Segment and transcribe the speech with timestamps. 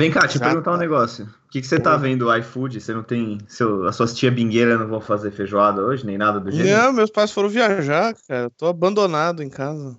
[0.00, 1.26] Vem cá, te perguntar um negócio.
[1.26, 2.80] O que, que você tá vendo iFood?
[2.80, 3.36] Você não tem.
[3.46, 6.84] Seu, as suas tia bingueira não vão fazer feijoada hoje, nem nada do gênero?
[6.84, 8.44] Não, meus pais foram viajar, cara.
[8.44, 9.94] Eu tô abandonado em casa.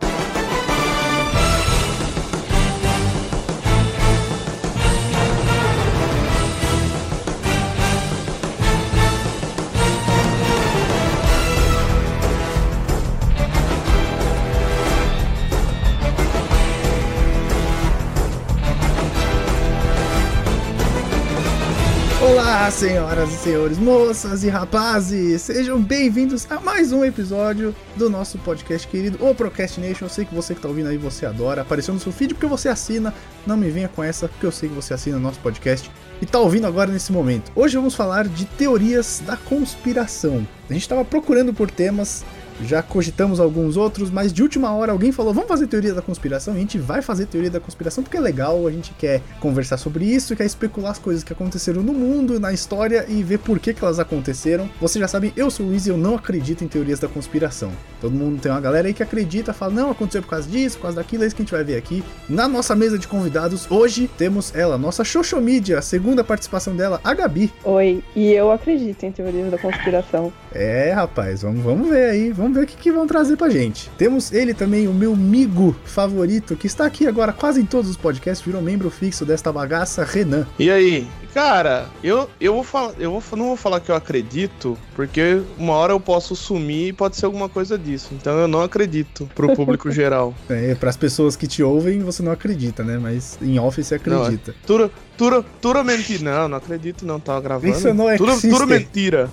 [22.61, 28.37] Olá, senhoras e senhores, moças e rapazes, sejam bem-vindos a mais um episódio do nosso
[28.37, 30.05] podcast querido, o Procrastination.
[30.05, 32.45] Eu sei que você que tá ouvindo aí, você adora, apareceu no seu feed porque
[32.45, 33.15] você assina,
[33.47, 35.89] não me venha com essa, porque eu sei que você assina nosso podcast
[36.21, 37.51] e tá ouvindo agora nesse momento.
[37.55, 40.47] Hoje vamos falar de teorias da conspiração.
[40.69, 42.23] A gente tava procurando por temas
[42.61, 46.53] já cogitamos alguns outros, mas de última hora alguém falou: vamos fazer teoria da conspiração.
[46.53, 49.77] E a gente vai fazer teoria da conspiração porque é legal, a gente quer conversar
[49.77, 53.59] sobre isso, quer especular as coisas que aconteceram no mundo, na história e ver por
[53.59, 54.69] que, que elas aconteceram.
[54.79, 57.71] Você já sabe, eu sou o Luiz e eu não acredito em teorias da conspiração.
[57.99, 60.83] Todo mundo tem uma galera aí que acredita, fala: não, aconteceu por causa disso, por
[60.83, 62.03] causa daquilo, é isso que a gente vai ver aqui.
[62.27, 67.13] Na nossa mesa de convidados, hoje temos ela, nossa Xoxomídia, a segunda participação dela, a
[67.13, 67.51] Gabi.
[67.63, 70.31] Oi, e eu acredito em teorias da conspiração.
[70.53, 73.89] É, rapaz, vamos, vamos ver aí, vamos ver o que, que vão trazer pra gente.
[73.97, 77.97] Temos ele também, o meu amigo favorito, que está aqui agora quase em todos os
[77.97, 80.47] podcasts, virou membro fixo desta bagaça, Renan.
[80.57, 81.07] E aí?
[81.33, 85.73] Cara, eu, eu vou falar, eu vou, não vou falar que eu acredito, porque uma
[85.73, 88.09] hora eu posso sumir e pode ser alguma coisa disso.
[88.13, 90.33] Então eu não acredito pro público geral.
[90.49, 92.97] É, pras pessoas que te ouvem, você não acredita, né?
[92.97, 94.51] Mas em off você acredita.
[94.51, 96.23] Não, tudo, tudo, tudo mentira.
[96.23, 97.73] Não, não acredito não, tava gravando.
[97.73, 99.29] Isso não é tudo, tudo mentira.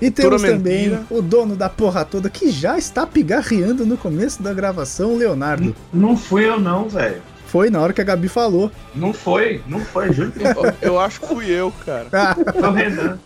[0.00, 1.06] E temos Tudo também mentira.
[1.10, 5.74] o dono da porra toda, que já está pigarreando no começo da gravação, Leonardo.
[5.92, 7.22] Não fui eu, não, velho.
[7.52, 8.72] Foi na hora que a Gabi falou.
[8.94, 10.72] Não foi, não foi, juro que não foi.
[10.80, 12.06] Eu acho que fui eu, cara.
[12.10, 13.18] Ah, Foi o Renan.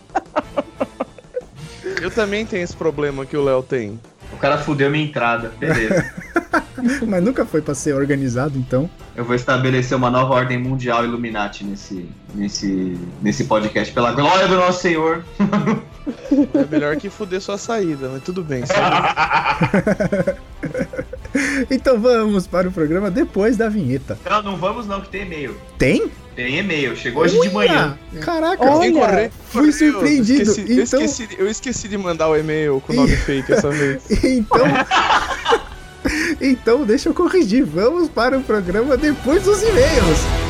[2.01, 3.97] Eu também tenho esse problema que o Léo tem.
[4.33, 5.53] O cara fudeu minha entrada.
[5.57, 6.13] Beleza.
[7.07, 8.89] mas nunca foi pra ser organizado, então.
[9.15, 13.93] Eu vou estabelecer uma nova ordem mundial Illuminati nesse, nesse, nesse podcast.
[13.93, 15.23] Pela glória do nosso Senhor.
[16.53, 18.63] É melhor que fuder sua saída, mas tudo bem.
[21.69, 24.17] Então vamos para o programa depois da vinheta.
[24.29, 25.55] Não, não vamos não, que tem e-mail.
[25.77, 26.09] Tem?
[26.35, 26.95] Tem e-mail.
[26.95, 27.97] Chegou hoje de manhã.
[28.21, 30.43] Caraca, Olha, Tem corre- fui surpreendido.
[30.51, 33.69] esqueci- eu, Então- esqueci, eu esqueci de mandar o e-mail com o nome fake essa
[33.69, 34.01] vez.
[34.23, 34.59] Então.
[36.39, 37.65] então, deixa eu corrigir.
[37.65, 40.46] Vamos para o programa depois dos e-mails.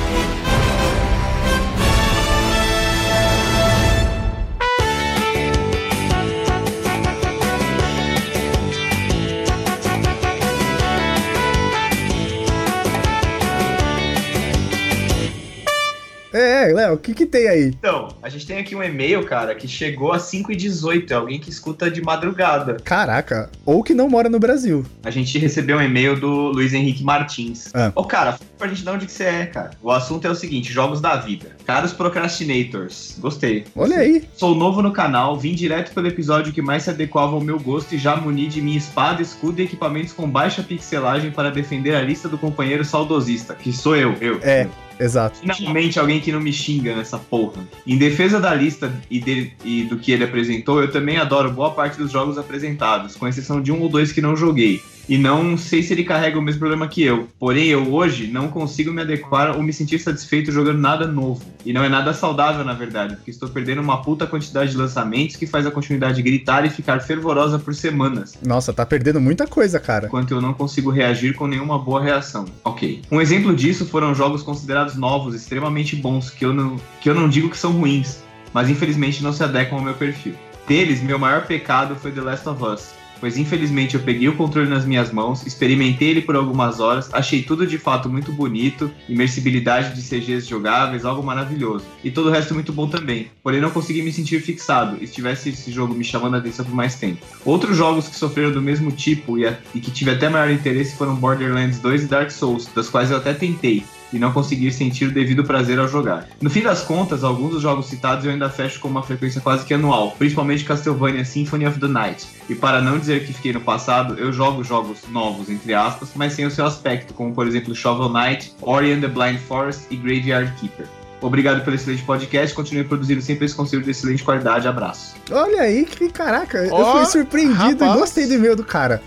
[16.77, 17.67] Léo, o que que tem aí?
[17.69, 21.09] Então, a gente tem aqui um e-mail, cara, que chegou às 5h18.
[21.09, 22.77] É alguém que escuta de madrugada.
[22.83, 24.85] Caraca, ou que não mora no Brasil.
[25.03, 27.71] A gente recebeu um e-mail do Luiz Henrique Martins.
[27.73, 27.91] Ah.
[27.95, 29.71] Ô, cara, fala pra gente de onde que você é, cara.
[29.81, 31.57] O assunto é o seguinte: jogos da vida.
[31.65, 33.17] Caros procrastinators.
[33.17, 33.65] Gostei.
[33.75, 34.27] Olha aí.
[34.35, 37.95] Sou novo no canal, vim direto pelo episódio que mais se adequava ao meu gosto
[37.95, 42.01] e já muni de minha espada, escudo e equipamentos com baixa pixelagem para defender a
[42.01, 44.39] lista do companheiro saudosista, que sou eu, eu.
[44.43, 44.67] É.
[44.99, 45.39] Exato.
[45.55, 47.63] Finalmente alguém que não me xinga nessa porra.
[47.85, 51.71] Em defesa da lista e, dele- e do que ele apresentou, eu também adoro boa
[51.71, 54.81] parte dos jogos apresentados, com exceção de um ou dois que não joguei.
[55.07, 57.27] E não sei se ele carrega o mesmo problema que eu.
[57.39, 61.43] Porém, eu hoje não consigo me adequar ou me sentir satisfeito jogando nada novo.
[61.65, 65.35] E não é nada saudável, na verdade, porque estou perdendo uma puta quantidade de lançamentos
[65.35, 69.79] que faz a continuidade gritar e ficar fervorosa por semanas Nossa, tá perdendo muita coisa,
[69.79, 70.07] cara.
[70.07, 72.45] enquanto eu não consigo reagir com nenhuma boa reação.
[72.63, 73.01] Ok.
[73.11, 77.29] Um exemplo disso foram jogos considerados novos, extremamente bons, que eu não, que eu não
[77.29, 78.19] digo que são ruins,
[78.53, 80.33] mas infelizmente não se adequam ao meu perfil.
[80.67, 82.96] Deles, meu maior pecado foi The Last of Us.
[83.19, 87.41] Pois infelizmente eu peguei o controle nas minhas mãos, experimentei ele por algumas horas, achei
[87.41, 91.85] tudo de fato muito bonito, imersibilidade de CGs jogáveis, algo maravilhoso.
[92.03, 93.27] E todo o resto muito bom também.
[93.43, 96.65] Porém não consegui me sentir fixado, e se tivesse esse jogo me chamando a atenção
[96.65, 97.25] por mais tempo.
[97.43, 100.95] Outros jogos que sofreram do mesmo tipo e, a- e que tive até maior interesse
[100.95, 103.83] foram Borderlands 2 e Dark Souls, das quais eu até tentei,
[104.13, 106.27] e não conseguir sentir o devido prazer ao jogar.
[106.41, 109.65] No fim das contas, alguns dos jogos citados eu ainda fecho com uma frequência quase
[109.65, 112.25] que anual, principalmente Castlevania Symphony of the Night.
[112.49, 116.33] E para não dizer que fiquei no passado, eu jogo jogos novos, entre aspas, mas
[116.33, 119.95] sem o seu aspecto, como por exemplo Shovel Knight, Ori and the Blind Forest e
[119.97, 120.85] Graveyard Keeper.
[121.19, 125.15] Obrigado pelo excelente podcast, continue produzindo sempre esse conteúdo de excelente qualidade, abraço.
[125.31, 127.95] Olha aí, que caraca, eu Ó, fui surpreendido rapaz.
[127.95, 129.01] e gostei do e-mail do cara.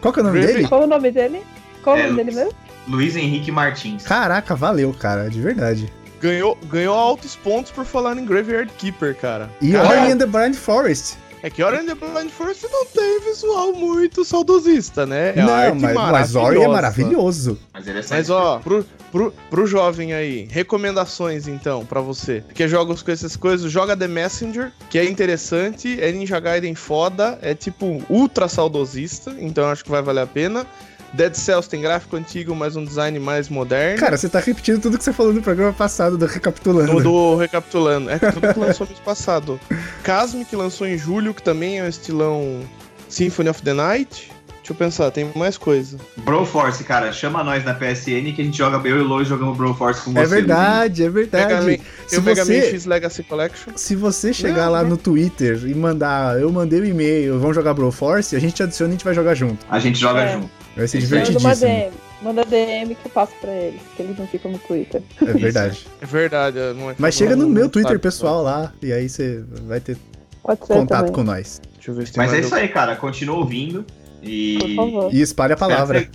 [0.00, 0.68] Qual que é o nome dele?
[0.68, 1.42] Qual o nome dele?
[1.82, 2.52] Qual o É, nome dele mesmo?
[2.88, 4.02] Luiz Henrique Martins.
[4.02, 5.92] Caraca, valeu, cara, de verdade.
[6.20, 9.50] ganhou, ganhou altos pontos por falar em Graveyard Keeper, cara.
[9.60, 11.16] E Cara, Ori and the Blind Forest.
[11.40, 15.34] É que Ori and the Blind Forest não tem visual muito saudosista, né?
[15.36, 17.56] É não, mas, mas Ori é maravilhoso.
[17.72, 22.42] Mas ele é Mas ó, pro, pro, pro jovem aí, recomendações então pra você.
[22.52, 27.38] Que jogos com essas coisas, joga The Messenger, que é interessante, é Ninja Gaiden foda,
[27.40, 30.66] é tipo ultra saudosista, então acho que vai valer a pena.
[31.12, 33.98] Dead Cells tem gráfico antigo, mas um design mais moderno.
[33.98, 36.94] Cara, você tá repetindo tudo que você falou no programa passado, do recapitulando.
[36.94, 39.58] do, do recapitulando, é tudo que lançou mês passado.
[40.02, 42.60] Casme, que lançou em julho, que também é um estilão
[43.08, 44.30] Symphony of the Night.
[44.68, 45.96] Deixa eu pensar, tem mais coisa.
[46.18, 49.56] Broforce, cara, chama nós na PSN que a gente joga, eu e o Lois jogamos
[49.56, 50.18] Broforce com você.
[50.20, 51.66] É verdade, é Mega verdade.
[51.78, 53.72] Man, Se tem o Mega Man você, X Legacy Collection.
[53.76, 54.90] se você chegar Não, lá não.
[54.90, 58.90] no Twitter e mandar, eu mandei o e-mail, vamos jogar Broforce, a gente te adiciona
[58.90, 59.64] e a gente vai jogar junto.
[59.70, 60.32] A gente joga É.
[60.34, 60.50] junto.
[60.76, 61.02] Vai ser aí.
[61.04, 61.70] Manda uma divertidíssimo.
[61.70, 61.90] DM.
[62.20, 65.02] Manda DM que eu passo pra eles, que eles não ficam no Twitter.
[65.22, 65.86] É verdade.
[66.02, 68.00] É verdade, não é Mas chega no não meu sabe, Twitter não.
[68.00, 69.96] pessoal lá, e aí você vai ter
[70.42, 71.12] contato também.
[71.14, 71.58] com nós.
[71.74, 72.96] Deixa eu ver se tem Mas é isso aí, cara.
[72.96, 73.82] Continua ouvindo
[74.22, 75.14] e Por favor.
[75.14, 76.00] E espalha a palavra.
[76.00, 76.10] Você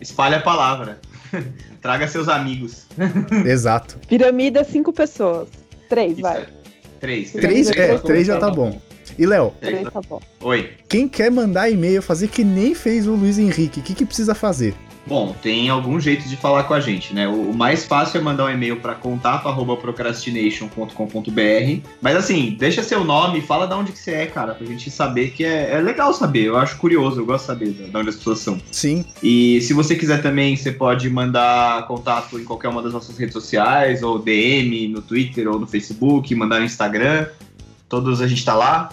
[0.00, 1.00] Espalhe a palavra.
[1.82, 2.86] Traga seus amigos.
[3.46, 3.98] Exato.
[4.08, 5.48] Piramida, cinco pessoas.
[5.88, 6.46] Três, Isso vai.
[7.00, 7.32] Três.
[7.32, 8.80] Três, Três, é, três já tá bom.
[9.18, 9.52] E Léo,
[9.92, 10.20] tá bom.
[10.42, 10.70] Oi.
[10.88, 14.34] quem quer mandar e-mail, fazer que nem fez o Luiz Henrique, o que, que precisa
[14.34, 14.74] fazer?
[15.08, 17.26] Bom, tem algum jeito de falar com a gente, né?
[17.26, 21.88] O mais fácil é mandar um e-mail para contato@procrastination.com.br.
[22.00, 25.30] Mas assim, deixa seu nome, fala de onde que você é, cara, pra gente saber
[25.30, 26.44] que é, é legal saber.
[26.44, 28.60] Eu acho curioso, eu gosto de saber de onde as pessoas são.
[28.70, 33.16] Sim, E se você quiser também, você pode mandar contato em qualquer uma das nossas
[33.16, 37.26] redes sociais, ou DM no Twitter ou no Facebook, mandar no Instagram.
[37.88, 38.90] Todos a gente tá lá.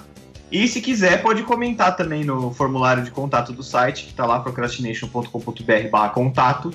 [0.51, 4.39] E se quiser, pode comentar também no formulário de contato do site, que tá lá,
[4.39, 6.71] procrastination.com.br contato.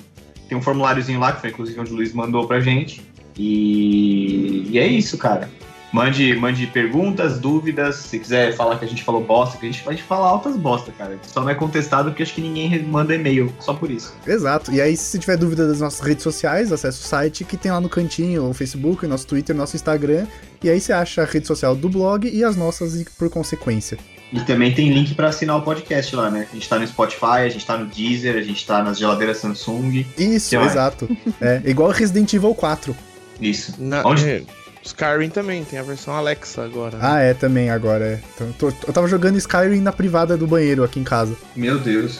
[0.47, 3.01] Tem um formuláriozinho lá, que foi inclusive onde o Luiz mandou pra gente.
[3.37, 5.49] E, e é isso, cara.
[5.91, 7.95] Mande, mande perguntas, dúvidas.
[7.95, 10.91] Se quiser falar que a gente falou bosta, que a gente pode falar altas bosta,
[10.97, 11.19] cara.
[11.27, 14.13] Só não é contestado porque acho que ninguém manda e-mail, só por isso.
[14.25, 14.71] exato.
[14.71, 17.81] E aí, se tiver dúvida das nossas redes sociais, acesse o site que tem lá
[17.81, 20.25] no cantinho, o Facebook, nosso Twitter, nosso Instagram.
[20.63, 23.97] E aí você acha a rede social do blog e as nossas e por consequência.
[24.31, 26.47] E também tem link pra assinar o podcast lá, né?
[26.49, 29.39] A gente tá no Spotify, a gente tá no Deezer, a gente tá nas geladeiras
[29.39, 30.05] Samsung.
[30.17, 31.09] Isso, exato.
[31.41, 32.95] É igual Resident Evil 4.
[33.41, 33.73] Isso.
[33.77, 34.43] Na, Onde- é,
[34.83, 36.97] Skyrim também, tem a versão Alexa agora.
[36.97, 37.03] né?
[37.03, 38.05] Ah, é, também agora.
[38.05, 38.19] É.
[38.35, 41.35] Então, tô- eu tava jogando Skyrim na privada do banheiro aqui em casa.
[41.55, 42.19] Meu Deus.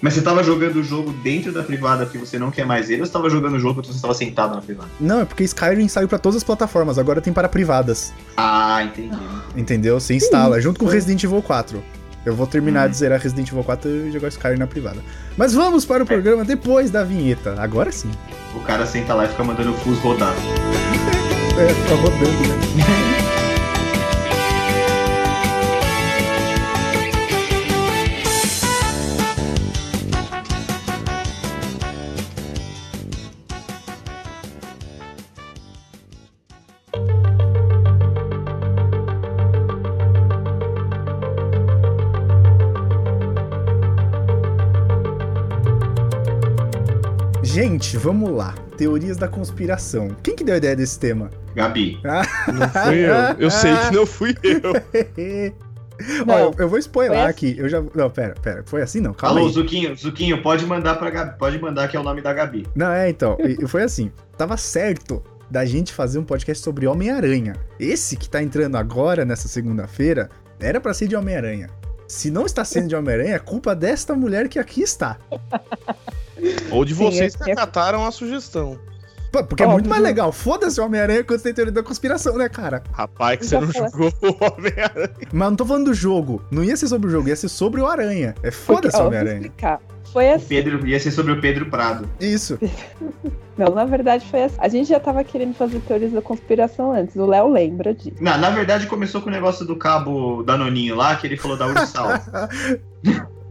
[0.00, 3.02] Mas você tava jogando o jogo dentro da privada porque você não quer mais ele
[3.02, 4.88] ou você tava jogando o jogo porque você tava sentado na privada?
[4.98, 8.12] Não, é porque Skyrim saiu pra todas as plataformas, agora tem para privadas.
[8.36, 9.16] Ah, entendi.
[9.56, 10.00] Entendeu?
[10.00, 10.86] Você instala, junto com.
[10.86, 11.80] Resident Evil 4.
[12.26, 14.98] Eu vou terminar de zerar Resident Evil 4 e jogar Skyrim na privada.
[15.36, 17.54] Mas vamos para o programa depois da vinheta.
[17.58, 18.10] Agora sim.
[18.56, 20.34] O cara senta lá e fica mandando o fus rodar.
[21.58, 23.01] É, tá rodando, né?
[47.52, 48.54] Gente, vamos lá.
[48.78, 50.08] Teorias da conspiração.
[50.22, 51.28] Quem que deu a ideia desse tema?
[51.54, 52.00] Gabi.
[52.02, 53.14] Não fui eu.
[53.38, 54.72] Eu sei que não fui eu.
[56.26, 57.54] Ó, eu, Não, eu vou spoiler aqui.
[57.58, 57.82] Eu já.
[57.94, 58.62] Não, pera, pera.
[58.64, 59.12] Foi assim não?
[59.12, 59.52] Calma Alô, aí.
[59.52, 61.38] Zuquinho, Zuquinho, pode mandar pra Gabi.
[61.38, 62.66] Pode mandar que é o nome da Gabi.
[62.74, 63.36] Não, é, então.
[63.68, 64.10] foi assim.
[64.38, 67.54] Tava certo da gente fazer um podcast sobre Homem-Aranha.
[67.78, 71.68] Esse que tá entrando agora, nessa segunda-feira, era pra ser de Homem-Aranha.
[72.08, 75.18] Se não está sendo de Homem-Aranha, é culpa desta mulher que aqui está.
[76.70, 78.78] Ou de Sim, vocês que tinha- acataram a sugestão.
[79.30, 80.30] Pô, Porque é muito mais legal.
[80.30, 82.82] Foda-se o Homem-Aranha quando tem teoria da conspiração, né, cara?
[82.92, 85.10] Rapaz, que você não jogou o Homem-Aranha.
[85.32, 86.42] Mas não tô falando do jogo.
[86.50, 88.34] Não ia ser sobre o jogo, ia ser sobre o Aranha.
[88.42, 89.36] É foda-se o Homem-Aranha.
[89.36, 89.80] explicar.
[90.12, 90.46] Foi O assim.
[90.48, 92.06] Pedro ia ser sobre o Pedro Prado.
[92.20, 92.58] Isso.
[93.56, 94.56] Não, na verdade foi assim.
[94.58, 97.16] A gente já tava querendo fazer teorias da conspiração antes.
[97.16, 98.16] O Léo lembra disso.
[98.20, 101.66] Na, na verdade, começou com o negócio do cabo Danoninho lá, que ele falou da
[101.66, 102.08] Ursal.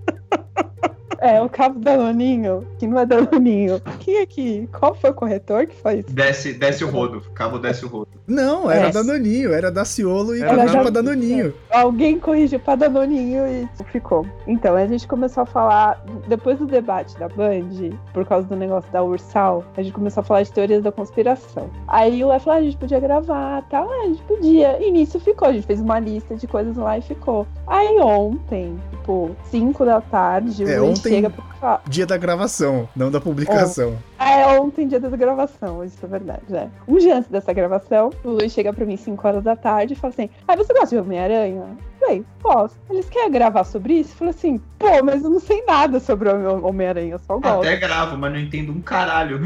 [1.22, 3.80] É, o cabo Danoninho, que não é Danoninho.
[4.00, 4.68] Quem é que.
[4.78, 6.04] Qual foi o corretor que faz?
[6.06, 7.22] desce, desce o rodo.
[7.36, 8.08] Cabo desce o rodo.
[8.28, 8.92] Não, era É.
[8.92, 11.54] Danoninho, era da Ciolo e Era pra Danoninho.
[11.70, 14.26] Alguém corrigiu pra Danoninho e ficou.
[14.48, 18.92] Então, a gente começou a falar, depois do debate da Band, por causa do negócio
[18.92, 21.70] da Ursal, a gente começou a falar de teorias da conspiração.
[21.88, 24.82] Aí o Léo falou, ah, a gente podia gravar, tal, ah, a gente podia.
[24.82, 27.46] E nisso ficou, a gente fez uma lista de coisas lá e ficou.
[27.68, 31.82] Aí ontem, tipo, 5 da tarde, É, o Luiz ontem- chega pra falar.
[31.88, 33.98] Dia da gravação, não da publicação.
[34.20, 36.70] É ontem, dia da gravação, isso é verdade, né?
[36.88, 39.96] Um dia antes dessa gravação, o Luiz chega pra mim 5 horas da tarde e
[39.96, 41.64] fala assim: Ah, você gosta de Homem-Aranha?
[42.00, 42.76] Falei, posso.
[42.90, 44.16] Eles querem gravar sobre isso?
[44.16, 47.60] Falei assim, pô, mas eu não sei nada sobre o Homem-Aranha, eu só gosto.
[47.60, 49.40] Até gravo, mas não entendo um caralho.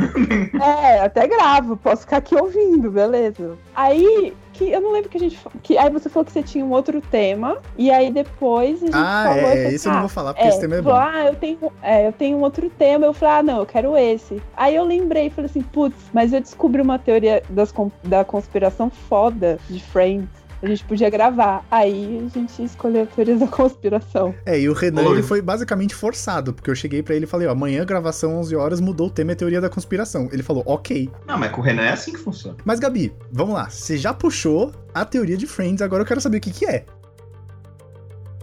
[0.62, 3.58] É, até gravo, posso ficar aqui ouvindo, beleza.
[3.76, 6.64] Aí, que eu não lembro que a gente que Aí você falou que você tinha
[6.66, 9.40] um outro tema, e aí depois a gente Ah, falou.
[9.40, 10.90] é, falei, isso eu não ah, vou falar, porque é, esse tema é bom.
[10.92, 13.06] falou, ah, eu tenho, é, eu tenho um outro tema.
[13.06, 14.42] Eu falei, ah, não, eu quero esse.
[14.56, 19.60] Aí eu lembrei, falei assim, putz, mas eu descobri uma teoria das, da conspiração foda
[19.70, 20.45] de Friends.
[20.66, 21.64] A gente podia gravar.
[21.70, 24.34] Aí a gente escolheu a teoria da conspiração.
[24.48, 25.14] É, e o Renan, Oi.
[25.14, 28.56] ele foi basicamente forçado, porque eu cheguei pra ele e falei, ó, amanhã, gravação 11
[28.56, 30.28] horas, mudou o tema é teoria da conspiração.
[30.32, 31.08] Ele falou, ok.
[31.28, 32.58] Não, mas com o Renan é assim que funciona.
[32.66, 33.70] Mas, Gabi, vamos lá.
[33.70, 36.84] Você já puxou a teoria de Friends, agora eu quero saber o que que é.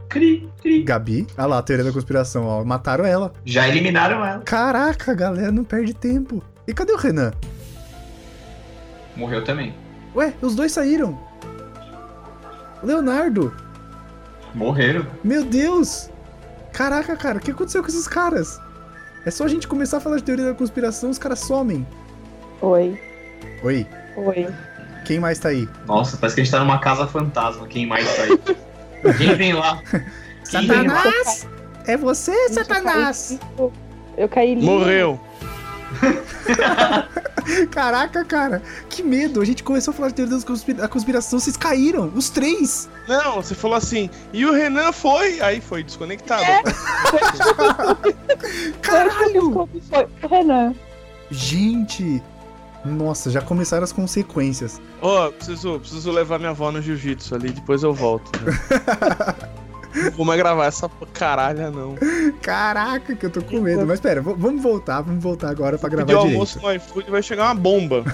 [0.08, 0.84] Cri, cri.
[0.84, 3.32] Gabi, olha lá, a teoria da conspiração, ó, mataram ela.
[3.44, 4.42] Já eliminaram ela.
[4.42, 6.40] Caraca, galera não perde tempo.
[6.68, 7.32] E cadê o Renan?
[9.16, 9.74] Morreu também.
[10.14, 11.31] Ué, os dois saíram.
[12.82, 13.54] Leonardo,
[14.54, 15.06] Morreram.
[15.22, 16.10] meu Deus.
[16.72, 18.58] Caraca, cara, o que aconteceu com esses caras?
[19.24, 21.86] É só a gente começar a falar de teoria da conspiração, os caras somem.
[22.60, 22.98] Oi,
[23.62, 23.86] Oi,
[24.16, 24.46] oi.
[25.04, 25.68] quem mais tá aí?
[25.86, 27.66] Nossa, parece que a gente tá numa casa fantasma.
[27.66, 28.38] Quem mais tá aí?
[29.16, 29.80] Quem vem lá?
[30.50, 31.02] Quem vem lá?
[31.02, 31.48] Satanás!
[31.86, 33.38] É você, Gente, eu Satanás!
[33.56, 33.70] caí-
[34.16, 34.66] Eu caí lindo.
[34.66, 35.20] Morreu.
[37.70, 39.40] Caraca, cara, que medo!
[39.40, 42.88] A gente começou a falar de teoria da conspi- da conspiração, vocês caíram, os três!
[43.08, 46.44] Não, você falou assim, e o Renan foi, aí foi desconectado.
[48.80, 49.50] Caralho!
[49.50, 50.06] Como foi?
[50.22, 50.74] O Renan.
[51.30, 52.22] Gente!
[52.84, 54.80] Nossa, já começaram as consequências.
[55.00, 58.30] Ó, preciso, preciso levar minha avó no jiu-jitsu ali, depois eu volto.
[58.42, 58.52] né?
[59.94, 61.96] Não vou mais gravar essa caralha, não.
[62.40, 63.86] Caraca, que eu tô com medo.
[63.86, 66.26] Mas pera, vamos voltar, vamos voltar agora pra gravar direito.
[66.26, 68.04] almoço no iFood vai chegar uma bomba.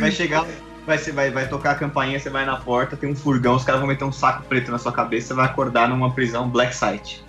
[0.00, 0.46] Vai chegar,
[0.86, 3.80] vai, vai, vai tocar a campainha, você vai na porta, tem um furgão, os caras
[3.80, 7.25] vão meter um saco preto na sua cabeça, você vai acordar numa prisão Black Site.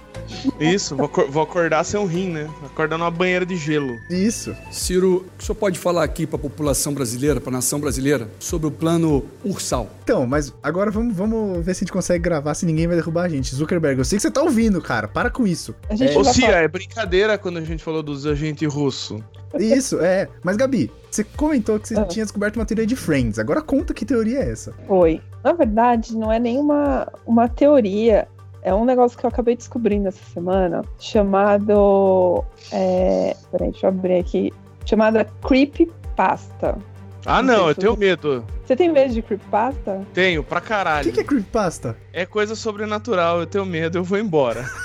[0.59, 2.50] Isso, vou, acor- vou acordar sem um rim, né?
[2.65, 3.93] Acordar numa banheira de gelo.
[4.09, 4.55] Isso.
[4.71, 8.67] Ciro, o senhor pode falar aqui para a população brasileira, para a nação brasileira, sobre
[8.67, 9.89] o plano Ursal?
[10.03, 13.24] Então, mas agora vamos, vamos ver se a gente consegue gravar se ninguém vai derrubar
[13.25, 13.53] a gente.
[13.55, 15.07] Zuckerberg, eu sei que você tá ouvindo, cara.
[15.07, 15.75] Para com isso.
[15.89, 19.21] A gente Ô, Cia, falar- é brincadeira quando a gente falou dos agentes russos.
[19.57, 20.27] Isso, é.
[20.43, 22.03] Mas, Gabi, você comentou que você Ah.
[22.05, 23.39] tinha descoberto uma teoria de Friends.
[23.39, 24.74] Agora conta que teoria é essa.
[24.88, 25.21] Foi.
[25.43, 28.27] Na verdade, não é nenhuma uma teoria.
[28.61, 32.43] É um negócio que eu acabei descobrindo essa semana, chamado.
[32.71, 33.35] É...
[33.51, 34.51] Peraí, deixa eu abrir aqui.
[34.85, 36.77] Chamada Creepypasta.
[37.25, 38.45] Ah, Não não, eu tenho medo.
[38.65, 40.01] Você tem medo de Creepypasta?
[40.13, 41.03] Tenho, pra O caralho.
[41.05, 41.97] que, que é creepypasta?
[42.13, 44.65] É coisa sobrenatural, eu tenho medo, eu vou embora.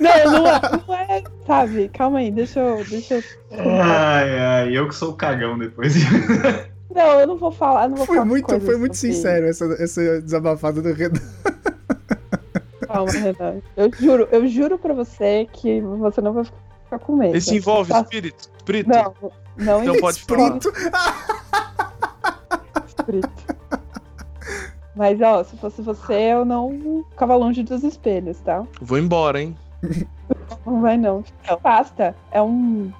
[0.00, 1.88] Não, não é, não é, sabe?
[1.88, 2.84] Calma aí, deixa eu.
[2.84, 3.22] Deixa eu...
[3.82, 5.94] Ai, ai, eu que sou o cagão depois.
[6.94, 7.88] Não, eu não vou falar.
[7.88, 11.20] Não vou Foi falar muito, foi muito sobre- sincero essa, essa desabafada do Renan.
[12.86, 13.60] Calma, Renan.
[13.76, 17.36] Eu juro, eu juro pra você que você não vai ficar com medo.
[17.36, 18.48] Esse envolve Tá- espírito?
[18.56, 18.88] Espírito?
[18.88, 19.14] Não,
[19.56, 20.56] não Então pode falar.
[20.56, 20.72] Espírito.
[22.86, 23.30] espírito.
[24.96, 28.64] Mas, ó, se fosse você, eu não ficava longe dos espelhos, tá?
[28.80, 29.56] Vou embora, hein?
[30.66, 31.22] Não vai, não.
[31.62, 32.92] Pasta é um-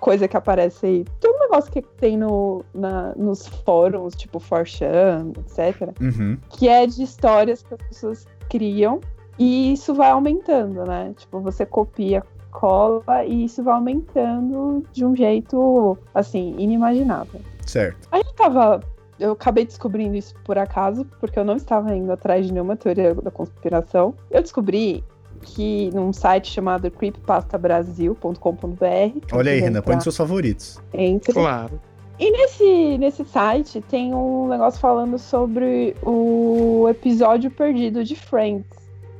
[0.00, 1.04] coisa que aparece aí.
[1.20, 5.92] Tem um negócio que tem no, na- nos fóruns, tipo 4chan, etc.
[6.00, 6.38] Uhum.
[6.50, 9.00] que é de histórias que as pessoas criam
[9.38, 11.12] e isso vai aumentando, né?
[11.16, 17.40] Tipo, você copia, cola e isso vai aumentando de um jeito, assim, inimaginável.
[17.66, 18.08] Certo.
[18.12, 18.80] Aí eu tava.
[19.18, 23.14] Eu acabei descobrindo isso por acaso, porque eu não estava indo atrás de nenhuma teoria
[23.14, 24.14] da conspiração.
[24.30, 25.02] Eu descobri
[25.36, 29.20] que num site chamado creepypastabrasil.com.br.
[29.26, 30.80] quem Olha aí, Renan, põe nos seus favoritos.
[30.92, 31.32] entre.
[31.32, 31.80] Claro.
[32.18, 38.64] E nesse, nesse site tem um negócio falando sobre o episódio perdido de Friends,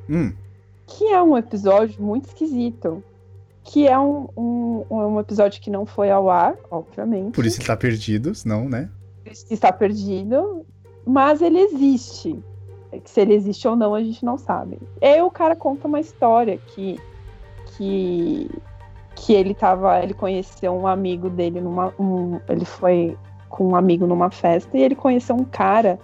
[0.09, 0.33] Hum,
[0.87, 3.03] que é um episódio muito esquisito.
[3.65, 7.35] Que é um, um, um episódio que não foi ao ar, obviamente.
[7.35, 8.89] por isso ele tá perdido, senão, né?
[9.51, 10.65] Está perdido,
[11.05, 12.39] mas ele existe.
[13.05, 14.79] Se ele existe ou não, a gente não sabe.
[15.01, 16.99] E aí o cara conta uma história que.
[17.77, 18.51] que
[19.17, 23.17] que ele tava, ele conheceu um amigo dele numa, um, ele foi
[23.49, 25.99] com um amigo numa festa e ele conheceu um cara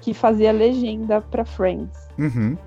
[0.00, 2.08] que fazia legenda pra Friends.
[2.18, 2.58] Uhum.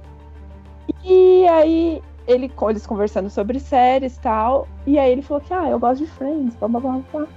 [1.04, 5.70] E aí ele, eles conversando sobre séries e tal, e aí ele falou que ah,
[5.70, 7.28] eu gosto de Friends, blá blá blá blá.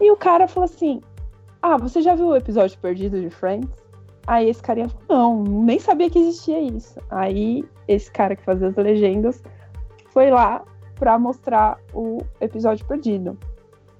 [0.00, 1.00] E o cara falou assim:
[1.60, 3.68] "Ah, você já viu o episódio perdido de Friends?"
[4.26, 7.00] Aí esse carinha falou: "Não, nem sabia que existia isso".
[7.10, 9.42] Aí esse cara que fazia as legendas
[10.10, 10.62] foi lá
[10.94, 13.36] pra mostrar o episódio perdido.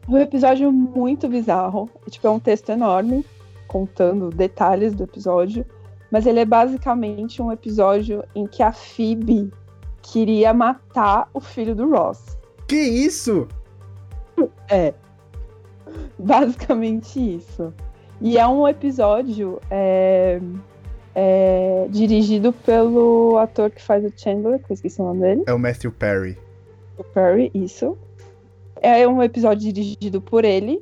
[0.09, 1.88] O episódio muito bizarro.
[2.07, 3.25] É, tipo, é um texto enorme,
[3.67, 5.64] contando detalhes do episódio.
[6.11, 9.50] Mas ele é basicamente um episódio em que a Phoebe
[10.02, 12.38] queria matar o filho do Ross.
[12.67, 13.49] Que isso?
[14.69, 14.93] É.
[16.19, 17.73] Basicamente isso.
[18.23, 20.41] E é um episódio é,
[21.12, 25.43] é, dirigido pelo ator que faz o Chandler, que eu esqueci o nome dele.
[25.45, 26.38] É o Matthew Perry.
[26.97, 27.99] O Perry, isso.
[28.81, 30.81] É um episódio dirigido por ele,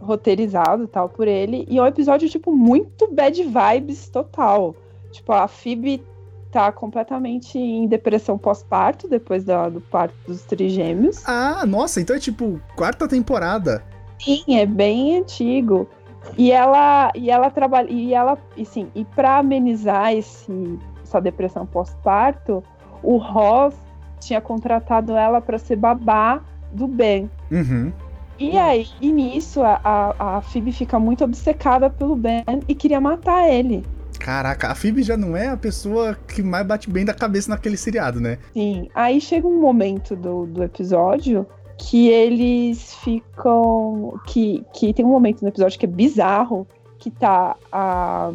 [0.00, 4.74] roteirizado tal por ele, e é um episódio, tipo, muito bad vibes total.
[5.10, 6.02] Tipo, a Phoebe
[6.50, 11.22] tá completamente em depressão pós-parto, depois da, do parto dos trigêmeos.
[11.26, 13.84] Ah, nossa, então é tipo quarta temporada.
[14.18, 15.88] Sim, é bem antigo.
[16.36, 21.66] E ela e ela trabalha e ela e sim, e para amenizar esse essa depressão
[21.66, 22.62] pós-parto,
[23.02, 23.74] o Ross
[24.20, 26.40] tinha contratado ela para ser babá
[26.72, 27.28] do Ben.
[27.50, 27.92] Uhum.
[28.38, 33.00] E aí, e nisso, a, a, a Phoebe fica muito obcecada pelo Ben e queria
[33.00, 33.84] matar ele.
[34.18, 37.76] Caraca, a Phoebe já não é a pessoa que mais bate bem da cabeça naquele
[37.76, 38.38] seriado, né?
[38.52, 38.88] Sim.
[38.94, 41.46] Aí chega um momento do, do episódio
[41.80, 44.20] que eles ficam.
[44.26, 46.66] Que, que tem um momento no episódio que é bizarro,
[46.98, 48.30] que tá a,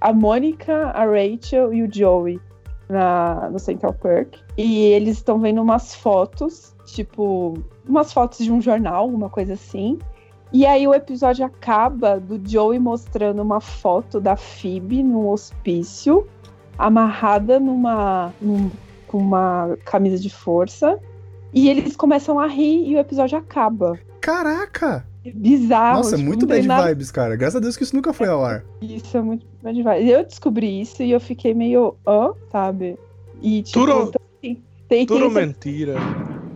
[0.00, 2.40] a Mônica, a Rachel e o Joey
[2.88, 4.36] na, no Central Park.
[4.56, 7.54] E eles estão vendo umas fotos, tipo,
[7.86, 9.98] umas fotos de um jornal, uma coisa assim.
[10.52, 16.24] E aí o episódio acaba do Joey mostrando uma foto da Phoebe num hospício,
[16.78, 18.70] amarrada numa, num,
[19.08, 21.00] com uma camisa de força.
[21.52, 23.98] E eles começam a rir e o episódio acaba.
[24.20, 25.06] Caraca!
[25.24, 25.96] É bizarro.
[25.98, 27.34] Nossa, é tipo, muito não tem bad nada- vibes, cara.
[27.36, 28.64] Graças a Deus que isso nunca foi ao ar.
[28.80, 30.08] Isso é muito bad vibes.
[30.08, 32.98] Eu descobri isso e eu fiquei meio, hã, sabe?
[33.42, 35.94] E tipo, Tudo- tem, tem, tem Tudo essa- mentira.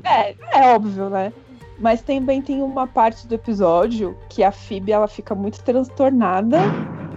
[0.05, 1.33] É, é óbvio, né?
[1.79, 6.59] Mas também tem uma parte do episódio que a Phoebe ela fica muito transtornada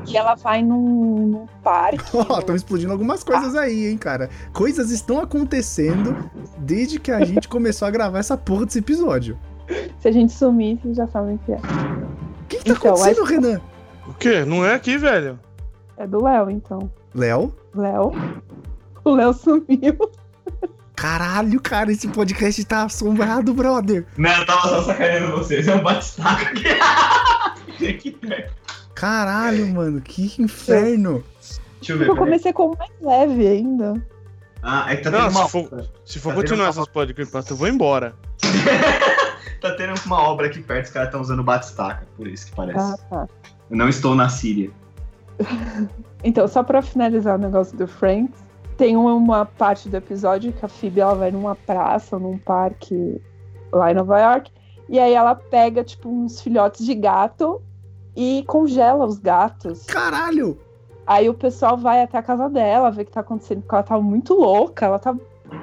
[0.08, 2.04] e ela vai num, num parque.
[2.16, 4.30] Ó, estão explodindo algumas coisas aí, hein, cara.
[4.52, 9.38] Coisas estão acontecendo desde que a gente começou a gravar essa porra desse episódio.
[10.00, 11.56] Se a gente sumir, vocês já sabem o que é.
[11.56, 13.62] O que, que tá Então, acontecendo, Renan?
[14.08, 14.44] O quê?
[14.46, 15.40] Não é aqui, velho?
[15.96, 16.92] É do Léo, então.
[17.16, 17.54] Léo?
[17.74, 18.12] Léo.
[19.06, 19.98] O Léo sumiu.
[20.96, 24.06] Caralho, cara, esse podcast tá assombrado, brother.
[24.18, 25.68] Não, eu tava só sacaneando vocês.
[25.68, 26.64] É um batistaca aqui.
[28.14, 28.63] perto.
[29.04, 31.22] Caralho, mano, que inferno.
[31.80, 32.08] Deixa eu ver.
[32.08, 34.02] Eu comecei com o mais leve ainda.
[34.62, 35.86] Ah, é que tá Não, tendo uma se for, obra.
[36.06, 38.16] se for Tá continuar tendo uma- essas podcasts, eu vou embora.
[39.60, 42.80] Tá tendo uma obra aqui perto, os caras estão usando batistaca, por isso que parece.
[42.80, 43.28] Ah, tá.
[43.72, 44.70] Eu não estou na Síria.
[46.26, 48.42] Então, só pra finalizar o negócio do Franks,
[48.78, 53.22] tem uma parte do episódio que a Phoebe ela vai numa praça, num parque
[53.74, 54.50] lá em Nova York,
[54.88, 57.62] e aí ela pega, tipo, uns filhotes de gato
[58.16, 59.84] e congela os gatos.
[59.86, 60.58] Caralho!
[61.06, 63.84] Aí o pessoal vai até a casa dela, vê o que tá acontecendo, porque ela
[63.84, 65.14] tá muito louca, ela tá,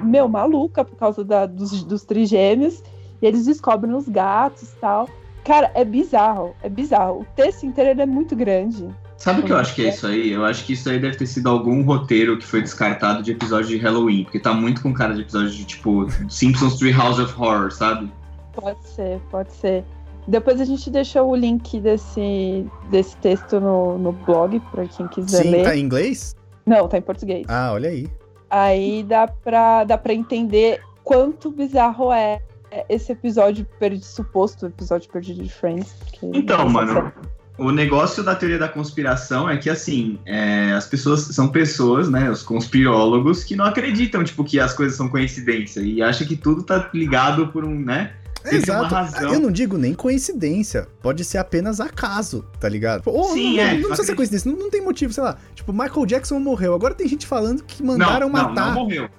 [0.03, 2.83] meu, maluca por causa da- dos, dos trigêmeos,
[3.21, 5.09] e eles descobrem os gatos e tal.
[5.43, 7.21] Cara, é bizarro, é bizarro.
[7.21, 8.87] O texto inteiro ele é muito grande.
[9.17, 10.31] Sabe o que eu acho que é isso aí?
[10.31, 13.67] Eu acho que isso aí deve ter sido algum roteiro que foi descartado de episódio
[13.69, 17.71] de Halloween, porque tá muito com cara de episódio de tipo Simpsons Treehouse of Horror,
[17.71, 18.11] sabe?
[18.53, 19.83] Pode ser, pode ser.
[20.27, 25.43] Depois a gente deixou o link desse, desse texto no, no blog, pra quem quiser
[25.43, 25.63] Sim, ler.
[25.63, 26.35] tá em inglês?
[26.65, 27.45] Não, tá em português.
[27.49, 28.07] Ah, olha aí.
[28.49, 32.41] Aí dá pra, dá pra entender quanto bizarro é
[32.87, 35.93] esse episódio perdido, suposto episódio perdido de Friends.
[36.21, 37.13] Então, mano, sabe.
[37.57, 42.29] o negócio da teoria da conspiração é que, assim, é, as pessoas são pessoas, né,
[42.29, 46.63] os conspirólogos, que não acreditam, tipo, que as coisas são coincidência e acham que tudo
[46.63, 48.13] tá ligado por um, né?
[48.45, 48.95] Exato.
[49.23, 50.87] Eu não digo nem coincidência.
[51.01, 53.03] Pode ser apenas acaso, tá ligado?
[53.05, 54.51] Ou Sim, não, é, não, não precisa ser coincidência.
[54.51, 55.37] Não, não tem motivo, sei lá.
[55.53, 56.73] Tipo, Michael Jackson morreu.
[56.73, 58.67] Agora tem gente falando que mandaram não, não, matar.
[58.73, 59.09] não morreu.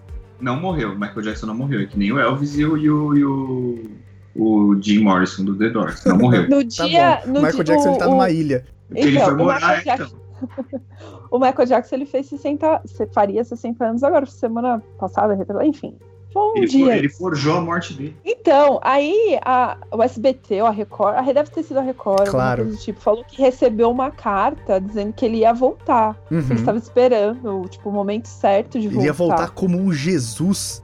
[0.41, 0.95] Não morreu.
[0.99, 1.81] Michael Jackson não morreu.
[1.81, 3.91] É que nem o Elvis e o, e o, e o,
[4.35, 6.05] o Jim Morrison do The Doors.
[6.05, 6.43] Não morreu.
[6.51, 7.21] No Tá dia.
[7.25, 7.33] bom.
[7.33, 8.65] no Michael dia- Jackson ele tá o- numa o- ilha.
[8.89, 9.97] Porque ele Então, foi o morar, Michael então.
[9.97, 10.23] Jackson-
[11.31, 12.83] O Michael Jackson ele fez 60.
[12.85, 15.97] se- Faria 60 anos agora, semana passada, enfim.
[16.35, 16.85] Um Ele, dia.
[16.87, 18.17] for- ele forjou a morte dele.
[18.25, 22.63] Então, aí a, o SBT ou a Record, a deve ter sido a Record, Claro.
[22.65, 26.17] coisa do tipo, falou que recebeu uma carta dizendo que ele ia voltar.
[26.31, 26.39] Uhum.
[26.39, 29.07] Ele estava esperando, tipo, o momento certo de Ele voltar.
[29.07, 30.83] ia voltar como um Jesus.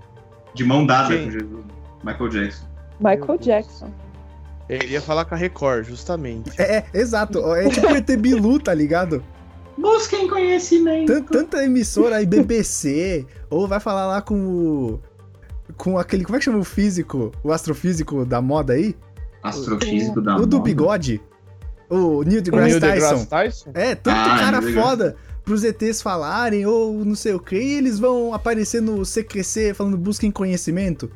[0.55, 1.65] De mão dada com Jesus.
[2.05, 2.67] Michael Jackson.
[3.01, 3.39] Michael.
[3.39, 3.91] Jackson.
[4.69, 6.51] Ele ia falar com a Record, justamente.
[6.61, 7.39] É, é, exato.
[7.55, 9.23] É tipo o ET Bilu, tá ligado?
[9.79, 11.07] Busquem conhecimento.
[11.13, 15.01] Tan- Tanta emissora aí, BBC, ou vai falar lá com o.
[15.77, 16.25] com aquele.
[16.25, 17.33] Como é que chama o físico?
[17.43, 18.97] O astrofísico da moda aí?
[19.43, 20.69] Astrofísico da o do moda.
[20.69, 21.21] bigode.
[21.91, 22.95] O Neil O deGrasse Neil Tyson.
[22.95, 23.71] deGrasse Tyson?
[23.75, 27.99] É, tanto Ah, cara foda pros ETs falarem ou não sei o que, e eles
[27.99, 31.11] vão aparecer no CQC falando busquem conhecimento.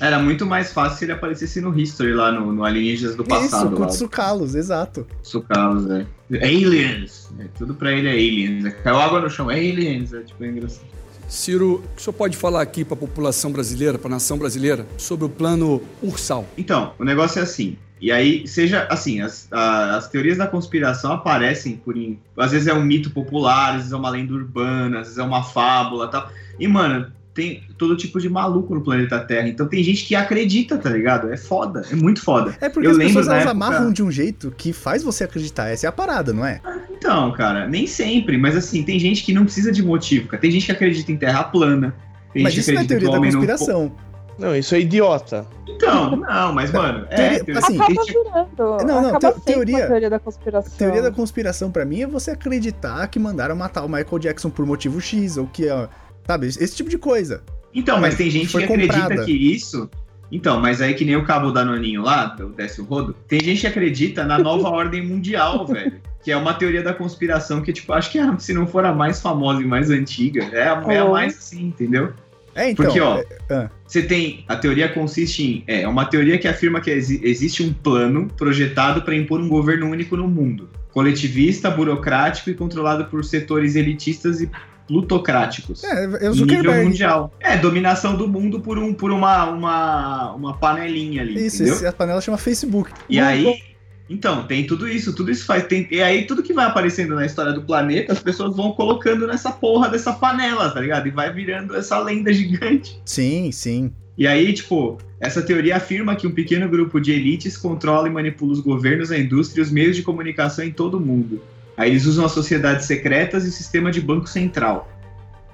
[0.00, 3.72] Era muito mais fácil se ele aparecesse no History lá no, no Alienígenas do passado.
[3.72, 3.86] Isso, lá.
[3.86, 5.06] Kutsukalos, exato.
[5.22, 6.06] Sucalos, velho.
[6.32, 7.28] Aliens!
[7.38, 8.64] É, tudo pra ele é aliens.
[8.64, 10.12] É, Caiu água no chão, aliens.
[10.14, 10.86] É tipo é engraçado.
[11.28, 15.24] Ciro, o senhor pode falar aqui para a população brasileira, para a nação brasileira, sobre
[15.24, 16.46] o plano Ursal?
[16.56, 17.76] Então, o negócio é assim.
[18.00, 21.94] E aí, seja assim, as, a- as teorias da conspiração aparecem por.
[22.36, 25.22] Às vezes é um mito popular, às vezes é uma lenda urbana, às vezes é
[25.22, 26.30] uma fábula tal.
[26.60, 29.46] E, mano, tem todo tipo de maluco no planeta Terra.
[29.46, 31.30] Então tem gente que acredita, tá ligado?
[31.30, 32.56] É foda, é muito foda.
[32.60, 35.68] É porque Eu as lembro pessoas época- amarram de um jeito que faz você acreditar.
[35.68, 36.60] Essa é a parada, não é?
[36.90, 40.40] Então, cara, nem sempre, mas assim, tem gente que não precisa de motivo, cara.
[40.40, 41.94] Tem gente que acredita em terra plana.
[42.32, 43.92] Tem Mas gente isso que não é acredita teoria da não- conspiração.
[44.38, 45.46] Não, isso é idiota.
[45.66, 47.38] Então, não, mas, mano, é.
[47.38, 48.84] Teoria- assim, Acaba gente- virando.
[48.86, 50.72] Não, não, sendo teoria- teoria da conspiração.
[50.76, 54.66] Teoria da conspiração pra mim é você acreditar que mandaram matar o Michael Jackson por
[54.66, 55.86] motivo X, ou que, ó,
[56.26, 57.42] sabe, esse tipo de coisa.
[57.74, 59.24] Então, mas tem gente que acredita comprada.
[59.24, 59.88] que isso.
[60.32, 63.60] Então, mas aí que nem o cabo Danoninho lá, do Desce o Rodo, tem gente
[63.60, 66.00] que acredita na nova ordem mundial, velho.
[66.24, 68.92] Que é uma teoria da conspiração que, tipo, acho que é- se não for a
[68.92, 71.12] mais famosa e mais antiga, é a, é a Oh.
[71.12, 72.12] mais assim, entendeu?
[72.56, 72.86] É, então.
[72.86, 73.70] Porque, ó, é- ah.
[73.86, 74.44] Você tem.
[74.48, 75.64] A teoria consiste em.
[75.68, 79.86] É uma teoria que afirma que exi- existe um plano projetado para impor um governo
[79.88, 80.68] único no mundo.
[80.90, 84.50] Coletivista, burocrático e controlado por setores elitistas e
[84.86, 85.82] plutocráticos.
[85.84, 86.84] É, é o Zuckerberg.
[86.84, 87.32] mundial.
[87.40, 91.46] É, dominação do mundo por, um, por uma, uma, uma panelinha ali.
[91.46, 92.90] Isso, esse, a panela chama Facebook.
[93.08, 93.60] E aí.
[94.08, 95.64] Então, tem tudo isso, tudo isso faz.
[95.64, 99.26] Tem, e aí, tudo que vai aparecendo na história do planeta, as pessoas vão colocando
[99.26, 101.08] nessa porra dessa panela, tá ligado?
[101.08, 103.00] E vai virando essa lenda gigante.
[103.04, 103.90] Sim, sim.
[104.16, 108.52] E aí, tipo, essa teoria afirma que um pequeno grupo de elites controla e manipula
[108.52, 111.42] os governos, a indústria e os meios de comunicação em todo o mundo.
[111.76, 114.88] Aí eles usam as sociedades secretas e o sistema de banco central.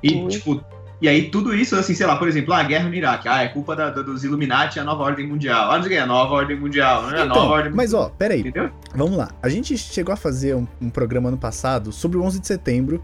[0.02, 0.28] E, Ui.
[0.28, 0.62] tipo,
[1.00, 3.26] e aí tudo isso, assim, sei lá, por exemplo, ah, a guerra no Iraque.
[3.28, 5.70] Ah, é culpa da- da- dos Illuminati e a nova ordem mundial.
[5.70, 7.02] Ah, não sei o que, a nova ordem mundial.
[7.02, 8.70] Não é a nova Então, ordem mas ó, peraí, Entendeu?
[8.94, 9.30] vamos lá.
[9.42, 13.02] A gente chegou a fazer um, um programa ano passado sobre o 11 de setembro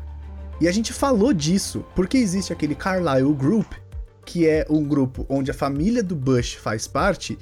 [0.61, 3.73] e a gente falou disso porque existe aquele Carlyle Group,
[4.25, 7.37] que é um grupo onde a família do Bush faz parte,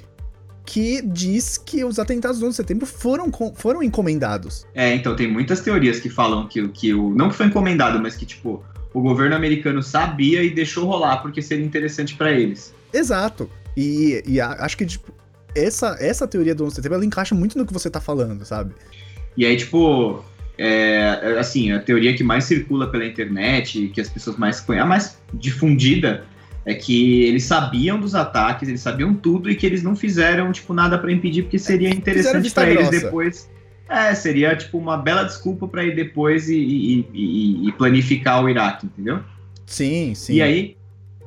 [0.69, 4.67] que diz que os atentados do 11 de setembro foram, foram encomendados.
[4.75, 7.15] É, então tem muitas teorias que falam que, o- que o.
[7.15, 8.61] Não que foi encomendado, mas que, tipo,
[8.93, 12.73] o governo americano sabia e deixou rolar porque seria interessante pra eles.
[12.93, 13.49] Exato.
[13.77, 15.09] E, e a- acho que, tipo,
[15.55, 18.43] essa, essa teoria do 11 de setembro, ela encaixa muito no que você tá falando,
[18.43, 18.73] sabe?
[19.37, 20.21] E aí, tipo,
[20.57, 24.83] é, é, assim, a teoria que mais circula pela internet, que as pessoas mais conhecem,
[24.83, 26.25] a mais difundida,
[26.67, 30.73] é que eles sabiam dos ataques, eles sabiam tudo e que eles não fizeram, tipo,
[30.73, 33.49] nada pra impedir, porque seria interessante pra eles depois.
[33.89, 38.49] É, seria, tipo, uma bela desculpa pra ir depois e, e- e- e planificar o
[38.49, 39.21] Iraque, entendeu?
[39.65, 40.33] Sim, sim.
[40.33, 40.75] E aí,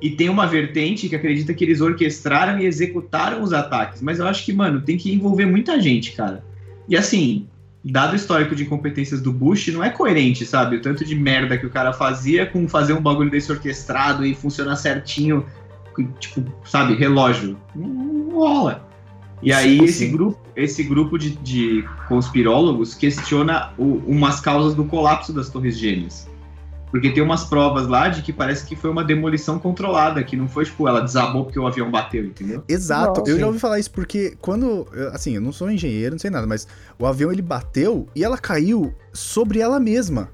[0.02, 4.02] e tem uma vertente que acredita que eles orquestraram e executaram os ataques.
[4.02, 6.44] Mas eu acho que, mano, tem que envolver muita gente, cara.
[6.86, 7.46] E assim,
[7.84, 10.76] dado o histórico de incompetências do Bush, não é coerente, sabe?
[10.76, 14.34] O tanto de merda que o cara fazia com fazer um bagulho desse orquestrado e
[14.34, 15.46] funcionar certinho,
[16.18, 17.56] tipo, sabe, relógio.
[17.74, 18.86] Não, não rola.
[19.42, 20.12] E aí Sim, esse sim.
[20.12, 26.28] grupo, esse grupo de, de conspirólogos questiona o- umas causas do colapso das Torres Gêmeas.
[26.90, 30.48] Porque tem umas provas lá de que parece que foi uma demolição controlada, que não
[30.48, 32.64] foi, tipo, ela desabou porque o avião bateu, entendeu?
[32.68, 33.30] Exato, Nossa.
[33.30, 36.46] eu já ouvi falar isso porque quando, assim, eu não sou engenheiro, não sei nada,
[36.46, 36.66] mas
[36.98, 40.28] o avião ele bateu e ela caiu sobre ela mesma.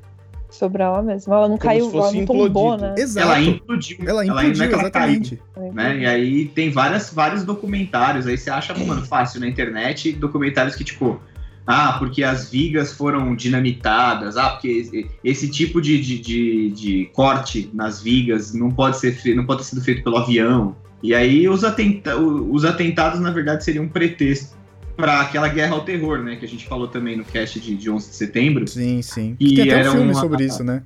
[0.48, 1.34] Sobre ela mesma.
[1.34, 2.94] Ela não Como caiu, ela não tombou, né?
[2.96, 3.26] Exato.
[3.26, 3.98] Ela implodiu.
[4.06, 5.42] Ela implodiu, é que ela caiu, exatamente.
[5.74, 5.98] né?
[5.98, 10.84] E aí tem várias, vários documentários, aí você acha, mano, fácil na internet, documentários que,
[10.84, 11.20] tipo,
[11.66, 17.10] ah, porque as vigas foram dinamitadas, ah, porque esse, esse tipo de, de, de, de
[17.12, 20.76] corte nas vigas não pode ser não pode ter sido feito pelo avião.
[21.02, 24.56] E aí os, atenta os atentados, na verdade, seriam um pretexto
[24.96, 26.36] para aquela guerra ao terror, né?
[26.36, 28.66] Que a gente falou também no cast de, de 11 de setembro.
[28.66, 29.36] Sim, sim.
[29.38, 30.82] E Tem até era um filme uma- sobre isso, né?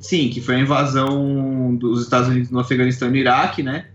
[0.00, 3.86] Sim, que foi a invasão dos Estados Unidos no Afeganistão e no Iraque, né?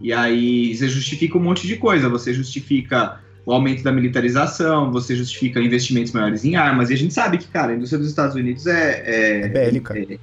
[0.00, 2.08] E aí você justifica um monte de coisa.
[2.08, 6.90] Você justifica o aumento da militarização, você justifica investimentos maiores em armas.
[6.90, 9.02] E a gente sabe que, cara, a indústria dos Estados Unidos é.
[9.06, 9.96] é- É bélica.
[9.96, 10.18] é-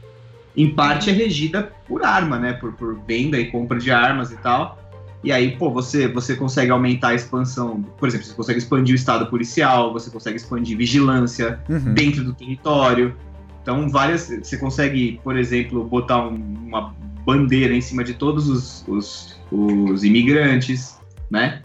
[0.56, 2.54] em parte é regida por arma, né?
[2.54, 4.78] Por, por venda e compra de armas e tal.
[5.24, 7.82] E aí, pô, você, você consegue aumentar a expansão.
[7.98, 11.94] Por exemplo, você consegue expandir o estado policial, você consegue expandir vigilância, Uhum.
[11.94, 13.16] dentro do território.
[13.62, 14.28] Então, várias.
[14.28, 16.36] Você consegue, por exemplo, botar um-
[16.68, 16.94] uma
[17.26, 21.00] bandeira em cima de todos os, os, os imigrantes,
[21.32, 21.62] né?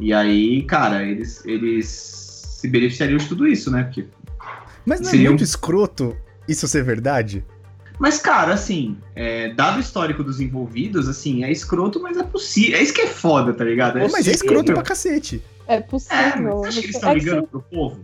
[0.00, 3.84] E aí, cara, eles, eles se beneficiariam de tudo isso, né?
[3.84, 4.06] Porque
[4.84, 6.16] Mas não é Seria um- muito escroto
[6.48, 7.44] isso ser verdade?
[7.98, 12.78] Mas, cara, assim, é, dado o histórico dos envolvidos, assim, é escroto, mas é possível.
[12.78, 14.00] É isso que é foda, tá ligado?
[14.00, 14.74] Pô, mas é escroto possível.
[14.74, 15.42] pra cacete.
[15.68, 16.18] É É, possível.
[16.42, 18.00] mas você acha que eles estão é que, ligando pro povo?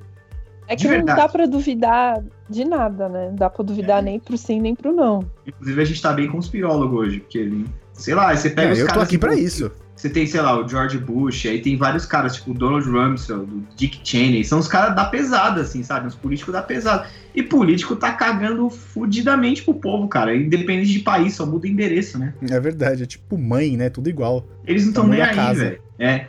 [0.68, 3.28] é que não dá pra duvidar de nada, né?
[3.30, 4.02] Não dá pra duvidar É.
[4.02, 5.28] nem pro sim, nem pro não.
[5.44, 7.64] Inclusive, a gente tá bem conspirólogo hoje, porque ele.
[7.92, 9.72] Sei lá, você pega É, os eu tô caras aqui pra isso.
[9.98, 13.42] Você tem, sei lá, o George Bush, aí tem vários caras, tipo o Donald Rumsfeld,
[13.42, 16.06] o Dick Cheney, são os caras da pesada, assim, sabe?
[16.06, 17.08] Os políticos da pesada.
[17.34, 20.36] E político tá cagando fudidamente pro povo, cara.
[20.36, 22.32] Independente de país, só muda endereço, né?
[22.48, 23.90] É verdade, é tipo mãe, né?
[23.90, 24.46] Tudo igual.
[24.64, 25.64] Eles não estão nem aí, casa.
[25.64, 25.80] velho.
[25.98, 26.26] É.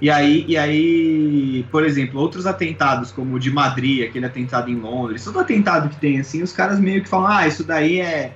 [0.00, 4.76] E aí, e aí, por exemplo, outros atentados, como o de Madrid, aquele atentado em
[4.76, 8.32] Londres, todo atentado que tem, assim, os caras meio que falam, ah, isso daí é,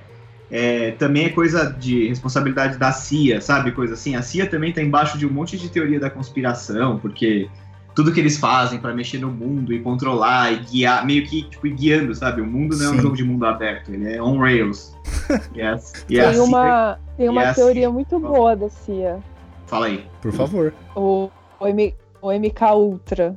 [0.51, 3.71] é- também é coisa de responsabilidade da CIA, sabe?
[3.71, 4.15] Coisa assim.
[4.15, 7.47] A CIA também tá embaixo de um monte de teoria da conspiração, porque
[7.95, 11.67] tudo que eles fazem pra mexer no mundo e controlar e guiar, meio que tipo,
[11.69, 12.41] guiando, sabe?
[12.41, 12.95] O mundo não é Sim.
[12.97, 14.93] um jogo de mundo aberto, ele é on rails.
[15.29, 19.19] a Tem CIA- uma, tem uma teoria muito boa da CIA.
[19.65, 20.05] Fala aí.
[20.21, 20.73] Por favor.
[20.95, 21.29] O,
[21.59, 23.35] o, M, o MK Ultra.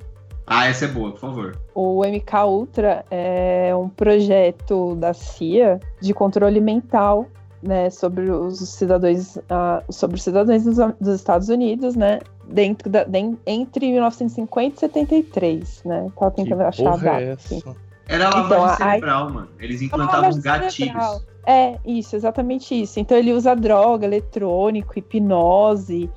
[0.51, 1.59] Ah, essa é boa, por favor.
[1.75, 7.27] O MK Ultra é um projeto da CIA de controle mental,
[7.63, 13.05] né, sobre os cidadãos, ah, sobre os cidadãos dos, dos Estados Unidos, né, dentro da,
[13.05, 16.07] den- entre 1950 e 73, né?
[16.19, 17.21] Tava tentando achar a Porra data.
[17.23, 17.63] é assim.
[18.09, 19.49] Era Então, lavagem aí- cerebral, mano.
[19.59, 20.75] Eles implantavam lavagem gatilhos.
[20.75, 21.21] cerebral.
[21.47, 22.99] É, isso, exatamente isso.
[23.01, 26.09] Então ele usa droga, eletrônico, hipnose,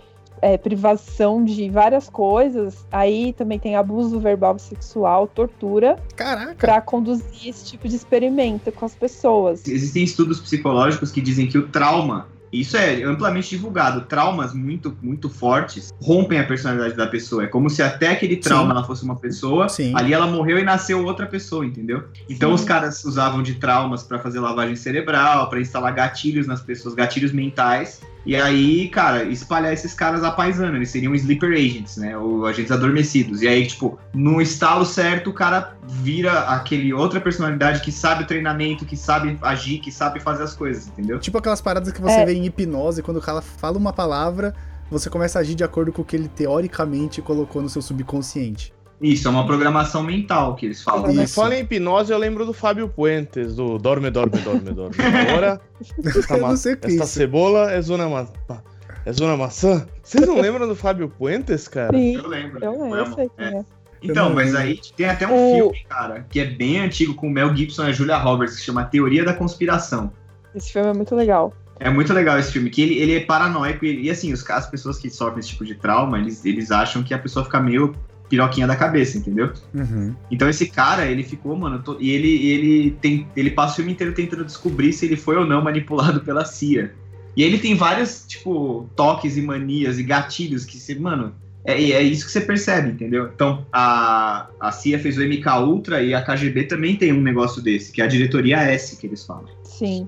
[0.41, 2.85] é, privação de várias coisas.
[2.91, 6.55] Aí também tem abuso verbal e sexual, tortura, Caraca.
[6.55, 9.67] pra conduzir esse tipo de experimento com as pessoas.
[9.67, 15.29] Existem estudos psicológicos que dizem que o trauma, isso é amplamente divulgado, traumas muito, muito
[15.29, 17.43] fortes rompem a personalidade da pessoa.
[17.43, 18.71] É como se até aquele trauma Sim.
[18.71, 19.93] ela fosse uma pessoa, Sim.
[19.95, 22.03] ali ela morreu e nasceu outra pessoa, entendeu?
[22.29, 22.55] Então Sim.
[22.55, 27.31] os caras usavam de traumas pra fazer lavagem cerebral, pra instalar gatilhos nas pessoas, gatilhos
[27.31, 28.01] mentais.
[28.25, 32.15] E aí, cara, espalhar esses caras à paisana, eles seriam sleeper agents, né?
[32.15, 33.41] Ou agentes adormecidos.
[33.41, 38.27] E aí, tipo, no estalo certo, o cara vira aquele outra personalidade que sabe o
[38.27, 41.19] treinamento, que sabe agir, que sabe fazer as coisas, entendeu?
[41.19, 42.25] Tipo aquelas paradas que você É.
[42.25, 44.53] vê em hipnose, quando o cara fala uma palavra,
[44.89, 48.71] você começa a agir de acordo com o que ele teoricamente colocou no seu subconsciente.
[49.01, 51.09] Isso, é uma programação mental que eles falam.
[51.09, 51.21] Isso.
[51.23, 51.33] Isso.
[51.35, 54.95] Fala em hipnose, eu lembro do Fábio Puentes, do Dorme, Dorme, Dorme, Dorme.
[55.27, 55.59] Agora,
[56.05, 57.05] esta, Eu ma- é esta isso.
[57.07, 58.63] cebola é uma maçã.
[59.03, 59.87] É uma maçã?
[60.03, 61.97] Vocês não lembram do Fábio Puentes, cara?
[61.97, 62.63] Sim, Eu lembro.
[62.63, 63.29] eu, uma- sei é.
[63.49, 63.65] quem é.
[64.03, 64.59] Então, mas lembro.
[64.61, 67.85] aí tem até um O- filme, cara, que é bem antigo com o Mel Gibson
[67.85, 70.11] e a Julia Roberts, que chama Teoria da Conspiração.
[70.53, 71.53] Esse filme é muito legal.
[71.79, 74.67] É muito legal esse filme, que ele, ele é paranoico e, e, assim, os, as
[74.69, 77.95] pessoas que sofrem esse tipo de trauma, eles, eles acham que a pessoa fica meio
[78.31, 79.51] piroquinha da cabeça, entendeu?
[79.73, 80.15] Uhum.
[80.31, 83.91] Então esse cara, ele ficou, mano, to- e ele, ele, tem, ele passa o filme
[83.91, 86.93] inteiro tentando descobrir se ele foi ou não manipulado pela CIA.
[87.35, 91.33] E ele tem vários, tipo, toques e manias e gatilhos que você, mano,
[91.65, 93.29] é, é isso que você percebe, entendeu?
[93.35, 97.61] Então, a, a CIA fez o MK Ultra e a KGB também tem um negócio
[97.61, 99.45] desse, que é a diretoria S, que eles falam.
[99.63, 100.07] Sim.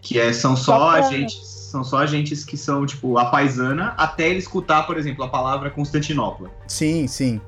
[0.00, 1.36] Que é, são Só só pra- agentes,
[1.70, 5.70] são só agentes que são, tipo, a paisana, até ele escutar, por exemplo, a palavra
[5.70, 6.50] Constantinopla.
[6.68, 7.40] Sim, sim.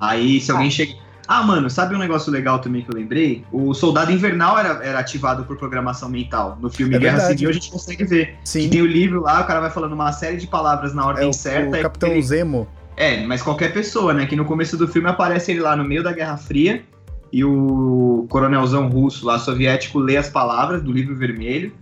[0.00, 0.94] Aí, se alguém chega.
[1.28, 3.44] Ah, mano, sabe um negócio legal também que eu lembrei?
[3.50, 6.56] O Soldado Invernal era, era ativado por programação mental.
[6.60, 7.34] No filme É Guerra verdade.
[7.38, 8.36] Civil a gente consegue ver.
[8.44, 8.60] Sim.
[8.60, 11.04] Que tem o livro lá, o cara vai falando uma série de palavras na É
[11.06, 11.78] ordem o, certa.
[11.78, 12.68] o Capitão ele- Zemo.
[12.96, 14.24] É, mas qualquer pessoa, né?
[14.26, 16.84] Que no começo do filme aparece ele lá no meio da Guerra Fria
[17.32, 21.72] e o coronelzão russo lá, soviético, lê as palavras do livro vermelho.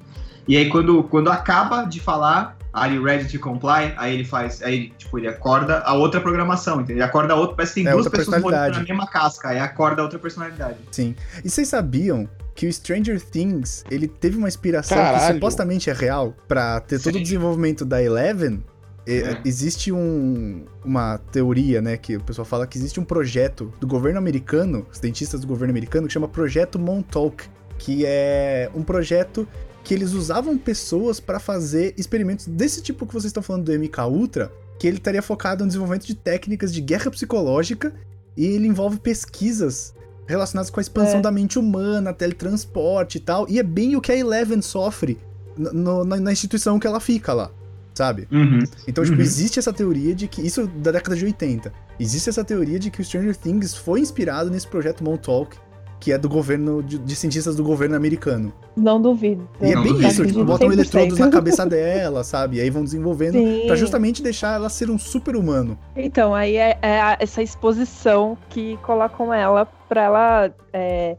[0.48, 3.94] E aí, quando, quando acaba de falar, Are you ready to comply?
[3.96, 6.96] Aí ele faz, aí tipo, ele acorda a outra programação, entendeu?
[6.96, 9.58] Ele acorda a outra, parece que tem É, duas pessoas morando na mesma casca, aí
[9.60, 10.78] acorda a outra personalidade.
[10.90, 11.14] Sim.
[11.44, 15.34] E vocês sabiam que o Stranger Things, ele teve uma inspiração que Caralho.
[15.34, 17.22] supostamente é real pra ter todo o Sim.
[17.22, 18.62] desenvolvimento da Eleven?
[19.06, 19.40] E- É.
[19.44, 24.18] Existe um, uma teoria, né, que o pessoal fala que existe um projeto do governo
[24.18, 27.44] americano, os dentistas do governo americano, que chama Projeto Montauk,
[27.78, 29.46] que é um projeto
[29.84, 34.00] que eles usavam pessoas pra fazer experimentos desse tipo que vocês estão falando do MK
[34.10, 37.94] Ultra, que ele estaria focado no desenvolvimento de técnicas de guerra psicológica
[38.36, 39.94] e ele envolve pesquisas
[40.26, 41.22] relacionadas com a expansão É.
[41.22, 45.18] da mente humana, teletransporte e tal, e é bem o que a Eleven sofre
[45.56, 47.50] no- no- na, na instituição que ela fica lá,
[47.94, 48.26] sabe?
[48.32, 48.60] Uhum.
[48.88, 49.22] Então, tipo, Uhum.
[49.22, 50.40] existe essa teoria de que.
[50.40, 51.72] Isso da década de 80.
[52.00, 55.56] Existe essa teoria de que o Stranger Things foi inspirado nesse projeto Montauk.
[56.00, 58.52] Que é do governo, de, de cientistas do governo americano.
[58.76, 59.48] Não duvido.
[59.60, 60.72] E é bem isso, tipo, botam 100%.
[60.72, 62.58] eletrodos na cabeça dela, sabe?
[62.58, 65.78] E aí vão desenvolvendo pra justamente deixar ela ser um super-humano.
[65.96, 71.16] Então, aí é, é essa exposição que colocam ela pra ela é,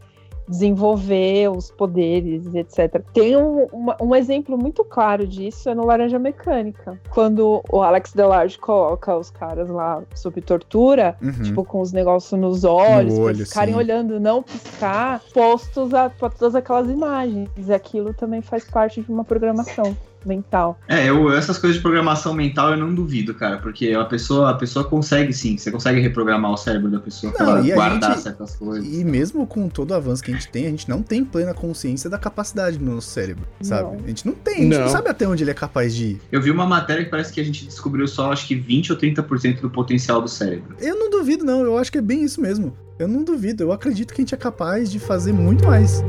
[0.47, 3.01] desenvolver os poderes, etc.
[3.13, 6.99] Tem um, uma- um exemplo muito claro disso, é no Laranja Mecânica.
[7.09, 11.43] Quando o Alex Delarge coloca os caras lá sob tortura, Uhum.
[11.43, 13.79] tipo, com os negócios nos olhos, No olho, ficarem sim.
[13.79, 17.49] olhando, não piscar, postos a, pra todas aquelas imagens.
[17.57, 19.95] E aquilo também faz parte de uma programação
[20.27, 20.79] mental.
[20.87, 24.53] É, eu, essas coisas de programação mental eu não duvido, cara, porque a pessoa, a
[24.53, 27.75] pessoa consegue sim, você consegue reprogramar o cérebro da pessoa pra Não, ela e a
[27.75, 28.85] guardar gente- certas coisas.
[28.87, 31.53] E mesmo com todo o avanço que a gente tem, a gente não tem plena
[31.53, 33.95] consciência da capacidade do nosso cérebro, sabe?
[33.97, 34.03] Não.
[34.03, 34.79] A gente não tem, a gente não.
[34.81, 34.89] Não.
[34.89, 36.21] sabe até onde ele é capaz de ir.
[36.31, 38.97] Eu vi uma matéria que parece que a gente descobriu só acho que 20 ou
[38.97, 40.75] 30% do potencial do cérebro.
[40.79, 42.75] Eu não duvido, não, eu acho que é bem isso mesmo.
[42.97, 46.03] Eu não duvido, eu acredito que a gente é capaz de fazer muito mais.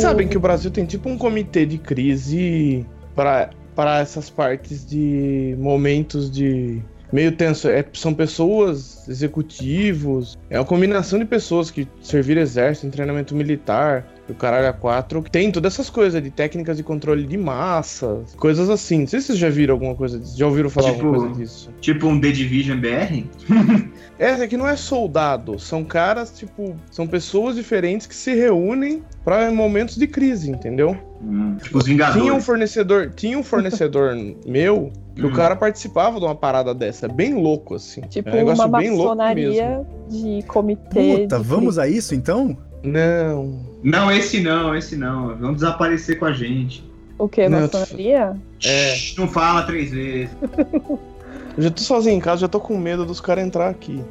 [0.00, 4.84] Vocês sabem que o Brasil tem tipo um comitê de crise para para essas partes
[4.84, 6.82] de momentos de
[7.12, 7.68] meio tenso.
[7.68, 14.34] É, são pessoas, executivos, é uma combinação de pessoas que serviram exército, treinamento militar, o
[14.34, 15.22] caralho a quatro.
[15.30, 19.00] Tem todas essas coisas de técnicas de controle de massa, coisas assim.
[19.00, 20.36] Não sei se vocês já viram alguma coisa disso.
[20.38, 21.70] Já ouviram falar Tipo- alguma coisa disso?
[21.80, 23.24] Tipo um The Division BR?
[24.18, 29.02] É, é que não é soldado, são caras, tipo, são pessoas diferentes que se reúnem
[29.24, 30.94] para momentos de crise, entendeu?
[31.22, 32.20] Hum, tipo os Vingadores.
[32.22, 34.14] Tinha um fornecedor, tinha um fornecedor
[34.46, 35.32] meu que o Hum.
[35.32, 38.02] cara participava de uma parada dessa, é bem louco assim.
[38.02, 39.16] Tipo é um negócio uma bem louco mesmo.
[39.16, 41.20] maçonaria de comitê.
[41.22, 42.58] Puta, de vamos a isso então?
[42.82, 43.60] Não.
[43.82, 45.36] Não, esse não, esse não.
[45.36, 46.88] Vão desaparecer com a gente.
[47.18, 47.48] O que?
[47.48, 48.36] Não, Maçonaria?
[48.64, 48.94] É.
[48.94, 50.30] Shhh, Não fala três vezes.
[51.56, 54.02] Eu já tô sozinho em casa, já tô com medo dos caras entrar aqui.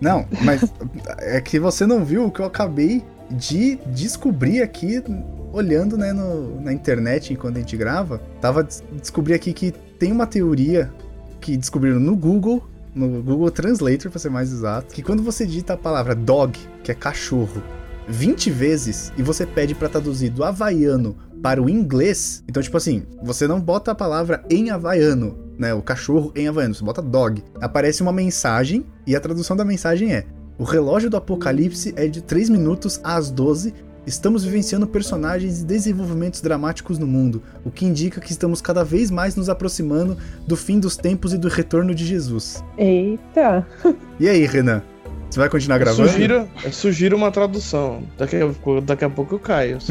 [0.00, 0.72] Não, mas
[1.18, 5.02] é que você não viu o que eu acabei de descobrir aqui,
[5.52, 8.20] olhando né, no- na internet enquanto a gente grava.
[8.40, 10.90] Tava des- descobri aqui que tem uma teoria
[11.40, 15.74] que descobriram no Google, no Google Translator, pra ser mais exato, que quando você digita
[15.74, 17.62] a palavra dog, que é cachorro,
[18.08, 23.04] 20 vezes e você pede pra traduzir do havaiano para o inglês, então tipo assim,
[23.22, 27.42] você não bota a palavra em havaiano, né, o cachorro em havaiano, você bota dog.
[27.60, 30.26] Aparece uma mensagem e a tradução da mensagem é:
[30.58, 33.74] O relógio do apocalipse é de 3 minutos às 12.
[34.06, 39.10] Estamos vivenciando personagens e desenvolvimentos dramáticos no mundo, o que indica que estamos cada vez
[39.10, 40.16] mais nos aproximando
[40.46, 42.62] do fim dos tempos e do retorno de Jesus.
[42.78, 43.66] Eita!
[44.20, 44.80] E aí, Renan?
[45.30, 46.08] Você vai continuar Eu gravando?
[46.08, 48.02] sugiro, eu sugiro uma tradução.
[48.16, 49.78] Daqui a, daqui a pouco eu caio.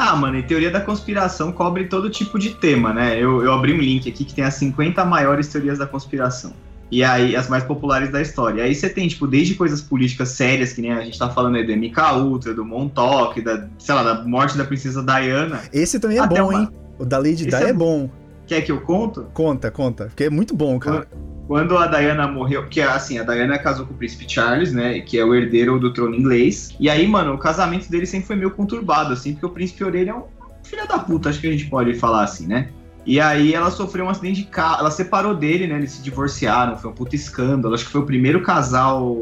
[0.00, 3.16] Ah, mano, e teoria da conspiração cobre todo tipo de tema, né?
[3.20, 6.52] Eu, eu abri um link aqui que tem as 50 maiores teorias da conspiração.
[6.88, 8.62] E aí, as mais populares da história.
[8.62, 11.66] Aí você tem, tipo, desde coisas políticas sérias, que nem a gente tá falando aí
[11.66, 15.62] do MK Ultra, do Montauk, da, sei lá, da morte da princesa Diana.
[15.72, 16.68] Esse também é bom, uma- hein?
[16.96, 18.08] O da Lady Di é é bom.
[18.46, 19.26] Quer que eu conto?
[19.34, 20.04] Conta, conta.
[20.06, 21.08] Porque é muito bom, cara.
[21.48, 25.00] Quando a Diana morreu, que é assim, a Diana casou com o príncipe Charles, né,
[25.00, 26.76] que é o herdeiro do trono inglês.
[26.78, 30.10] E aí, mano, o casamento dele sempre foi meio conturbado, assim, porque o príncipe Orelha
[30.10, 30.24] é um
[30.62, 32.68] filho da puta, acho que a gente pode falar assim, né?
[33.06, 36.76] E aí ela sofreu um acidente de carro, ela separou dele, né, eles se divorciaram,
[36.76, 37.74] foi um puta escândalo.
[37.74, 39.16] Acho que foi o primeiro casal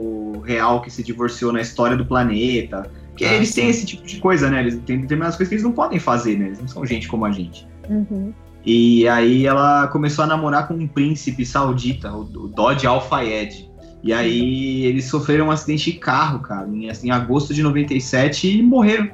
[0.44, 2.90] real que se divorciou na história do planeta.
[3.10, 3.60] Porque Ah, eles sim.
[3.60, 4.60] têm esse tipo de coisa, né?
[4.60, 6.46] Eles têm determinadas coisas que eles não podem fazer, né?
[6.46, 7.66] Eles não são gente como a gente.
[7.88, 8.34] Uhum.
[8.66, 13.70] E aí ela começou a namorar com um príncipe saudita, o Dodge Al Fayed.
[14.02, 18.59] E aí eles sofreram um acidente de carro, cara, em, assim, em agosto de 97
[18.59, 19.09] e morreram.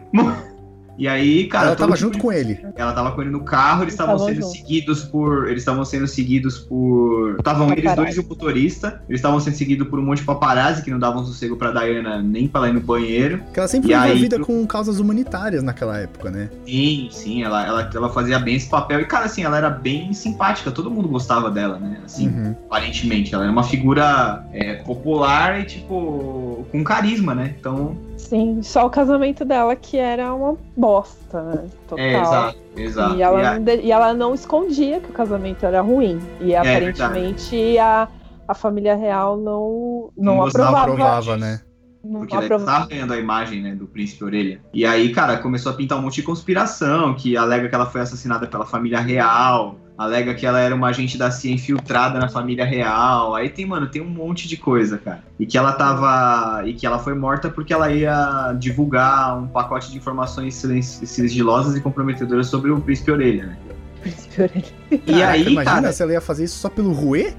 [0.98, 2.60] E aí, cara, Ela tava junto de- com ele.
[2.76, 4.52] ela tava com ele no carro, eles estavam sendo juntos.
[4.52, 5.48] seguidos por.
[5.48, 7.36] Eles estavam sendo seguidos por.
[7.38, 9.02] Estavam eles dois e o motorista.
[9.08, 12.20] Eles estavam sendo seguidos por um monte de paparazzi que não davam sossego pra Diana
[12.22, 13.38] nem pra ela ir no banheiro.
[13.38, 16.50] Porque ela sempre foi aí, envolvida tu- com causas humanitárias naquela época, né?
[16.66, 19.00] Sim, sim, ela, ela, ela fazia bem esse papel.
[19.00, 21.98] E, cara, assim, ela era bem simpática, todo mundo gostava dela, né?
[22.04, 22.54] Assim, Uhum.
[22.66, 23.34] aparentemente.
[23.34, 27.54] Ela era uma figura é, popular e, tipo, com carisma, né?
[27.58, 27.96] Então.
[28.28, 31.68] Sim, só o casamento dela que era uma bosta, né?
[31.86, 32.04] Total.
[32.04, 33.14] É, exato, exato.
[33.16, 36.18] E ela, E a- não e ela não escondia que o casamento era ruim.
[36.40, 38.08] E aparentemente a,
[38.48, 41.10] a família real não, não, Não gostava, aprovava.
[41.10, 41.60] Aprovava, né?
[42.04, 42.72] Não Porque daí aprovava.
[42.78, 44.60] tava ganhando a imagem, né, do príncipe Orelha.
[44.72, 48.00] E aí, cara, começou a pintar um monte de conspiração, que alega que ela foi
[48.00, 49.76] assassinada pela família real.
[49.96, 53.34] Alega que ela era uma agente da CIA infiltrada na família real.
[53.34, 55.22] Aí tem, mano, tem um monte de coisa, cara.
[55.38, 56.62] E que ela tava.
[56.66, 61.80] E que ela foi morta porque ela ia divulgar um pacote de informações sigilosas e
[61.80, 63.56] comprometedoras sobre o príncipe orelha, né?
[64.00, 64.64] Príncipe orelha.
[64.90, 65.92] E Caraca, aí, imagina cara.
[65.92, 67.34] se ela ia fazer isso só pelo Rue?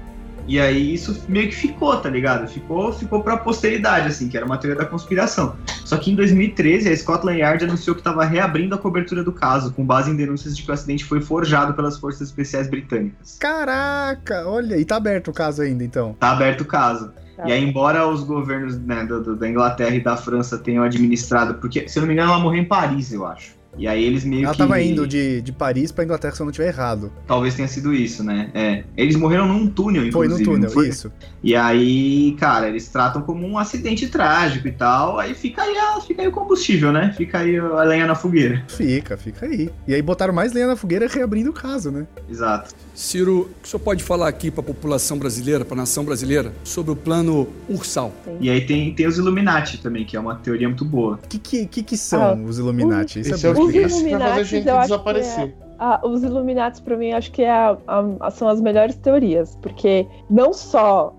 [0.46, 2.46] E aí isso meio que ficou, tá ligado?
[2.48, 5.56] Ficou, ficou pra posteridade, assim, que era uma teoria da conspiração.
[5.84, 9.72] Só que em 2013, a Scotland Yard anunciou que estava reabrindo a cobertura do caso,
[9.72, 13.38] com base em denúncias de que o acidente foi forjado pelas forças especiais britânicas.
[13.40, 16.14] Caraca, olha, e tá aberto o caso ainda, então.
[16.20, 17.12] Tá aberto o caso.
[17.36, 17.48] Tá.
[17.48, 21.54] E aí, embora os governos né, do- do- da Inglaterra e da França tenham administrado,
[21.54, 23.54] porque, se eu não me engano, ela morreu em Paris, eu acho.
[23.76, 24.58] E aí eles meio Ela que.
[24.58, 27.10] tava indo de, de Paris pra Inglaterra, se eu não tiver errado.
[27.26, 28.50] Talvez tenha sido isso, né?
[28.54, 28.84] É.
[28.96, 30.40] Eles morreram num túnel, Foi inclusive.
[30.48, 30.88] no túnel, não foi?
[30.88, 31.10] isso.
[31.42, 35.18] E aí, cara, eles tratam como um acidente trágico e tal.
[35.18, 37.12] Aí fica aí, a- fica aí o combustível, né?
[37.16, 38.64] Fica aí a lenha na fogueira.
[38.68, 39.70] Fica, fica aí.
[39.86, 42.06] E aí botaram mais lenha na fogueira reabrindo o caso, né?
[42.30, 42.74] Exato.
[42.94, 46.04] Ciro, o que o senhor pode falar aqui para a população brasileira, para a nação
[46.04, 48.12] brasileira, sobre o plano Ursal?
[48.40, 51.18] E aí tem, tem os Illuminati também, que é uma teoria muito boa.
[51.24, 53.20] O que, que, que, que são Ah, os Illuminati?
[53.20, 55.54] Isso é é Os a Illuminati, eu acho desaparecer.
[55.76, 57.76] Ah, os Illuminati, pra mim, acho que é a-
[58.20, 61.12] a- são as melhores teorias, porque não só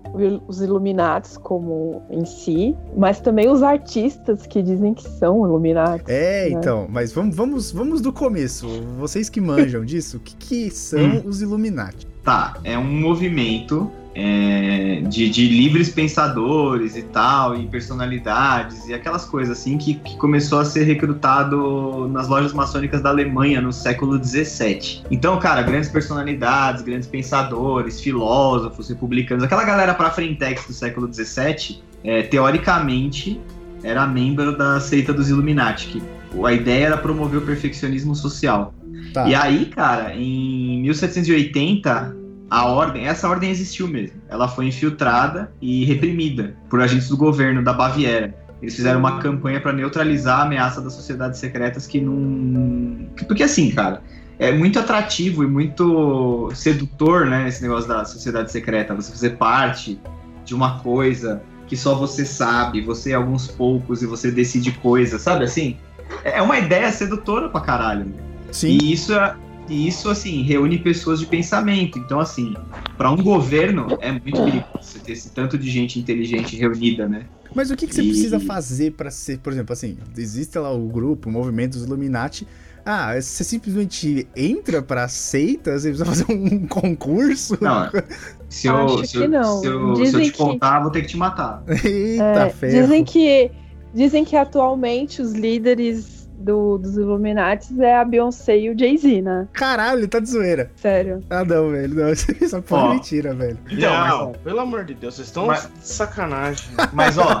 [0.48, 6.04] os Illuminati como em si, mas também os artistas que dizem que são Illuminati.
[6.08, 6.50] É, né?
[6.50, 8.66] então, mas vamos, vamos, vamos do começo.
[8.98, 11.22] Vocês que manjam disso, o que, que são Hum.
[11.26, 12.06] os Illuminati?
[12.24, 19.26] Tá, é um movimento é, de, de livres pensadores e tal, e personalidades, e aquelas
[19.26, 24.18] coisas assim, que, que começou a ser recrutado nas lojas maçônicas da Alemanha no século
[24.24, 25.02] XVII.
[25.10, 31.82] Então, cara, grandes personalidades, grandes pensadores, filósofos, republicanos, aquela galera pra frentex do século XVII,
[32.02, 33.38] é, teoricamente,
[33.82, 36.02] era membro da seita dos Illuminati, que
[36.42, 38.72] a ideia era promover o perfeccionismo social.
[39.12, 39.28] Tá.
[39.28, 44.20] E aí, cara, em 1780, a ordem, essa ordem existiu mesmo.
[44.28, 48.34] Ela foi infiltrada e reprimida por agentes do governo da Baviera.
[48.62, 53.06] Eles fizeram uma campanha para neutralizar a ameaça das sociedades secretas que não.
[53.28, 54.02] Porque assim, cara,
[54.38, 58.94] é muito atrativo e muito sedutor, né, esse negócio da sociedade secreta.
[58.94, 60.00] Você fazer parte
[60.44, 65.20] de uma coisa que só você sabe, você é alguns poucos e você decide coisas,
[65.20, 65.76] sabe assim?
[66.24, 68.04] É uma ideia sedutora pra caralho.
[68.04, 68.12] né?
[68.52, 68.78] Sim.
[68.80, 69.34] E isso, é-
[69.68, 71.98] e isso, assim, reúne pessoas de pensamento.
[71.98, 72.54] Então, assim,
[72.96, 77.26] para um governo é muito perigoso você ter esse tanto de gente inteligente reunida, né?
[77.54, 80.70] Mas o que, que você E- precisa fazer pra ser, por exemplo, assim, existe lá
[80.72, 82.46] o grupo, o movimento dos Illuminati.
[82.84, 87.58] Ah, você simplesmente entra pra seita, você precisa fazer um concurso?
[87.60, 87.90] Não,
[88.48, 89.60] se eu, Acho se eu, que não.
[89.60, 91.64] se eu, se eu te que- contar, vou ter que te matar.
[91.84, 92.82] Eita, É, ferro.
[92.82, 93.50] dizem que
[93.92, 99.48] dizem que atualmente os líderes do- dos Illuminati é a Beyoncé e o Jay-Z, né?
[99.52, 100.70] Caralho, tá de zoeira.
[100.76, 101.20] Sério.
[101.30, 101.94] Ah, não, velho.
[101.94, 103.58] Não, isso é mentira, velho.
[103.70, 106.66] Então, não, pelo amor de Deus, vocês estão Mas- de sacanagem.
[106.92, 107.40] Mas, ó.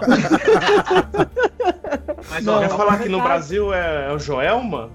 [2.30, 3.20] mas, ó, Quer falar que no.
[3.22, 4.90] Brasil é, é o Joelma?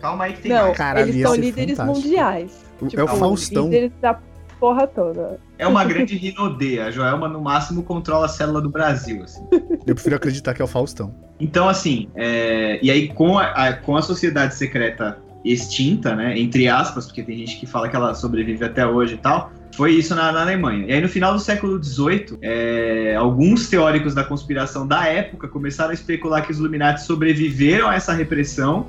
[0.00, 0.76] calma aí que tem Não, mais.
[0.76, 2.06] Caralho, eles são líderes fantástico.
[2.06, 2.64] mundiais.
[2.80, 3.64] O- Tipo, é o Faustão.
[3.64, 4.18] Líderes da
[4.58, 5.38] porra toda.
[5.58, 6.86] É uma grande rinodeia.
[6.86, 9.46] A Joelma, no máximo, controla a célula do Brasil, assim.
[9.86, 11.14] Eu prefiro acreditar que é o Faustão.
[11.38, 16.66] Então, assim, é, e aí com a, a- com a sociedade secreta extinta, né, entre
[16.66, 20.12] aspas, porque tem gente que fala que ela sobrevive até hoje e tal, foi isso
[20.14, 20.86] na, na Alemanha.
[20.88, 25.90] E aí no final do século XVIII, é, alguns teóricos da conspiração da época começaram
[25.90, 28.86] a especular que os Illuminati sobreviveram a essa repressão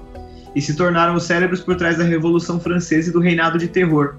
[0.56, 4.16] e se tornaram os cérebros por trás da Revolução Francesa e do Reinado de Terror.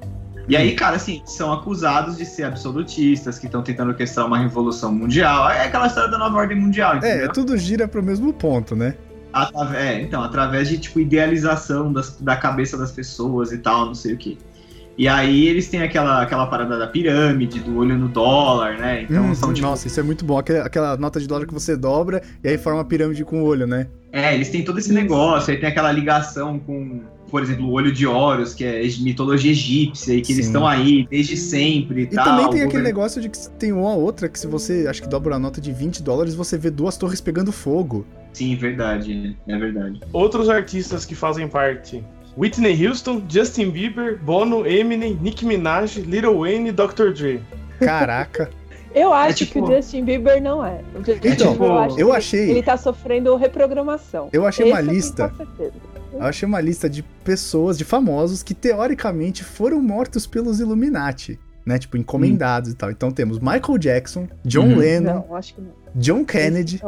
[0.48, 4.90] E aí, cara, assim, são acusados de ser absolutistas, que estão tentando orquestrar uma revolução
[4.92, 5.50] mundial.
[5.50, 7.26] É aquela história da nova ordem mundial, entendeu?
[7.26, 8.94] É, tudo gira pro mesmo ponto, né?
[9.30, 13.94] Atrave- é, então, através de, tipo, idealização das- da cabeça das pessoas e tal, não
[13.94, 14.38] sei o quê.
[14.96, 19.02] E aí eles têm aquela, aquela parada da pirâmide, do olho no dólar, né?
[19.02, 19.68] Então Hum, são, tipo...
[19.68, 20.38] Nossa, isso é muito bom.
[20.38, 23.44] Aquela, aquela nota de dólar que você dobra e aí forma uma pirâmide com o
[23.44, 23.86] olho, né?
[24.10, 27.92] É, eles têm todo esse negócio, aí tem aquela ligação com, por exemplo, o olho
[27.92, 30.50] de Horus, que é mitologia egípcia, e que eles Sim.
[30.52, 32.24] estão aí desde sempre e, E tal.
[32.24, 35.08] também tem aquele governo- negócio de que tem uma outra que se você, acho que
[35.08, 38.04] dobra a nota de 20 dólares, você vê duas torres pegando fogo.
[38.32, 40.00] Sim, verdade, é verdade.
[40.12, 42.04] Outros artistas que fazem parte:
[42.36, 47.12] Whitney Houston, Justin Bieber, Bono, Eminem, Nicki Minaj, Lil Wayne e Dr.
[47.14, 47.40] Dre.
[47.80, 48.50] Caraca.
[48.94, 50.80] Eu acho tipo- que o Justin Bieber não é.
[51.22, 54.28] Então, eu, acho eu que achei- Ele tá sofrendo reprogramação.
[54.32, 55.32] Eu achei Esse uma eu tenho lista.
[56.12, 61.38] Eu achei uma lista de pessoas, de famosos, que teoricamente foram mortos pelos Illuminati.
[61.66, 62.90] Né, tipo, encomendados e tal.
[62.90, 64.76] Então temos Michael Jackson, John Uhum.
[64.76, 65.68] Lennon, Não, acho que não.
[65.94, 66.80] John Kennedy.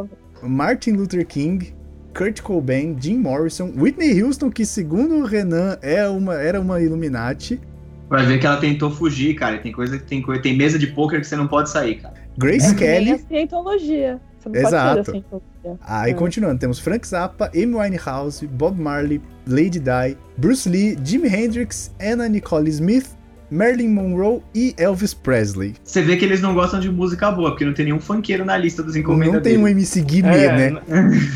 [0.42, 1.74] Martin Luther King,
[2.16, 7.60] Kurt Cobain, Jim Morrison, Whitney Houston, que segundo o Renan é uma, era uma Illuminati,
[8.08, 9.58] Vai ver que ela tentou fugir, cara.
[9.58, 12.14] Tem coisa que tem coisa, tem mesa de poker que você não pode sair, cara.
[12.36, 13.10] Grace É que nem Kelly.
[13.12, 14.20] a cientologia.
[14.40, 15.04] Você não Exato.
[15.04, 15.40] pode ser da.
[15.82, 16.14] Aí É.
[16.14, 22.28] continuando, temos Frank Zappa, Amy Winehouse, Bob Marley, Lady Di, Bruce Lee, Jimi Hendrix, Anna
[22.28, 23.08] Nicole Smith,
[23.50, 25.74] Marilyn Monroe e Elvis Presley.
[25.82, 28.56] Você vê que eles não gostam de música boa, porque não tem nenhum funkeiro na
[28.56, 29.72] lista dos encomendas Não tem um dele.
[29.72, 30.80] MC Guimê, É, né?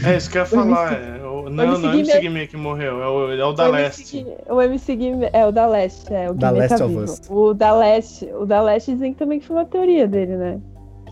[0.05, 0.93] É isso que eu ia falar.
[0.93, 2.47] é, o- não, não é o MC Guimê.
[2.47, 4.18] Que morreu, é o, é o da o Leste.
[4.18, 6.95] MC, o MC Guimê, é o da Leste, é o Da Guimê Last tá of
[6.95, 7.05] vivo.
[7.05, 7.20] Us.
[7.29, 10.61] O da Leste, o da Leste dizem também que foi uma teoria dele, né?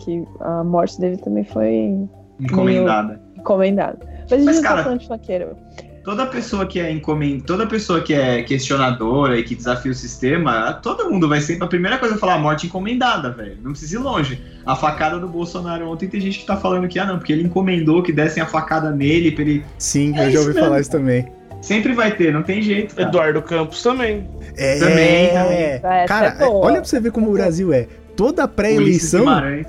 [0.05, 2.09] Que a morte dele também foi
[2.43, 3.21] Encomendada.
[3.37, 3.99] encomendada.
[4.23, 5.57] Mas a gente Mas, não cara, tá falando de funkeiro.
[6.05, 7.39] Toda pessoa que é encomen...
[7.39, 11.65] toda pessoa que é questionadora e que desafia o sistema, todo mundo vai sempre.
[11.65, 13.57] A primeira coisa é falar morte encomendada, velho.
[13.63, 14.41] Não precisa ir longe.
[14.67, 17.45] A facada do Bolsonaro ontem tem gente que tá falando que, ah, não, porque ele
[17.45, 19.65] encomendou que dessem a facada nele pra ele.
[19.79, 20.65] Sim, É eu já ouvi mesmo.
[20.67, 21.27] falar isso também.
[21.61, 22.97] Sempre vai ter, não tem jeito.
[22.97, 23.09] Cara.
[23.09, 24.29] Eduardo Campos também.
[24.57, 25.59] É, Também, também.
[25.63, 27.87] Essa Cara, é olha pra você ver como o Brasil é.
[28.17, 29.25] Toda pré-eleição,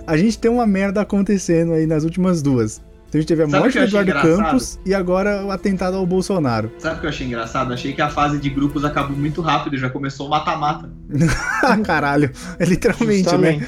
[0.06, 2.82] a gente tem uma merda acontecendo aí nas últimas duas.
[3.14, 4.38] Então a gente teve a Sabe morte do Eduardo engraçado?
[4.38, 6.72] Campos e agora o atentado ao Bolsonaro.
[6.80, 7.72] Sabe o que eu achei engraçado?
[7.72, 10.89] Achei que a fase de grupos acabou muito rápido, já começou o mata-mata.
[11.86, 12.32] Caralho.
[12.58, 13.60] É literalmente, né?
[13.60, 13.68] Justamente.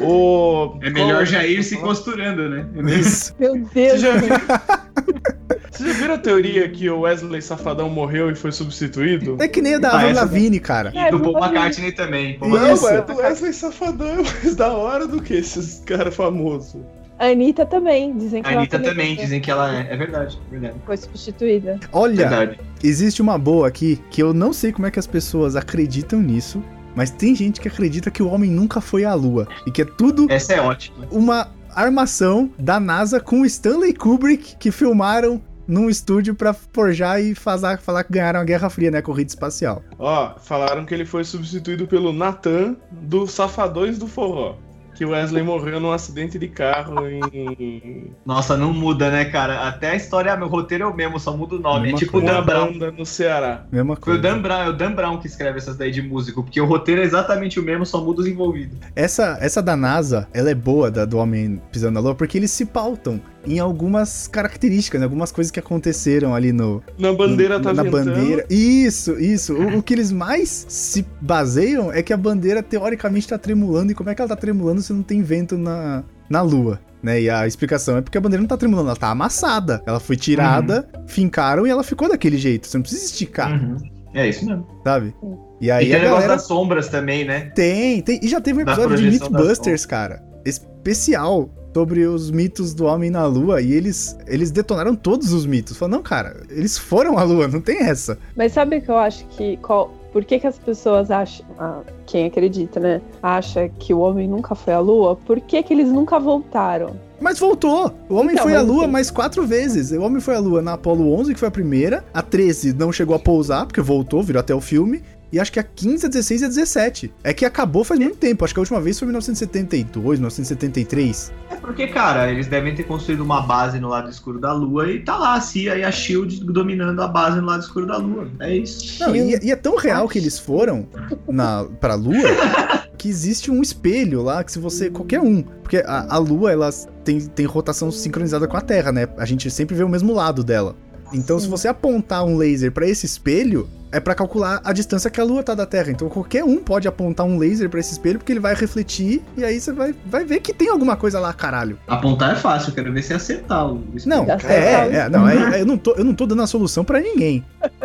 [0.00, 0.76] O...
[0.82, 2.66] É melhor já ir se costurando, né?
[2.74, 2.82] É.
[2.82, 3.32] Meu Você
[3.72, 4.10] Deus, já,
[5.70, 9.36] Você já viram a teoria que o Wesley Safadão morreu e foi substituído?
[9.40, 10.92] É que nem a da Ah, Avril essa- Lavigne, cara.
[10.94, 11.38] É, E do Paul.
[11.38, 12.38] McCartney também.
[12.38, 12.86] Paul Não, Não, Isso.
[12.86, 13.16] McCartney.
[13.16, 16.80] mas o Wesley Safadão é mais da hora do que esses caras famosos.
[17.18, 19.86] a Anitta também, dizem que A ela Anitta também, foi- dizem que ela é.
[19.92, 20.74] É verdade, é verdade.
[20.86, 21.78] foi substituída.
[21.92, 22.58] Olha, Verdade.
[22.82, 26.62] existe uma boa aqui que eu não sei como é que as pessoas acreditam nisso,
[26.96, 29.84] mas tem gente que acredita que o homem nunca foi à lua e que é
[29.84, 31.06] tudo Essa é ótima.
[31.10, 35.40] uma armação da NASA com Stanley Kubrick que filmaram
[35.70, 39.00] num estúdio pra forjar e fazer, falar que ganharam a Guerra Fria, né?
[39.00, 39.82] Corrida espacial.
[39.98, 44.56] Ó, falaram que ele foi substituído pelo Nathan do Safadões do Forró.
[44.92, 48.10] Que o Wesley morreu num acidente de carro em.
[48.26, 49.66] Nossa, não muda, né, cara?
[49.66, 51.84] Até a história, meu roteiro é o mesmo, só muda o nome.
[51.84, 52.34] Mesma é tipo o coisa.
[52.34, 52.92] Dan Brown.
[52.98, 53.64] no Ceará.
[53.72, 54.20] Mesma Foi o coisa.
[54.20, 57.00] Dan Brown, é o Dan Brown que escreve essas daí de músico, porque o roteiro
[57.00, 58.76] é exatamente o mesmo, só muda os envolvidos.
[58.94, 62.50] Essa, essa da NASA, ela é boa, da, do Homem Pisando na Lua, porque eles
[62.50, 67.72] se pautam em algumas características, em algumas coisas que aconteceram ali no, Na bandeira tá
[67.72, 68.12] na ventando.
[68.12, 68.44] bandeira.
[68.50, 69.54] Isso, isso.
[69.54, 73.92] O, o que eles mais se baseiam é que a bandeira teoricamente tá tremulando.
[73.92, 76.78] E como é que ela tá tremulando se não tem vento na, na lua?
[77.02, 77.22] Né?
[77.22, 79.82] E a explicação é porque a bandeira não tá tremulando, ela tá amassada.
[79.86, 82.66] Ela foi tirada, fincaram e ela ficou daquele jeito.
[82.66, 83.76] Você não precisa esticar, Uhum.
[84.12, 84.66] É isso mesmo.
[84.82, 85.14] sabe?
[85.60, 87.52] E E aí tem a o negócio galera das sombras também, né?
[87.54, 88.18] tem, tem.
[88.22, 90.20] E já teve um episódio de Mythbusters, cara.
[90.44, 93.60] Especial sobre os mitos do homem na lua.
[93.60, 95.76] E eles, eles detonaram todos os mitos.
[95.76, 98.18] Falaram, não, cara, eles foram à lua, não tem essa.
[98.36, 99.56] Mas sabe o que eu acho que.
[99.58, 101.46] Qual, por que, que as pessoas acham.
[101.58, 103.00] ah, quem acredita, né?
[103.22, 105.14] Acha que o homem nunca foi à lua?
[105.16, 106.96] Por que, que eles nunca voltaram?
[107.20, 107.92] Mas voltou.
[108.08, 109.92] O homem Então, foi à lua assim- mais quatro vezes.
[109.92, 112.02] O homem foi à lua na Apollo 11, que foi a primeira.
[112.14, 115.02] A 13 não chegou a pousar, porque voltou, virou até o filme.
[115.32, 117.14] E acho que a 15, a 16 e a 17.
[117.22, 118.44] É que acabou faz muito tempo.
[118.44, 121.32] Acho que a última vez foi em 1972, 1973.
[121.50, 125.00] É porque, cara, eles devem ter construído uma base no lado escuro da Lua e
[125.00, 128.28] tá lá a CIA e a SHIELD dominando a base no lado escuro da Lua.
[128.40, 129.00] É isso.
[129.00, 130.88] Não, e, e é tão real que eles foram
[131.28, 132.16] na, pra Lua
[133.00, 134.90] que existe um espelho lá que se você.
[134.90, 135.42] qualquer um.
[135.42, 136.70] Porque a, a Lua, ela
[137.02, 139.08] tem, tem rotação sincronizada com a Terra, né?
[139.16, 140.76] A gente sempre vê o mesmo lado dela.
[141.12, 141.50] Então, se Sim.
[141.50, 145.42] você apontar um laser pra esse espelho, é pra calcular a distância que a Lua
[145.42, 145.90] tá da Terra.
[145.90, 149.42] Então, qualquer um pode apontar um laser pra esse espelho, porque ele vai refletir, e
[149.44, 151.78] aí você vai, vai ver que tem alguma coisa lá, caralho.
[151.88, 154.94] Apontar é fácil, eu quero ver se acertar o Não, Dá é, certo.
[154.94, 157.44] é, não, é- é, eu, não tô, eu não tô dando a solução pra ninguém.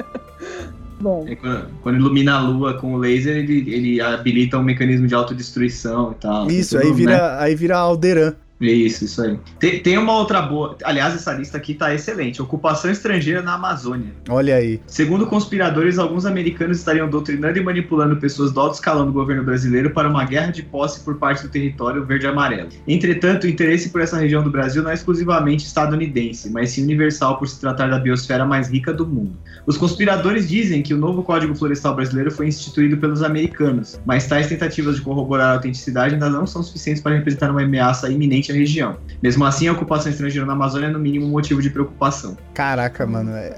[1.00, 5.06] Bom, É quando, quando ilumina a Lua com o laser, ele, ele habilita um mecanismo
[5.06, 6.50] de autodestruição e tal.
[6.50, 6.96] Isso, Tudo, aí né?
[6.96, 8.34] vira, aí vira Alderan.
[8.60, 9.38] Isso, isso aí.
[9.60, 10.78] Tem, tem uma outra boa.
[10.84, 12.42] Aliás, essa lista aqui tá excelente.
[12.42, 14.14] Ocupação estrangeira na Amazônia.
[14.30, 14.80] Olha aí.
[14.88, 19.90] Segundo conspiradores, alguns americanos estariam doutrinando e manipulando pessoas do alto escalão do governo brasileiro
[19.92, 22.70] para uma guerra de posse por parte do território verde-amarelo.
[22.88, 27.38] Entretanto, o interesse por essa região do Brasil não é exclusivamente estadunidense, mas sim universal
[27.38, 29.36] por se tratar da biosfera mais rica do mundo.
[29.66, 34.48] Os conspiradores dizem que o novo Código Florestal brasileiro foi instituído pelos americanos, mas tais
[34.48, 38.56] tentativas de corroborar a autenticidade ainda não são suficientes para representar uma ameaça iminente à
[38.56, 38.98] região.
[39.22, 42.38] Mesmo assim, a ocupação estrangeira na Amazônia é no mínimo um motivo de preocupação.
[42.54, 43.32] Caraca, mano.
[43.32, 43.56] É...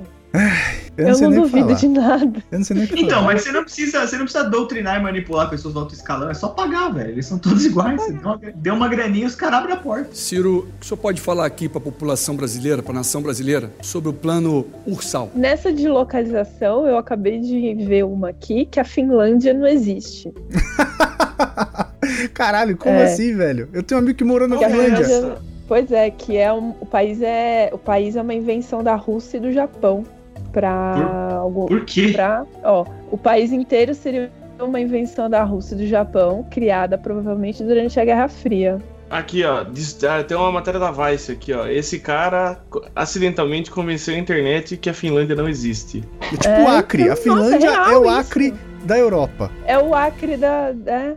[0.97, 1.73] Eu Eu não sei não duvido falar.
[1.79, 2.43] de nada.
[2.51, 3.25] Eu não sei nem o que Então, falar.
[3.33, 6.33] mas você não precisa, você não precisa doutrinar e manipular pessoas do alto escalão, é
[6.33, 7.11] só pagar, velho.
[7.11, 7.99] Eles são todos iguais.
[8.01, 10.09] Você deu uma, deu uma graninha e os caras abrem a porta.
[10.13, 14.09] Ciro, o senhor pode falar aqui para a população brasileira, para a nação brasileira, sobre
[14.09, 15.31] o plano Ursal?
[15.33, 20.31] Nessa de localização, eu acabei de ver uma aqui que a Finlândia não existe.
[22.33, 23.03] Caralho, como É.
[23.05, 23.67] assim, velho?
[23.73, 25.03] Eu tenho um amigo que morou na Finlândia.
[25.05, 25.37] Finlândia-
[25.67, 29.35] Pois é, que é um, o país é o país é uma invenção da Rússia
[29.37, 30.05] e do Japão
[30.53, 32.11] para algum Por quê?
[32.13, 37.63] pra, ó, o país inteiro seria uma invenção da Rússia e do Japão, criada provavelmente
[37.63, 38.79] durante a Guerra Fria.
[39.09, 41.67] Aqui, ó, diz- ah, tem uma matéria da Vice aqui, ó.
[41.67, 42.59] Esse cara
[42.95, 46.03] acidentalmente convenceu a internet que a Finlândia não existe.
[46.21, 47.01] É tipo É, o Acre.
[47.03, 48.57] então, a Finlândia nossa, é é o Acre isso.
[48.85, 49.51] da Europa.
[49.65, 51.13] É o Acre da, é,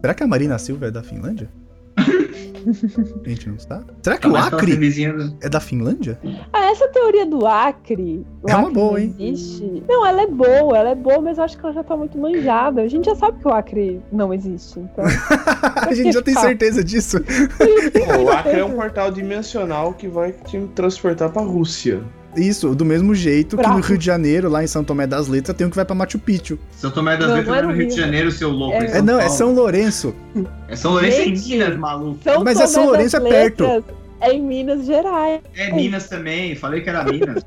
[0.00, 1.48] Será que a Marina Silva é da Finlândia?
[1.96, 3.86] a gente não sabe.
[4.02, 4.78] Será que Não, o Acre
[5.40, 6.18] é da Finlândia?
[6.52, 8.26] Ah, essa teoria do Acre.
[8.42, 9.14] o É uma Acre boa, não hein?
[9.18, 9.82] Existe.
[9.88, 12.18] Não, ela é boa, ela é boa, mas eu acho que ela já tá muito
[12.18, 12.82] manjada.
[12.82, 15.04] A gente já sabe que o Acre não existe, então.
[15.88, 17.18] a gente já tem certeza disso.
[17.20, 22.02] Pô, o Acre é um portal dimensional que vai te transportar pra Rússia.
[22.36, 25.56] Isso, do mesmo jeito que no Rio de Janeiro, lá em São Tomé das Letras,
[25.56, 26.58] tem um que vai pra Machu Picchu.
[26.72, 28.04] São Tomé das Não, Letras não é é no no Rio de Rio.
[28.04, 28.74] Janeiro, seu louco.
[28.76, 29.36] É- É, É, não, é Paulo.
[29.38, 30.14] São Lourenço.
[30.68, 32.18] É São Lourenço em Gente, Minas, maluco.
[32.22, 33.84] São Mas é Tomé São das Lourenço, é perto.
[34.20, 35.40] É em Minas Gerais.
[35.54, 37.42] É Minas também, falei que era Minas.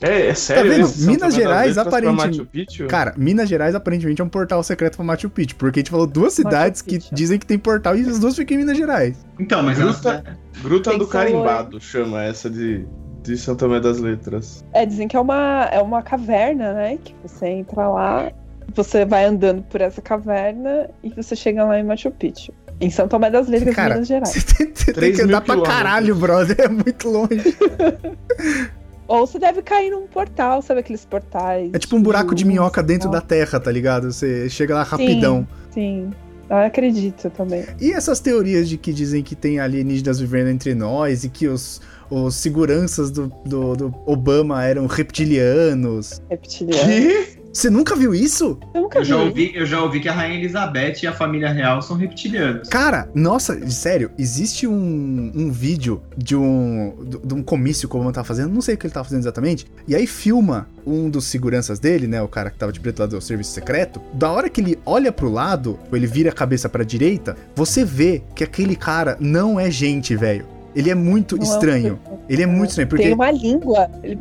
[0.00, 0.80] É, é sério vendo?
[0.86, 0.98] isso?
[0.98, 2.86] São Minas Gerais, aparentemente- Machu Picchu?
[2.88, 6.06] Cara, Minas Gerais aparentemente é um portal secreto pra Machu Picchu, porque a gente falou
[6.06, 9.16] duas cidades que dizem que tem portal e as duas ficam em Minas Gerais.
[9.38, 12.84] Então, mas Gruta- ela- Gruta Tem do Carimbado chama essa de,
[13.24, 14.64] de São Tomé das Letras.
[14.72, 16.98] É, dizem que é uma, é uma caverna, né?
[17.02, 18.30] Que você entra lá,
[18.74, 22.52] você vai andando por essa caverna e você chega lá em Machu Picchu.
[22.80, 24.30] Em São Tomé das Letras, Cara, Minas Gerais.
[24.30, 26.56] Você tem, você tem que andar pra caralho, brother.
[26.60, 27.56] É muito longe.
[29.06, 31.70] Ou você deve cair num portal, sabe aqueles portais?
[31.72, 34.10] É tipo um buraco de minhoca dentro da terra, tá ligado?
[34.10, 35.46] Você chega lá rapidão.
[35.70, 36.10] Sim,
[36.48, 37.64] eu acredito também.
[37.80, 41.82] E essas teorias de que dizem que tem alienígenas vivendo entre nós e que os,
[42.14, 46.22] os seguranças do, do, do Obama eram reptilianos.
[46.30, 46.86] Reptiliano.
[46.86, 47.44] Que?
[47.54, 48.58] Você nunca viu isso?
[48.74, 49.22] Eu nunca eu já, vi.
[49.22, 52.68] ouvi, eu já ouvi que a Rainha Elizabeth e a família real são reptilianos.
[52.68, 56.92] Cara, nossa, sério, existe um, um vídeo de um,
[57.24, 59.20] de um comício que o Obama tava fazendo, não sei o que ele tava fazendo
[59.20, 62.98] exatamente, e aí filma um dos seguranças dele, né, o cara que tava de preto
[62.98, 66.34] lá do serviço secreto, da hora que ele olha pro lado, ou ele vira a
[66.34, 70.53] cabeça pra direita, você vê que aquele cara não é gente, velho.
[70.74, 72.00] Ele é muito Não é um estranho.
[72.28, 73.88] Ele é muito estranho, porque Tem uma língua.
[74.02, 74.18] Ele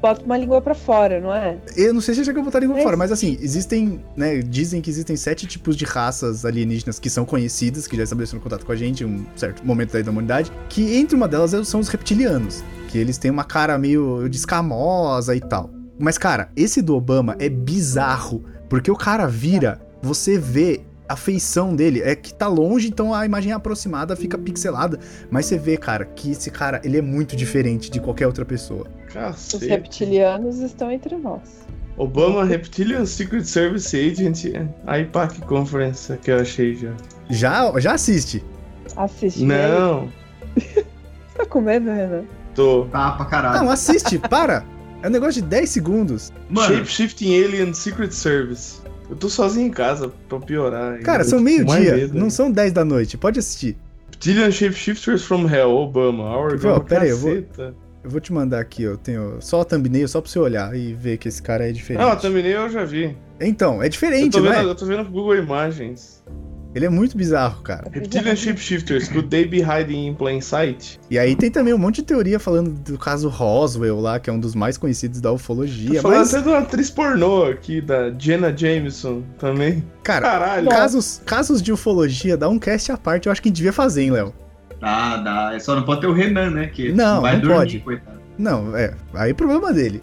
[0.00, 1.56] bota uma língua pra fora, não é?
[1.76, 4.80] Eu não sei se chega a botar língua Mas- fora, mas assim, existem, né, dizem
[4.80, 8.72] que existem sete tipos de raças alienígenas que são conhecidas, que já estabeleceram contato com
[8.72, 12.62] a gente em um certo momento da humanidade, que entre uma delas são os reptilianos,
[12.88, 15.70] que eles têm uma cara meio de escamosa e tal.
[15.98, 21.74] Mas, cara, esse do Obama é bizarro, porque o cara vira, você vê a feição
[21.74, 24.98] dele, é que tá longe, então a imagem aproximada fica pixelada,
[25.30, 28.86] mas você vê, cara, que esse cara, ele é muito diferente de qualquer outra pessoa.
[29.06, 29.66] Os Cacete.
[29.66, 31.66] reptilianos estão entre nós.
[31.96, 34.44] Obama Reptilian Secret Service Agent,
[34.86, 36.92] a IPAC Conference que eu achei já.
[37.28, 38.44] Já, já assiste.
[38.96, 39.42] Assiste.
[39.42, 40.08] Não,
[40.54, 40.84] Você
[41.36, 42.24] tá com medo, Renan?
[42.54, 42.84] tô.
[42.86, 43.58] Tá pra caralho.
[43.64, 44.64] Não, assiste, para!
[45.02, 46.32] É um negócio de 10 segundos.
[46.50, 48.80] Mano, Shape Shifting Alien Secret Service.
[49.08, 50.92] Eu tô sozinho em casa pra piorar.
[50.92, 51.04] ainda.
[51.04, 52.30] Cara, são meio-dia, não né?
[52.30, 53.16] são 10 da noite.
[53.16, 53.76] Pode assistir.
[54.10, 56.24] Reptilian Shapeshifters from Hell, Obama.
[56.36, 56.58] Our?
[56.58, 57.44] God, Pera aí, eu vou-.
[58.04, 60.94] Eu vou te mandar aqui, eu tenho só a thumbnail, só pra você olhar e
[60.94, 62.02] ver que esse cara é diferente.
[62.02, 63.16] Não, a thumbnail eu já vi.
[63.40, 64.70] Então, é diferente, tô, não vendo, é?
[64.70, 66.22] eu tô vendo Google Imagens.
[66.74, 67.88] Ele é muito bizarro, cara.
[67.90, 71.00] Reptilian Shapeshifters, could they be hiding in plain sight?
[71.10, 74.32] E aí tem também um monte de teoria falando do caso Roswell lá, que é
[74.32, 76.00] um dos mais conhecidos da ufologia.
[76.02, 79.82] falando Mas, até de uma atriz pornô aqui, da Jenna Jameson também.
[80.02, 80.68] cara, Caralho.
[80.68, 83.72] casos, casos de ufologia, dá um cast à parte, eu acho que a gente devia
[83.72, 84.34] fazer, hein, Léo?
[84.80, 85.54] dá, dá.
[85.54, 86.66] É Só não pode ter o Renan, né?
[86.66, 87.78] Que Não, vai não dormir, pode.
[87.80, 88.18] coitado.
[88.38, 90.00] Não, é, aí é problema dele.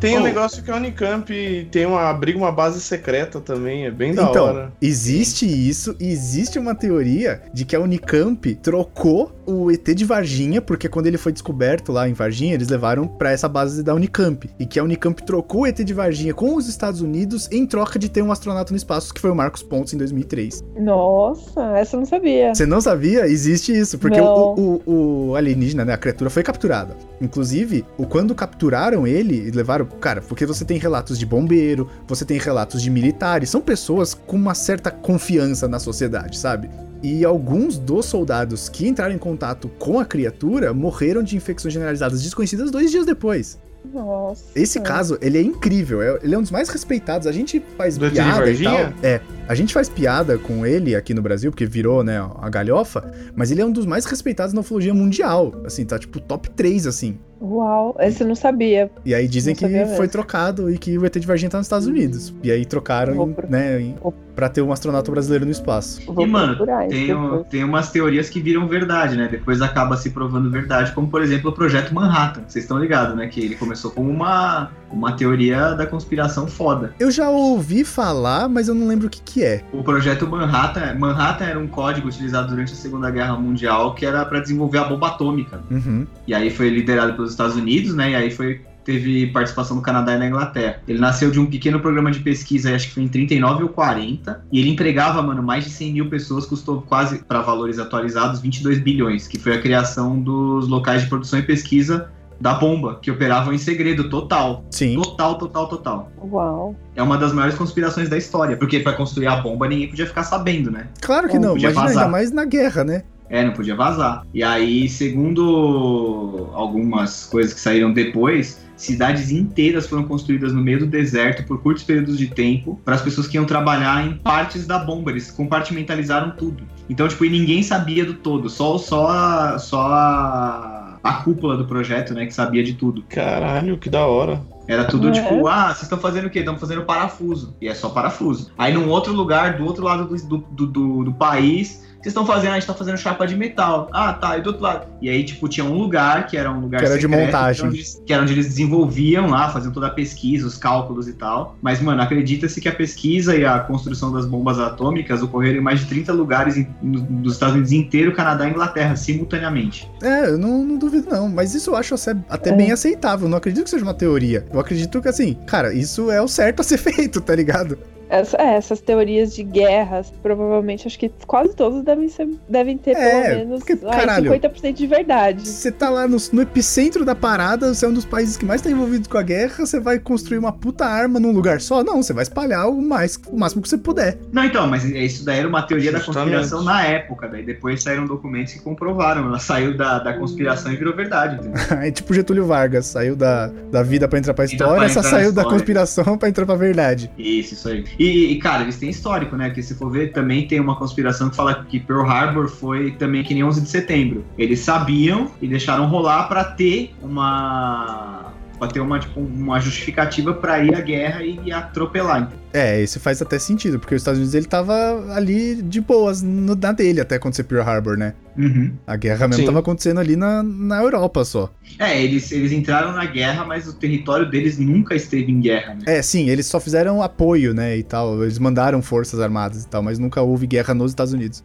[0.00, 0.24] Tem um Oh.
[0.24, 4.44] negócio que a Unicamp tem uma abriga uma base secreta também, é bem da Então,
[4.46, 4.72] hora.
[4.82, 10.60] existe isso e existe uma teoria de que a Unicamp trocou o ET de Varginha,
[10.62, 14.48] porque quando ele foi descoberto lá em Varginha, eles levaram pra essa base da Unicamp.
[14.58, 17.98] E que a Unicamp trocou o ET de Varginha com os Estados Unidos em troca
[17.98, 20.62] de ter um astronauta no espaço, que foi o Marcos Pontes em 2003.
[20.78, 22.54] Nossa, essa eu não sabia.
[22.54, 23.26] Você não sabia?
[23.26, 26.96] Existe isso, porque o, o- o alienígena, né, a criatura foi capturada.
[27.20, 32.24] Inclusive, o quando capturaram ele e levaram, cara, porque você tem relatos de bombeiro, você
[32.24, 36.68] tem relatos de militares, são pessoas com uma certa confiança na sociedade, sabe?
[37.04, 42.22] E alguns dos soldados que entraram em contato com a criatura morreram de infecções generalizadas
[42.22, 43.58] desconhecidas dois dias depois.
[43.92, 44.44] Nossa.
[44.56, 46.00] Esse caso, ele é incrível.
[46.00, 47.26] é- Ele é um dos mais respeitados.
[47.26, 48.74] A gente faz Do piada e tal.
[49.02, 49.20] É.
[49.46, 53.12] A gente faz piada com ele aqui no Brasil, porque virou, né, a galhofa.
[53.36, 55.52] Mas ele é um dos mais respeitados na ufologia mundial.
[55.66, 57.18] Assim, tá tipo top 3, assim.
[57.44, 58.90] Uau, esse eu não sabia.
[59.04, 60.08] E aí dizem Não que foi mesmo.
[60.08, 62.34] trocado e que o ET de Varginha tá nos Estados Unidos.
[62.42, 63.94] E aí trocaram, Vou em- pro- né, em-
[64.34, 66.00] pra ter um astronauta brasileiro no espaço.
[66.12, 66.56] Vou E, mano,
[66.88, 69.28] tem, um- tem umas teorias que viram verdade, né?
[69.30, 72.42] Depois acaba se provando verdade, como por exemplo o projeto Manhattan.
[72.48, 73.28] Vocês estão ligados, né?
[73.28, 76.92] Que ele começou como uma, uma teoria da conspiração foda.
[76.98, 79.62] Eu já ouvi falar, mas eu não lembro o que que é.
[79.72, 84.24] O projeto Manhattan, Manhattan era um código utilizado durante a Segunda Guerra Mundial que era
[84.24, 85.60] para desenvolver a bomba atômica.
[85.70, 86.06] Uhum.
[86.26, 88.12] E aí foi liderado pelos Estados Unidos, né?
[88.12, 90.80] E aí foi teve participação do Canadá e da Inglaterra.
[90.86, 94.44] Ele nasceu de um pequeno programa de pesquisa, acho que foi em 39 ou 40,
[94.52, 98.78] e ele empregava, mano, mais de 100 mil pessoas, custou quase, para valores atualizados, 22
[98.78, 102.10] bilhões, que foi a criação dos locais de produção e pesquisa
[102.40, 104.64] da bomba, que operavam em segredo total.
[104.70, 104.96] Sim.
[104.96, 106.12] Total, total, total.
[106.20, 106.74] Uau.
[106.94, 110.24] É uma das maiores conspirações da história, porque para construir a bomba ninguém podia ficar
[110.24, 110.88] sabendo, né?
[111.00, 111.56] Claro que Não não.
[111.56, 112.02] Imagina vazar.
[112.02, 113.04] ainda mais na guerra, né?
[113.34, 114.24] É, não podia vazar.
[114.32, 120.86] E aí, segundo algumas coisas que saíram depois, cidades inteiras foram construídas no meio do
[120.86, 124.78] deserto por curtos períodos de tempo para as pessoas que iam trabalhar em partes da
[124.78, 125.10] bomba.
[125.10, 126.62] Eles compartimentalizaram tudo.
[126.88, 128.48] Então, tipo, e ninguém sabia do todo.
[128.48, 133.02] Só, só, a, só a, a cúpula do projeto, né, que sabia de tudo.
[133.08, 134.40] Caralho, que da hora.
[134.66, 135.12] Era tudo É.
[135.12, 136.38] tipo, ah, vocês estão fazendo o quê?
[136.38, 137.54] Estão fazendo parafuso.
[137.60, 138.50] E é só parafuso.
[138.56, 142.26] Aí num outro lugar, do outro lado do, do, do, do- do país, vocês estão
[142.26, 143.88] fazendo, a gente tá fazendo chapa de metal.
[143.92, 144.86] Ah, tá, e do outro lado.
[145.00, 147.54] E aí, tipo, tinha um lugar que era um lugar Que era de secreto, montagem.
[147.56, 150.56] Que era, onde, eles- que era onde eles desenvolviam lá, faziam toda a pesquisa, os
[150.56, 151.56] cálculos e tal.
[151.62, 155.80] Mas, mano, acredita-se que a pesquisa e a construção das bombas atômicas ocorreram em mais
[155.80, 159.90] de 30 lugares em- no- dos Estados Unidos inteiro, Canadá e Inglaterra, simultaneamente.
[160.02, 162.52] É, eu não, não duvido não, mas isso eu acho até- até É.
[162.54, 163.28] bem aceitável.
[163.28, 164.46] Não acredito que seja uma teoria.
[164.52, 167.78] Eu acredito que assim, cara, isso é o certo a ser feito, tá ligado?
[168.08, 172.92] Essa- é, essas teorias de guerras, provavelmente, acho que quase todos devem, ser, devem ter
[172.96, 174.30] É, pelo menos porque, ai, caralho.
[174.32, 175.48] 50% de verdade.
[175.48, 178.60] Você tá lá no, no epicentro da parada, você é um dos países que mais
[178.60, 181.82] tá envolvido com a guerra, você vai construir uma puta arma num lugar só?
[181.82, 184.18] Não, você vai espalhar o, mais, o máximo que você puder.
[184.32, 186.32] Não, então, mas isso daí era uma teoria da Justamente.
[186.34, 190.76] conspiração na época, daí depois saíram documentos que comprovaram, ela saiu da, da conspiração e
[190.76, 191.38] virou verdade?
[191.84, 195.10] É tipo Getúlio Vargas, saiu da, da vida pra entrar pra história, pra essa entrar
[195.10, 195.50] na saiu da história.
[195.50, 197.10] conspiração pra entrar pra verdade.
[197.18, 197.84] Isso, isso aí.
[197.98, 199.46] E, e, cara, eles têm histórico, né?
[199.46, 203.22] Porque se for ver, também tem uma conspiração que fala que Pearl Harbor foi também
[203.22, 204.24] que nem 11 de setembro.
[204.36, 208.23] Eles sabiam e deixaram rolar pra ter uma
[208.64, 212.22] pra ter uma tipo uma justificativa pra ir à guerra e, atropelar.
[212.22, 212.38] entendeu?
[212.52, 216.54] É, isso faz até sentido, porque os Estados Unidos ele tava ali de boas no,
[216.54, 218.14] na dele até acontecer Pearl Harbor, né?
[218.36, 218.72] Uhum.
[218.86, 219.46] A guerra mesmo Sim.
[219.46, 221.52] tava acontecendo ali na, na Europa só.
[221.78, 225.80] É, eles, eles entraram na guerra, mas o território deles nunca esteve em guerra, né?
[225.86, 228.22] É, sim, eles só fizeram apoio, né, e tal.
[228.22, 231.44] Eles mandaram forças armadas e tal, mas nunca houve guerra nos Estados Unidos.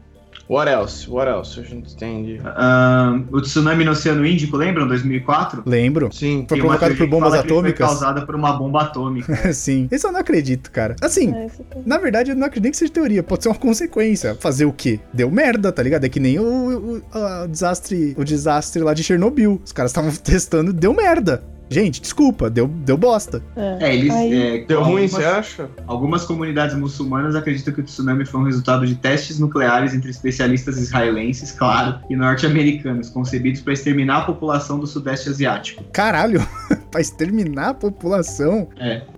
[0.50, 1.08] What else?
[1.08, 1.60] What else?
[1.60, 2.42] A gente entende.
[2.44, 4.88] Ahn, o tsunami no Oceano Índico, lembram?
[4.88, 5.62] 2004?
[5.64, 6.10] Lembro.
[6.12, 6.44] Sim.
[6.50, 7.78] Foi Tem provocado por bombas atômicas?
[7.88, 9.32] Foi causada por uma bomba atômica.
[9.54, 9.88] sim.
[9.92, 10.96] Isso eu não acredito, cara.
[11.02, 13.22] Assim, É, tem- na verdade, eu não acredito que seja teoria.
[13.22, 14.36] Pode ser uma consequência.
[14.40, 15.00] Fazer o quê?
[15.14, 16.06] Deu merda, tá ligado?
[16.06, 19.62] É que nem o, o- a- o desastre, o desastre lá de Chernobyl.
[19.64, 21.44] Os caras estavam testando, deu merda.
[21.70, 23.44] Gente, desculpa, deu, deu bosta.
[23.56, 24.10] É, eles.
[24.12, 25.70] Aí- é, Deu ruim, algumas- você acha?
[25.86, 30.78] Algumas comunidades muçulmanas acreditam que o tsunami foi um resultado de testes nucleares entre especialistas
[30.78, 35.84] israelenses, claro, e norte-americanos, concebidos para exterminar a população do Sudeste Asiático.
[35.94, 36.42] Caralho,
[36.92, 38.68] pra exterminar a população.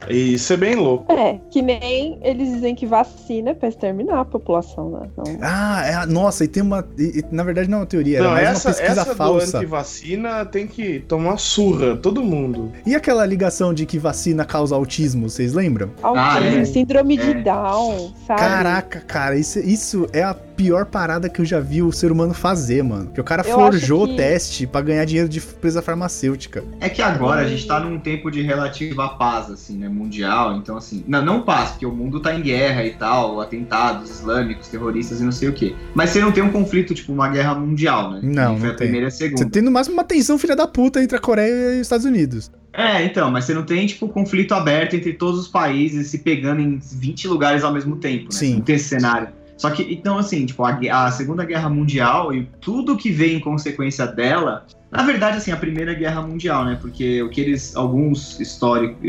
[0.10, 1.12] E isso é bem louco.
[1.12, 5.08] É, que nem eles dizem que vacina é pra exterminar a população, né?
[5.12, 6.86] Então, Ah, é, nossa, e tem uma.
[6.98, 9.16] e- e, na verdade, não é uma teoria, Não, mais essa, uma pesquisa essa do
[9.16, 9.58] falsa.
[9.58, 12.72] antivacina tem que tomar surra, todo mundo.
[12.86, 15.92] E aquela ligação de que vacina causa autismo, vocês lembram?
[16.02, 16.66] autismo, é.
[16.66, 17.42] síndrome de É.
[17.42, 18.40] Down, sabe?
[18.40, 22.34] Caraca, cara, isso, isso é a pior parada que eu já vi o ser humano
[22.34, 23.10] fazer, mano.
[23.12, 26.64] Que o cara Eu forjou acho o que- teste pra ganhar dinheiro de empresa farmacêutica.
[26.80, 30.78] É que agora a gente tá num tempo de relativa paz, assim, né, mundial, então
[30.78, 35.22] assim, não, não paz, porque o mundo tá em guerra e tal, atentados islâmicos, terroristas
[35.22, 35.76] e não sei o quê.
[35.94, 38.20] Mas você não tem um conflito, tipo, uma guerra mundial, né?
[38.24, 38.88] Não, Foi não a tem.
[38.88, 39.50] primeira e a Você segunda.
[39.50, 42.52] tem no máximo uma tensão filha da puta entre a Coreia e os Estados Unidos.
[42.74, 46.62] É, então, mas você não tem, tipo, conflito aberto entre todos os países se pegando
[46.62, 48.32] em 20 lugares ao mesmo tempo, né?
[48.32, 48.48] Sim.
[48.52, 49.28] Você Não tem esse cenário.
[49.62, 53.40] Só que, então, assim, tipo, a, a Segunda Guerra Mundial e tudo que veio em
[53.40, 54.66] consequência dela.
[54.90, 56.80] Na verdade, assim, a Primeira Guerra Mundial, né?
[56.82, 59.00] Porque o que eles, alguns históricos,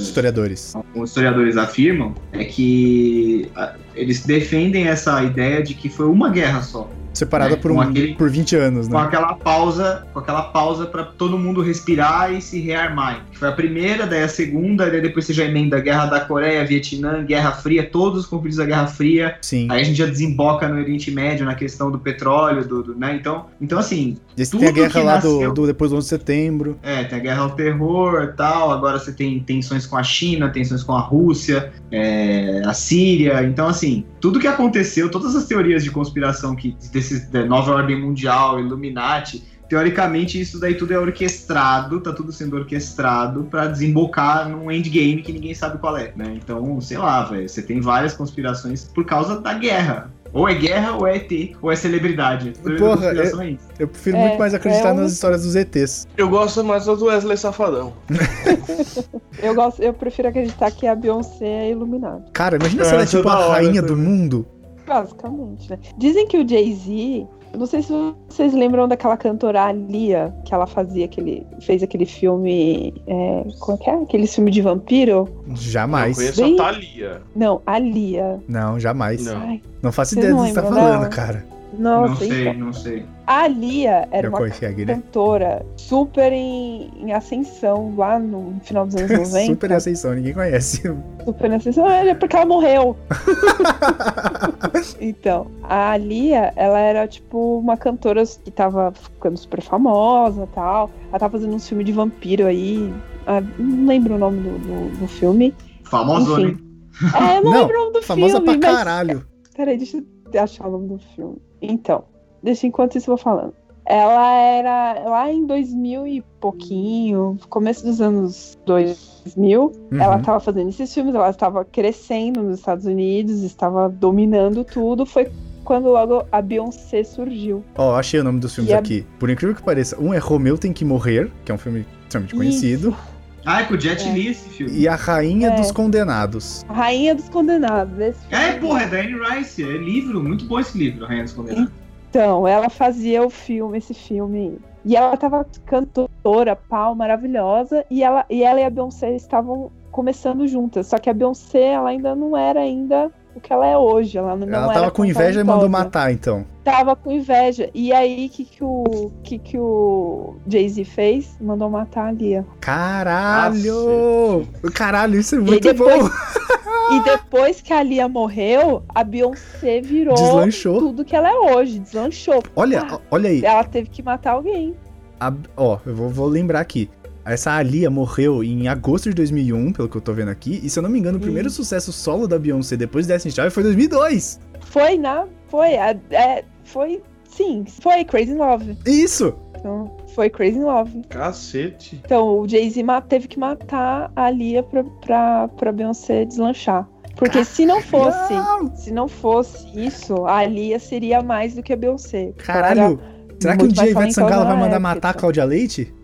[0.00, 0.74] Historiadores.
[0.74, 6.62] alguns historiadores afirmam é que ah, eles defendem essa ideia de que foi uma guerra
[6.62, 6.88] só.
[7.14, 9.00] Separada É, por, com um, aquele- por 20 anos, com né?
[9.02, 13.26] aquela pausa, com aquela pausa para todo mundo respirar e se rearmar.
[13.30, 16.20] Que foi a primeira, daí a segunda, daí depois você já emenda a Guerra da
[16.20, 19.36] Coreia, Vietnã, Guerra Fria, todos os conflitos da Guerra Fria.
[19.42, 19.66] Sim.
[19.70, 23.14] Aí a gente já desemboca no Oriente Médio na questão do petróleo, do, do- né?
[23.14, 26.08] Então, então assim, Você tem a guerra lá do, nasceu- do depois do 11 de
[26.08, 26.78] setembro.
[26.82, 30.48] é, tem a guerra ao terror e tal, agora você tem tensões com a China,
[30.50, 35.84] tensões com a Rússia, é, a Síria, então assim, tudo que aconteceu, todas as teorias
[35.84, 42.00] de conspiração que desse da nova ordem mundial, Illuminati, teoricamente isso daí tudo é orquestrado,
[42.00, 46.38] tá tudo sendo orquestrado pra desembocar num endgame que ninguém sabe qual é, né?
[46.42, 50.10] Então, sei lá, velho, você tem várias conspirações por causa da guerra.
[50.32, 52.54] Ou é guerra, ou é ET, ou é celebridade.
[52.78, 53.58] Porra, é isso.
[53.78, 56.06] Eu prefiro É, muito mais acreditar é um- nas histórias dos ETs.
[56.16, 57.92] Eu gosto mais do Wesley Safadão.
[59.42, 62.24] Eu, gosto, eu prefiro acreditar que a Beyoncé é iluminada.
[62.32, 64.04] Cara, imagina É, se ela é é tipo a hora rainha do também.
[64.04, 64.46] mundo.
[64.86, 65.78] Basicamente, né?
[65.98, 67.26] Dizem que o Jay-Z.
[67.52, 67.92] Eu Não sei se
[68.28, 71.46] vocês lembram daquela cantora Alia, que ela fazia aquele.
[71.60, 72.94] fez aquele filme.
[73.06, 73.94] É, como é que é?
[73.94, 75.28] Aquele filme de vampiro?
[75.54, 76.16] Jamais.
[76.18, 77.22] Eu conheço Bem- a Thalia.
[77.36, 78.40] Não, Alia.
[78.48, 79.24] Não, jamais.
[79.24, 79.36] Não.
[79.38, 81.10] Ai, Não faço ideia do não que você tá falando, não?
[81.10, 81.44] cara.
[81.78, 82.54] Não nossa, sei, então.
[82.54, 83.04] não sei.
[83.26, 84.94] A Alia era Eu uma consegue, né?
[84.94, 89.46] cantora super em, em ascensão lá no final dos anos 90.
[89.46, 90.82] Super em ascensão, ninguém conhece.
[91.24, 92.96] Super em ascensão, é porque ela morreu.
[95.00, 100.90] então, a Alia, ela era tipo uma cantora que tava ficando super famosa e tal.
[101.10, 102.92] Ela tava fazendo um filme de vampiro aí.
[103.26, 105.54] ah, não lembro o nome do, do, do filme.
[105.84, 106.72] Famosona, Enfim.
[107.14, 108.58] É, eu não, Não, lembro o nome do Famosa filme.
[108.58, 109.26] pra mas- caralho.
[109.56, 109.98] Peraí, deixa
[110.32, 111.36] eu achar o nome do filme.
[111.60, 112.04] Então,
[112.42, 113.54] deixa enquanto isso eu vou falando.
[113.84, 119.72] Ela era lá em 2000 e pouquinho, começo dos anos 2000.
[119.92, 120.20] Ela Uhum.
[120.20, 125.04] estava fazendo esses filmes, ela estava crescendo nos Estados Unidos, estava dominando tudo.
[125.04, 125.28] Foi
[125.64, 127.64] quando logo a Beyoncé surgiu.
[127.76, 129.04] Ó, achei o nome dos filmes E a- aqui.
[129.18, 132.34] Por incrível que pareça, um é Romeu Tem Que Morrer, que é um filme extremamente
[132.36, 132.96] conhecido,
[133.44, 134.12] Ah, é com o Jet É.
[134.12, 134.72] Li esse filme.
[134.78, 135.56] e A Rainha É.
[135.56, 136.64] dos Condenados.
[136.68, 137.98] A Rainha dos Condenados.
[137.98, 138.44] Esse filme.
[138.44, 139.64] É, porra, é da Anne Rice.
[139.64, 141.72] É livro, muito bom esse livro, Rainha dos Condenados.
[142.12, 144.58] Então, ela fazia o filme, esse filme.
[144.84, 147.86] E ela tava cantora, pau, maravilhosa.
[147.90, 150.88] E ela, e ela e a Beyoncé estavam começando juntas.
[150.88, 154.16] Só que a Beyoncé, ela ainda não era ainda o que ela é hoje.
[154.18, 156.44] Ela não Ela era tava com inveja e mandou matar, então.
[156.64, 157.68] Tava com inveja.
[157.74, 161.36] E aí, o que, que o, que, que o Jay-Z fez?
[161.40, 162.46] Mandou matar a Lia.
[162.60, 164.46] Caralho!
[164.74, 166.08] Caralho, isso é muito depois- bom!
[166.90, 170.78] E depois que a Lia morreu, a Beyoncé virou Deslanchou.
[170.78, 171.78] tudo que ela é hoje.
[171.78, 172.42] Deslanchou.
[172.54, 173.42] Olha, olha aí.
[173.42, 174.74] Ela teve que matar alguém.
[175.18, 176.90] A- ó, eu vou, vou lembrar aqui.
[177.24, 180.60] Essa Alia morreu em agosto de 2001, pelo que eu tô vendo aqui.
[180.62, 183.32] E se eu não me engano, o primeiro sucesso solo da Beyoncé depois de Destiny
[183.32, 184.40] Child foi 2002.
[184.60, 185.26] Foi na.
[185.48, 185.76] Foi.
[185.76, 187.00] a- é, foi.
[187.28, 188.76] Sim, foi Crazy in Love.
[188.84, 189.34] Isso!
[189.56, 191.02] Então, foi Crazy in Love.
[191.08, 192.00] Cacete.
[192.04, 196.88] Então, o Jay-Z teve que matar a Lia pra, pra, pra Beyoncé deslanchar.
[197.16, 198.32] Porque se não fosse.
[198.34, 198.74] Não!
[198.76, 202.32] Se não fosse isso, a Lia seria mais do que a Beyoncé.
[202.38, 202.98] Caralho!
[203.38, 205.20] Será que um dia Ivete Sangalo vai talentosa na mandar época, matar a então.
[205.20, 205.94] Cláudia Leite?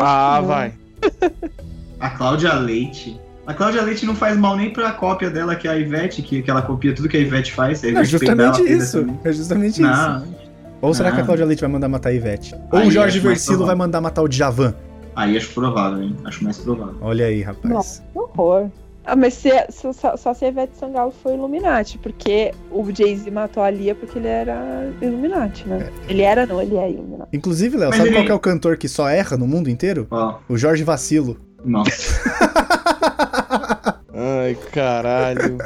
[0.00, 0.48] Ah, Não.
[0.48, 0.72] vai.
[1.98, 3.18] A Cláudia Leite.
[3.46, 6.40] A Cláudia Leite não faz mal nem pra cópia dela, que é a Ivete, que,
[6.42, 7.82] que ela copia tudo que a Ivete faz.
[7.82, 9.06] A É Ivete justamente isso.
[9.24, 9.82] É justamente isso.
[9.82, 10.24] Não,
[10.80, 11.26] Ou será que a Não.
[11.26, 12.54] Cláudia Leite vai mandar matar a Ivete?
[12.70, 14.74] Ou Aí o Jorge Versilo vai mandar matar o Djavan?
[15.16, 16.16] aí acho provável, hein?
[16.24, 16.94] Acho mais provável.
[17.00, 17.74] Olha aí, rapaz.
[17.74, 18.02] Nossa.
[18.12, 18.70] Que horror.
[19.12, 23.28] Ah, mas se, se- só, só se a Ivete Sangalo foi Illuminati, porque o Jay-Z
[23.30, 25.90] matou a Lia porque ele era Illuminati, né?
[26.08, 27.36] Ele era, não, ele é Illuminati.
[27.36, 30.06] Inclusive, Léo, sabe ele- qual que é o cantor que só erra no mundo inteiro?
[30.48, 31.36] O Jorge Vacilo.
[31.64, 31.90] nossa.
[34.14, 35.58] Ai, caralho.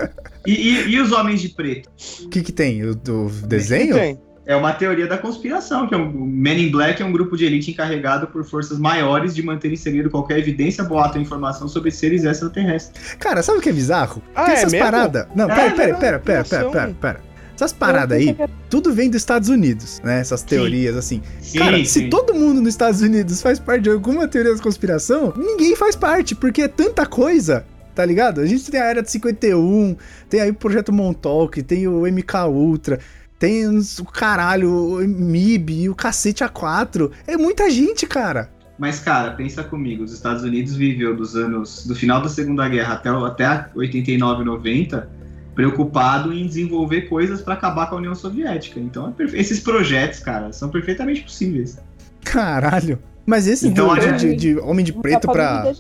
[0.47, 1.89] E, e- e os Homens de Preto?
[2.25, 2.83] O que que tem?
[2.85, 3.95] O do desenho?
[3.95, 4.19] Tem.
[4.47, 7.35] É uma teoria da conspiração, que é um, o Men in Black é um grupo
[7.37, 11.67] de elite encarregado por forças maiores de manter em segredo qualquer evidência, boato ou informação
[11.67, 13.15] sobre seres extraterrestres.
[13.19, 14.23] Cara, sabe o que é bizarro?
[14.35, 14.85] Ah, Tem é essas mesmo?
[14.85, 15.27] paradas.
[15.35, 17.21] Não, É, pera, pera, pera, pera, pera, pera, pera.
[17.55, 18.37] Essas paradas aí,
[18.69, 20.19] tudo vem dos Estados Unidos, né?
[20.21, 21.23] Essas teorias, assim.
[21.41, 21.85] Sim, Cara, sim.
[21.85, 25.95] se todo mundo nos Estados Unidos faz parte de alguma teoria da conspiração, ninguém faz
[25.95, 27.65] parte, porque é tanta coisa,
[27.95, 28.41] tá ligado?
[28.41, 29.97] A gente tem a Era de 51,
[30.29, 32.99] tem aí o Projeto Montauk, tem o MK Ultra,
[33.39, 37.11] tem o caralho, o MIB e o cacete A4.
[37.27, 38.51] É muita gente, cara.
[38.79, 42.95] Mas, cara, pensa comigo, os Estados Unidos viveu dos anos do final da Segunda Guerra
[42.95, 45.09] até, até 89, 90,
[45.55, 48.81] preocupado em desenvolver coisas pra acabar com a União Soviética.
[48.81, 51.79] Então, é esses projetos, cara, são perfeitamente possíveis.
[52.25, 52.99] Caralho.
[53.27, 55.73] Mas esse Então, olha- de, de- Homem de Não Preto dá pra pra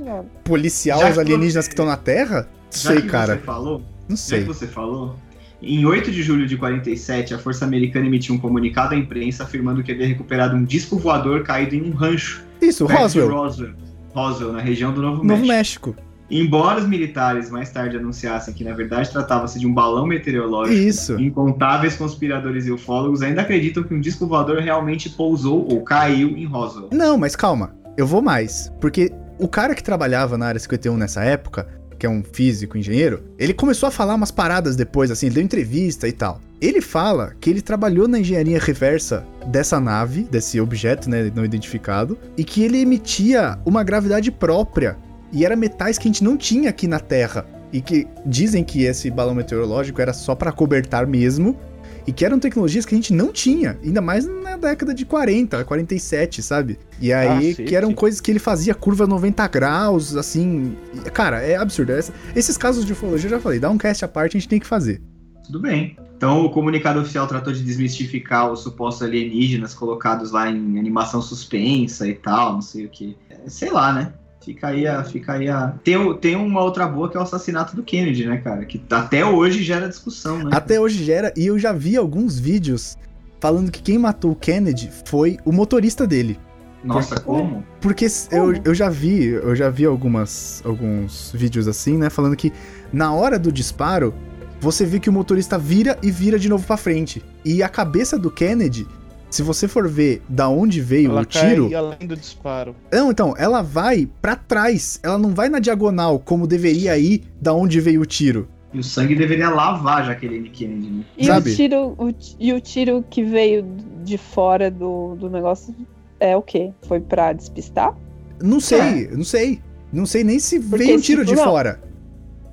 [1.00, 2.48] Já os alienígenas você- que estão na Terra?
[2.70, 3.34] Já Sei, que cara.
[3.34, 3.78] você falou,
[4.08, 4.40] Não já sei.
[4.42, 5.16] que você falou,
[5.62, 9.82] Em 8 de julho de 47, a Força Americana emitiu um comunicado à imprensa afirmando
[9.82, 12.44] que havia recuperado um disco voador caído em um rancho.
[12.60, 13.30] Isso, Roswell.
[13.30, 13.74] Roswell.
[14.14, 15.90] Roswell, na região do Novo, Novo México.
[15.90, 16.14] México.
[16.30, 21.20] Embora os militares mais tarde anunciassem que na verdade tratava-se de um balão meteorológico, Isso.
[21.20, 26.46] incontáveis conspiradores e ufólogos ainda acreditam que um disco voador realmente pousou ou caiu em
[26.46, 26.88] Roswell.
[26.92, 27.74] Não, mas calma.
[27.96, 28.72] Eu vou mais.
[28.80, 31.68] Porque o cara que trabalhava na área 51 nessa época,
[31.98, 35.44] que é um físico, engenheiro, ele começou a falar umas paradas depois, assim, ele deu
[35.44, 36.40] entrevista e tal.
[36.60, 42.18] Ele fala que ele trabalhou na engenharia reversa dessa nave, desse objeto, né, não identificado,
[42.36, 44.96] e que ele emitia uma gravidade própria.
[45.32, 47.44] E era metais que a gente não tinha aqui na Terra.
[47.72, 51.58] E que dizem que esse balão meteorológico era só para cobertar mesmo.
[52.06, 55.64] E que eram tecnologias que a gente não tinha, ainda mais na década de 40,
[55.64, 56.78] 47, sabe?
[57.00, 57.62] E aí, Cacete.
[57.64, 60.76] que eram coisas que ele fazia curva 90 graus, assim.
[61.14, 61.92] Cara, é absurdo.
[61.92, 64.48] Essa- esses casos de ufologia eu já falei, dá um cast à parte, a gente
[64.48, 65.00] tem que fazer.
[65.46, 65.96] Tudo bem.
[66.16, 72.06] Então o comunicado oficial tratou de desmistificar os supostos alienígenas colocados lá em animação suspensa
[72.08, 73.16] e tal, não sei o que.
[73.46, 74.12] Sei lá, né?
[74.44, 75.02] Fica aí a.
[75.04, 75.74] Fica aí a...
[75.82, 78.64] Tem, tem uma outra boa que é o assassinato do Kennedy, né, cara?
[78.64, 80.50] Que até hoje gera discussão, né?
[80.52, 82.96] Até hoje gera, e eu já vi alguns vídeos
[83.40, 86.38] falando que quem matou o Kennedy foi o motorista dele.
[86.82, 87.64] Nossa, como?
[87.80, 88.60] Porque s- eu, Como?
[88.64, 92.10] eu já vi, eu já vi algumas, alguns vídeos assim, né?
[92.10, 92.52] Falando que
[92.92, 94.12] na hora do disparo,
[94.60, 97.22] você vê que o motorista vira e vira de novo pra frente.
[97.44, 98.86] E a cabeça do Kennedy,
[99.34, 101.64] se você for ver da onde veio Ela o tiro.
[101.68, 102.74] cai além do disparo.
[102.92, 105.00] Não, então, ela vai pra trás.
[105.02, 108.48] Ela não vai na diagonal, como deveria ir da onde veio o tiro.
[108.72, 111.04] E o sangue deveria lavar Jaqueline Kennedy, né?
[111.18, 111.50] E Sabe?
[111.50, 113.64] o tiro, o, e o tiro que veio
[114.04, 115.74] de fora do, do negócio
[116.20, 116.72] é o quê?
[116.86, 117.96] Foi pra despistar?
[118.40, 119.60] Não sei, não sei.
[119.92, 121.44] Não sei nem se Porque, veio um tiro tipo, de não.
[121.50, 121.80] fora.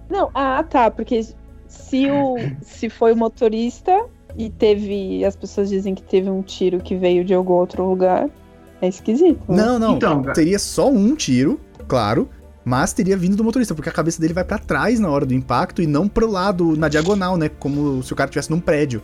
[0.10, 1.26] Não, ah, tá, porque
[1.68, 4.06] se o se foi o motorista
[4.38, 8.30] e teve as pessoas dizem que teve um tiro que veio de algum outro lugar,
[8.82, 9.40] é esquisito.
[9.50, 9.58] né?
[9.64, 9.96] Não, não.
[9.98, 12.30] Então, Teria só um tiro, claro.
[12.64, 15.34] Mas teria vindo do motorista, porque a cabeça dele vai pra trás na hora do
[15.34, 17.50] impacto e não pro lado, na diagonal, né?
[17.50, 19.02] Como se o cara estivesse num prédio.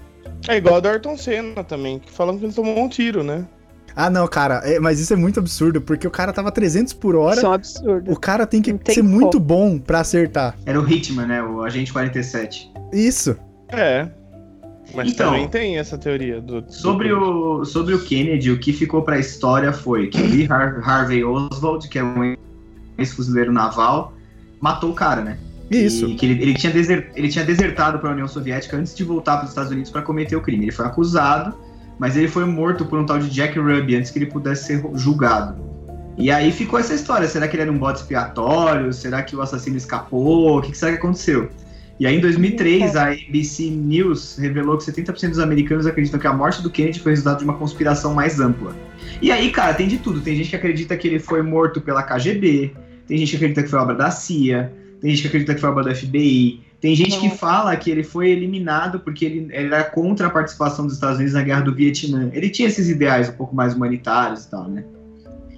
[0.47, 3.47] É igual o do Ayrton Senna também, que falam que ele tomou um tiro, né?
[3.95, 7.15] Ah, não, cara, é- mas isso é muito absurdo, porque o cara tava 300 por
[7.15, 7.37] hora.
[7.37, 8.11] Isso é um absurdo.
[8.11, 9.15] O cara tem que tem ser como.
[9.15, 10.55] muito bom pra acertar.
[10.63, 11.41] era o Hitman, né?
[11.41, 12.71] O Agente 47.
[12.93, 13.35] Isso.
[13.69, 14.07] É.
[14.95, 16.61] Mas Então, também tem essa teoria do.
[16.61, 20.47] do- Sobre o, sobre o Kennedy, o que ficou pra história foi que o Lee
[20.49, 22.35] Har- Harvey Oswald, que é um
[22.97, 24.13] ex-fuzileiro naval,
[24.59, 25.37] matou o cara, né?
[25.69, 26.05] Isso.
[26.07, 29.03] E que ele, ele tinha deser- ele tinha desertado para a União Soviética antes de
[29.03, 30.63] voltar para os Estados Unidos para cometer o crime.
[30.65, 31.53] Ele foi acusado,
[31.99, 34.83] mas ele foi morto por um tal de Jack Ruby antes que ele pudesse ser
[34.95, 35.55] julgado.
[36.17, 38.91] E aí ficou essa história: será que ele era um bode expiatório?
[38.93, 40.57] Será que o assassino escapou?
[40.57, 41.49] O que, que será que aconteceu?
[41.99, 46.33] E aí, em 2003, a ABC News revelou que 70% dos americanos acreditam que a
[46.33, 48.75] morte do Kennedy foi resultado de uma conspiração mais ampla.
[49.21, 50.21] E aí, cara, tem de tudo.
[50.21, 52.71] Tem gente que acredita que ele foi morto pela KGB,
[53.07, 54.71] tem gente que acredita que foi obra da CIA,
[55.01, 58.03] tem gente que acredita que foi obra do FBI, tem gente que fala que ele
[58.03, 61.73] foi eliminado porque ele, ele era contra a participação dos Estados Unidos na guerra do
[61.73, 62.29] Vietnã.
[62.33, 64.83] Ele tinha esses ideais um pouco mais humanitários e tal, né?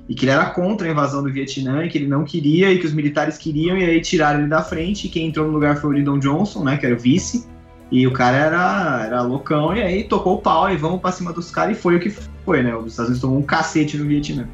[0.09, 2.79] E que ele era contra a invasão do Vietnã, e que ele não queria, e
[2.79, 5.05] que os militares queriam, e aí tiraram ele da frente.
[5.05, 6.77] E quem entrou no lugar foi o Lyndon Johnson, né?
[6.77, 7.47] Que era o vice.
[7.91, 11.31] E o cara era, era loucão, e aí tocou o pau e vamos pra cima
[11.31, 12.75] dos caras, e foi o que foi, né?
[12.75, 14.47] Os Estados Unidos tomou um cacete no Vietnã.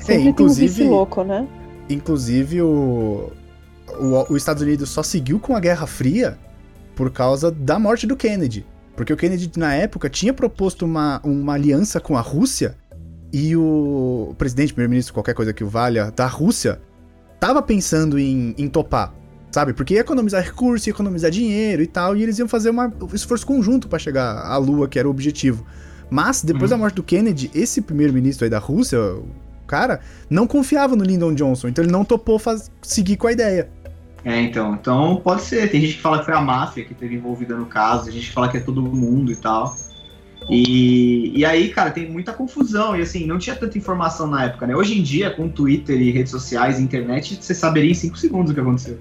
[0.00, 1.46] Sempre inclusive- um louco, né?
[1.88, 3.32] Inclusive, o,
[4.00, 6.36] o, os Estados Unidos só seguiu com a Guerra Fria
[6.96, 8.66] por causa da morte do Kennedy.
[8.96, 12.76] Porque o Kennedy, na época, tinha proposto uma, uma aliança com a Rússia
[13.32, 16.80] e o presidente, primeiro-ministro, qualquer coisa que o valha, da Rússia,
[17.38, 19.12] tava pensando em, em topar,
[19.50, 19.72] sabe?
[19.72, 23.14] Porque ia economizar recurso, ia economizar dinheiro e tal, e eles iam fazer uma- um
[23.14, 25.64] esforço conjunto para chegar à Lua, que era o objetivo.
[26.10, 26.78] Mas, depois Uhum.
[26.78, 29.26] da morte do Kennedy, esse primeiro-ministro aí da Rússia, o
[29.66, 30.00] cara,
[30.30, 33.68] não confiava no Lyndon Johnson, então ele não topou faz- seguir com a ideia.
[34.24, 34.74] É, então.
[34.74, 35.70] Então pode ser.
[35.70, 38.28] Tem gente que fala que foi a máfia que esteve envolvida no caso, tem gente
[38.28, 39.76] que fala que é todo mundo e tal.
[40.48, 42.96] E, e aí, cara, tem muita confusão.
[42.96, 44.74] E assim, não tinha tanta informação na época, né?
[44.74, 48.50] Hoje em dia, com Twitter e redes sociais e internet, você saberia em 5 segundos
[48.50, 48.98] o que aconteceu.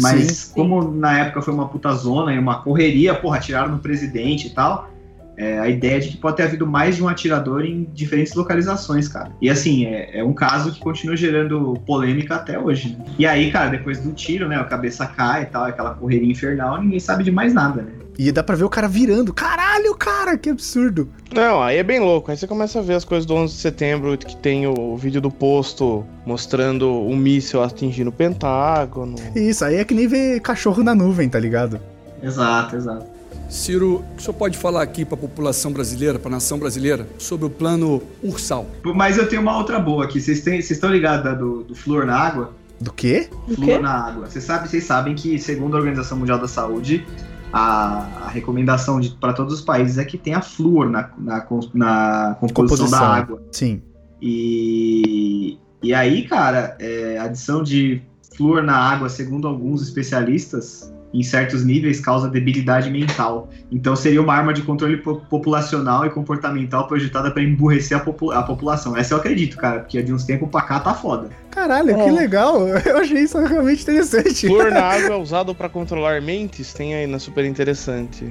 [0.00, 0.54] Mas Sim.
[0.54, 4.50] como na época foi uma puta zona e uma correria, porra, atiraram no presidente e
[4.50, 4.90] tal.
[5.38, 9.06] É, a ideia de que pode ter havido mais de um atirador em diferentes localizações,
[9.06, 9.30] cara.
[9.40, 13.04] E assim, é, é um caso que continua gerando polêmica até hoje, né?
[13.16, 16.82] E aí, cara, depois do tiro, né, a cabeça cai e tal, aquela correria infernal,
[16.82, 17.92] ninguém sabe de mais nada, né?
[18.18, 19.32] E dá pra ver o cara virando.
[19.32, 21.08] Caralho, cara, que absurdo.
[21.32, 22.32] Não, aí é bem louco.
[22.32, 25.20] Aí você começa a ver as coisas do 11 de setembro, que tem o vídeo
[25.20, 29.14] do posto mostrando um míssil atingindo o Pentágono.
[29.36, 31.78] Isso, aí é que nem ver cachorro na nuvem, tá ligado?
[32.20, 33.17] Exato, exato.
[33.48, 37.46] Ciro, o senhor pode falar aqui para a população brasileira, para a nação brasileira, sobre
[37.46, 38.66] o plano Ursal?
[38.94, 40.20] Mas eu tenho uma outra boa aqui.
[40.20, 42.52] Vocês, têm, vocês estão ligados da- do, do flúor na água?
[42.80, 43.28] Do quê?
[43.54, 44.26] Flúor na água.
[44.28, 47.06] Vocês sabem, vocês sabem que, segundo a Organização Mundial da Saúde,
[47.52, 52.48] a, a recomendação para todos os países é que tenha flúor na, na, na composição,
[52.54, 52.90] Composição.
[52.90, 53.42] da água.
[53.50, 53.80] Sim.
[54.20, 58.02] E, e aí, cara, é, a adição de
[58.36, 63.48] flúor na água, segundo alguns especialistas, em certos níveis causa debilidade mental.
[63.72, 68.42] Então seria uma arma de controle po- populacional e comportamental projetada para emburrecer a, a
[68.42, 68.96] população.
[68.96, 71.30] Essa eu acredito, cara, porque de uns tempos pra cá tá foda.
[71.50, 72.12] Caralho, que É.
[72.12, 72.68] legal.
[72.86, 74.46] Eu achei isso realmente interessante.
[74.46, 76.72] Flor na água é usado pra controlar mentes?
[76.74, 78.30] Tem aí na super interessante.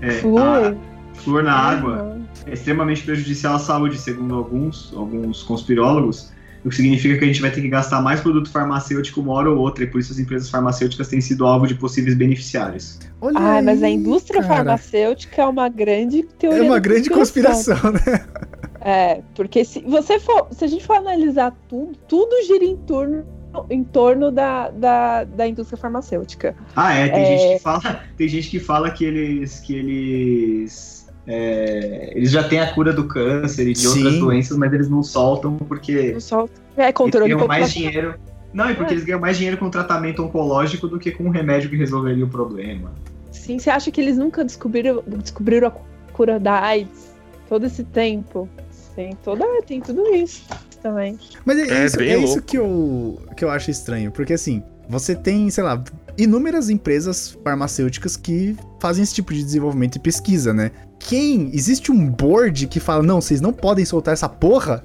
[0.00, 0.42] É, Flúor?
[0.42, 0.74] a-
[1.20, 6.30] flúor na Ah, água é extremamente prejudicial à saúde, segundo alguns, alguns conspirólogos,
[6.64, 9.50] o que significa que a gente vai ter que gastar mais produto farmacêutico uma hora
[9.50, 12.98] ou outra, e por isso as empresas farmacêuticas têm sido alvo de possíveis beneficiários.
[13.20, 14.54] Olha Ah, mas a aí, indústria cara.
[14.56, 16.60] farmacêutica é uma grande teoria.
[16.60, 18.24] É uma grande conspiração, né?
[18.88, 23.24] É, porque se você for, se a gente for analisar tudo, tudo gira em torno,
[23.68, 26.54] em torno da, da, da indústria farmacêutica.
[26.76, 27.36] Ah, é, tem É.
[27.36, 30.95] gente que fala, tem gente que fala que eles que eles
[31.26, 33.88] é, eles já têm a cura do câncer e de Sim.
[33.98, 38.14] outras doenças, mas eles não soltam porque Não só é eles controle ganham mais dinheiro.
[38.52, 38.94] Não, e porque É.
[38.94, 42.28] eles ganham mais dinheiro com tratamento oncológico do que com um remédio que resolveria o
[42.28, 42.92] problema.
[43.32, 45.72] Sim, você acha que eles nunca descobriram, descobriram a
[46.12, 47.12] cura da AIDS
[47.48, 48.48] todo esse tempo?
[48.70, 50.42] Sim, toda, tem tudo isso
[50.82, 51.18] também.
[51.44, 55.14] Mas é, É isso, é isso que, eu, que eu acho estranho, porque assim, você
[55.14, 55.82] tem, sei lá,
[56.18, 60.70] inúmeras empresas farmacêuticas que fazem esse tipo de desenvolvimento e pesquisa, né?
[60.98, 61.50] Quem?
[61.54, 64.82] Existe um board que fala, não, vocês não podem soltar essa porra?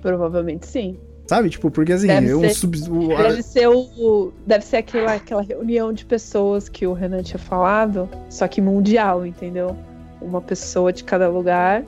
[0.00, 0.96] Provavelmente sim.
[1.26, 1.48] Sabe?
[1.50, 2.54] Tipo, porque assim, Deve é um ser.
[2.54, 2.76] sub.
[2.90, 4.32] o- Deve ser o.
[4.46, 9.24] Deve ser aquela, aquela reunião de pessoas que o Renan tinha falado, só que mundial,
[9.24, 9.76] entendeu?
[10.20, 11.84] Uma pessoa de cada lugar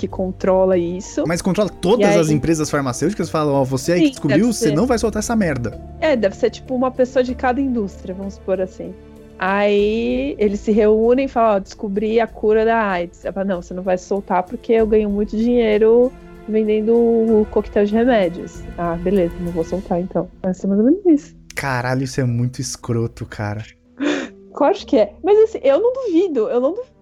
[0.00, 1.24] que controla isso.
[1.26, 4.52] Mas controla todas aí- as empresas farmacêuticas falam, ó, você aí que Sim, descobriu, deve
[4.54, 5.78] você não vai soltar essa merda.
[6.00, 8.94] É, deve ser tipo uma pessoa de cada indústria, vamos supor assim.
[9.38, 13.24] Aí eles se reúnem e falam, ó, descobri a cura da AIDS.
[13.26, 16.10] Ela fala, não, você não vai soltar porque eu ganho muito dinheiro
[16.48, 18.62] vendendo o coquetel de remédios.
[18.78, 20.28] Ah, beleza, não vou soltar então.
[20.42, 21.36] Vai ser mais ou menos isso.
[21.54, 23.62] Caralho, isso é muito escroto, cara.
[24.52, 25.12] Claro que é.
[25.22, 26.92] Mas assim, eu não duvido, eu não duvido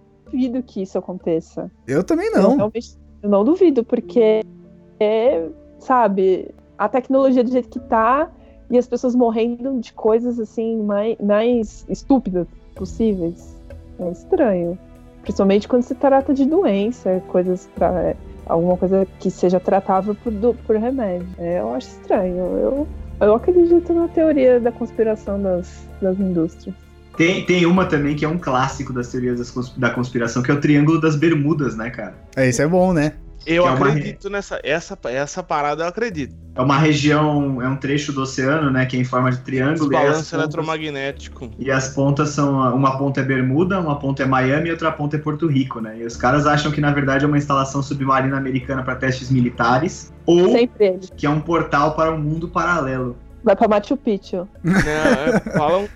[0.63, 1.71] que isso aconteça.
[1.87, 2.57] Eu também Eu não.
[2.57, 4.43] realmente eu não duvido, porque
[5.01, 5.47] é,
[5.79, 8.31] sabe, a tecnologia do jeito que tá
[8.71, 13.57] e as pessoas morrendo de coisas assim mais, mais estúpidas possíveis.
[13.99, 14.79] É estranho.
[15.23, 18.15] Principalmente quando se trata de doença, coisas para
[18.47, 21.27] alguma coisa que seja tratável por, do- por remédio.
[21.39, 22.37] É, eu acho estranho.
[22.37, 22.87] Eu,
[23.21, 26.75] eu acredito na teoria da conspiração das, das indústrias.
[27.19, 30.55] Tem, tem uma também que é um clássico das teorias das da conspiração, que é
[30.55, 32.15] o Triângulo das Bermudas, né, cara?
[32.37, 33.15] É, isso é bom, né?
[33.45, 34.61] Eu é uma acredito nessa.
[34.63, 36.37] Essa, essa parada eu acredito.
[36.55, 39.91] É uma região, é um trecho do oceano, né, que é em forma de triângulo.
[39.91, 41.51] pontas- eletromagnético.
[41.59, 42.53] E as pontas são.
[42.75, 45.99] Uma ponta é Bermuda, uma ponta é Miami e outra ponta é Porto Rico, né?
[45.99, 50.13] E os caras acham que na verdade é uma instalação submarina americana para testes militares
[50.25, 50.55] ou
[51.17, 53.17] que é um portal para um mundo paralelo.
[53.43, 54.47] Vai pra Machu Picchu.
[54.63, 55.89] Não, é, falam,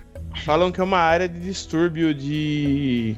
[0.44, 3.16] falam que é uma área de distúrbio de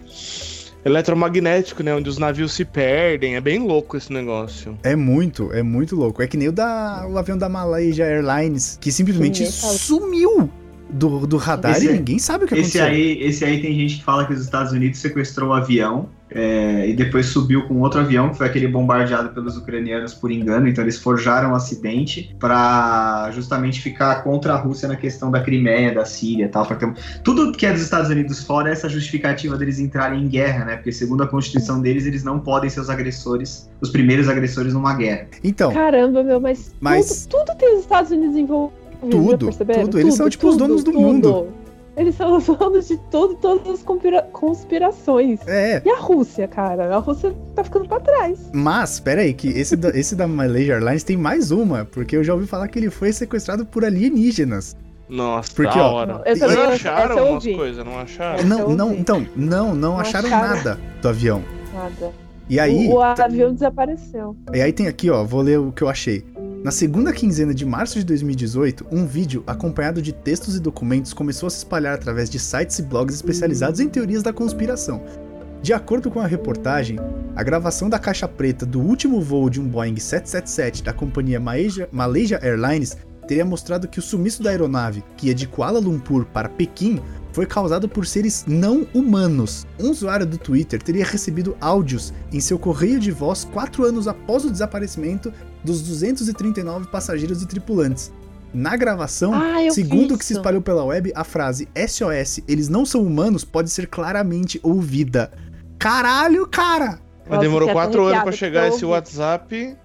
[0.84, 1.94] eletromagnético, né?
[1.94, 3.36] Onde os navios se perdem.
[3.36, 4.78] É bem louco esse negócio.
[4.82, 6.22] É muito, é muito louco.
[6.22, 10.50] É que nem o, da, o avião da Malaysia Airlines, que simplesmente sumiu
[10.90, 12.84] do, do radar Esse e ninguém sabe o que Esse aconteceu.
[12.84, 16.88] aí, esse aí tem gente que fala que os Estados Unidos sequestrou o avião é,
[16.88, 20.66] e depois subiu com outro avião, que foi aquele bombardeado pelos ucranianos por engano.
[20.66, 25.94] Então eles forjaram um acidente para justamente ficar contra a Rússia na questão da Crimeia,
[25.94, 26.64] da Síria e tal.
[26.64, 30.64] um- Tudo que é dos Estados Unidos fora é essa justificativa deles entrarem em guerra,
[30.64, 30.76] né?
[30.76, 34.94] Porque segundo a Constituição deles, eles não podem ser os agressores, os primeiros agressores numa
[34.94, 35.28] guerra.
[35.44, 38.84] Então, Caramba, meu, mas, Mas- tudo, tudo tem os Estados Unidos envolvidos.
[39.10, 39.50] Tudo,
[39.82, 40.00] tudo.
[40.00, 41.48] Eles são, tipo, os donos do mundo.
[41.96, 45.40] Eles são os donos de tudo, todas as conspira- conspirações.
[45.46, 45.80] é.
[45.84, 46.94] E a Rússia, cara?
[46.94, 48.50] A Rússia tá ficando pra trás.
[48.52, 52.24] Mas, pera aí, que esse da, esse da Malaysia Airlines tem mais uma, porque eu
[52.24, 54.76] já ouvi falar que ele foi sequestrado por alienígenas.
[55.08, 56.22] Nossa, Porque, da ó, hora.
[56.24, 58.44] Eu também Não acharam eu umas coisas, não acharam?
[58.44, 60.48] Não, não, então, não, não Não acharam acharam.
[60.56, 61.42] nada do avião.
[61.74, 62.10] Nada.
[62.48, 64.34] E aí, o, o tá- avião desapareceu.
[64.52, 66.24] e aí tem aqui, ó, vou ler o que eu achei.
[66.64, 71.46] Na segunda quinzena de março de 2018, um vídeo acompanhado de textos e documentos começou
[71.46, 75.04] a se espalhar através de sites e blogs especializados em teorias da conspiração.
[75.60, 76.98] De acordo com a reportagem,
[77.36, 81.86] a gravação da caixa preta do último voo de um Boeing 777 da companhia Malaysia,
[81.92, 82.96] Malaysia Airlines
[83.28, 86.98] teria mostrado que o sumiço da aeronave, que ia de Kuala Lumpur para Pequim,
[87.34, 89.66] foi causado por seres não humanos.
[89.78, 94.44] Um usuário do Twitter teria recebido áudios em seu correio de voz quatro anos após
[94.44, 95.32] o desaparecimento
[95.64, 98.12] dos 239 passageiros e tripulantes.
[98.52, 102.86] Na gravação, Ah, segundo o que se espalhou pela web, a frase SOS, eles não
[102.86, 105.32] são humanos, pode ser claramente ouvida.
[105.76, 107.00] Caralho, cara!
[107.22, 108.84] Mas Nossa, demorou quatro anos que chegar esse.
[108.84, 109.76] WhatsApp.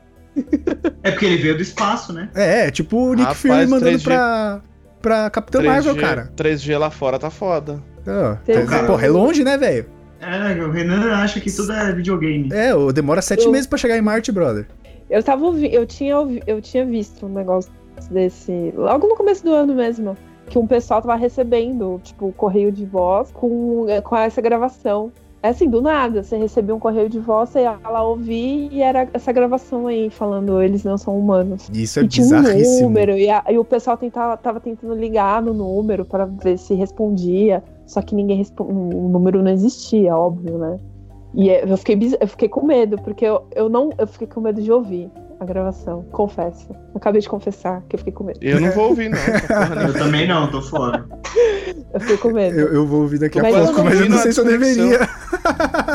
[1.01, 2.30] É porque ele veio do espaço, né?
[2.35, 4.03] É, é tipo o Nick Rapaz, Fury mandando 3G.
[4.03, 4.61] pra,
[5.01, 6.31] pra Capitã 3G, Marvel, cara.
[6.35, 7.81] 3G lá fora tá foda.
[8.07, 8.38] Ah,
[8.88, 9.85] porra, é longe, né, velho?
[10.21, 12.49] É, o Renan acha que tudo é videogame.
[12.51, 14.67] É, demora sete Eu- meses pra chegar em Marte, brother.
[15.09, 16.13] Eu tava eu tinha
[16.45, 17.71] eu tinha visto um negócio
[18.11, 20.15] desse logo no começo do ano mesmo,
[20.47, 25.11] que um pessoal tava recebendo, tipo, correio de voz com com essa gravação.
[25.41, 28.82] É assim, do nada, você recebia um correio de voz, você ia lá ouvir e
[28.82, 31.70] era essa gravação aí, falando eles não são humanos.
[31.74, 32.82] Isso é e tinha um bizarríssimo.
[32.90, 36.74] número, e, a- e o pessoal tentava, tava tentando ligar no número para ver se
[36.74, 40.78] respondia, só que ninguém respondia, o número não existia, óbvio, né?
[41.34, 43.91] E é- eu fiquei, eu fiquei com medo, porque eu, eu não.
[43.98, 45.10] Eu fiquei com medo de ouvir
[45.40, 46.68] a gravação, confesso.
[46.94, 48.40] Acabei de confessar que eu fiquei com medo.
[48.41, 49.18] Eu não vou ouvir, não.
[49.88, 51.06] Eu também não, tô fora.
[51.91, 52.60] Eu fiquei com medo.
[52.60, 54.45] Eu, eu vou ouvir daqui a Mas pouco, eu mas eu não sei se eu
[54.45, 54.99] deveria.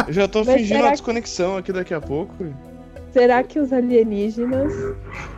[0.09, 2.33] Eu já tô Mas fingindo a que- desconexão aqui daqui a pouco.
[3.13, 4.73] Será que os alienígenas.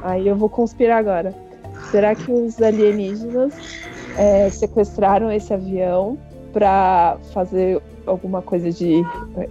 [0.03, 1.35] Aí eu vou conspirar agora.
[1.91, 3.53] Será que os alienígenas
[4.17, 6.17] é, sequestraram esse avião
[6.55, 9.03] pra fazer alguma coisa de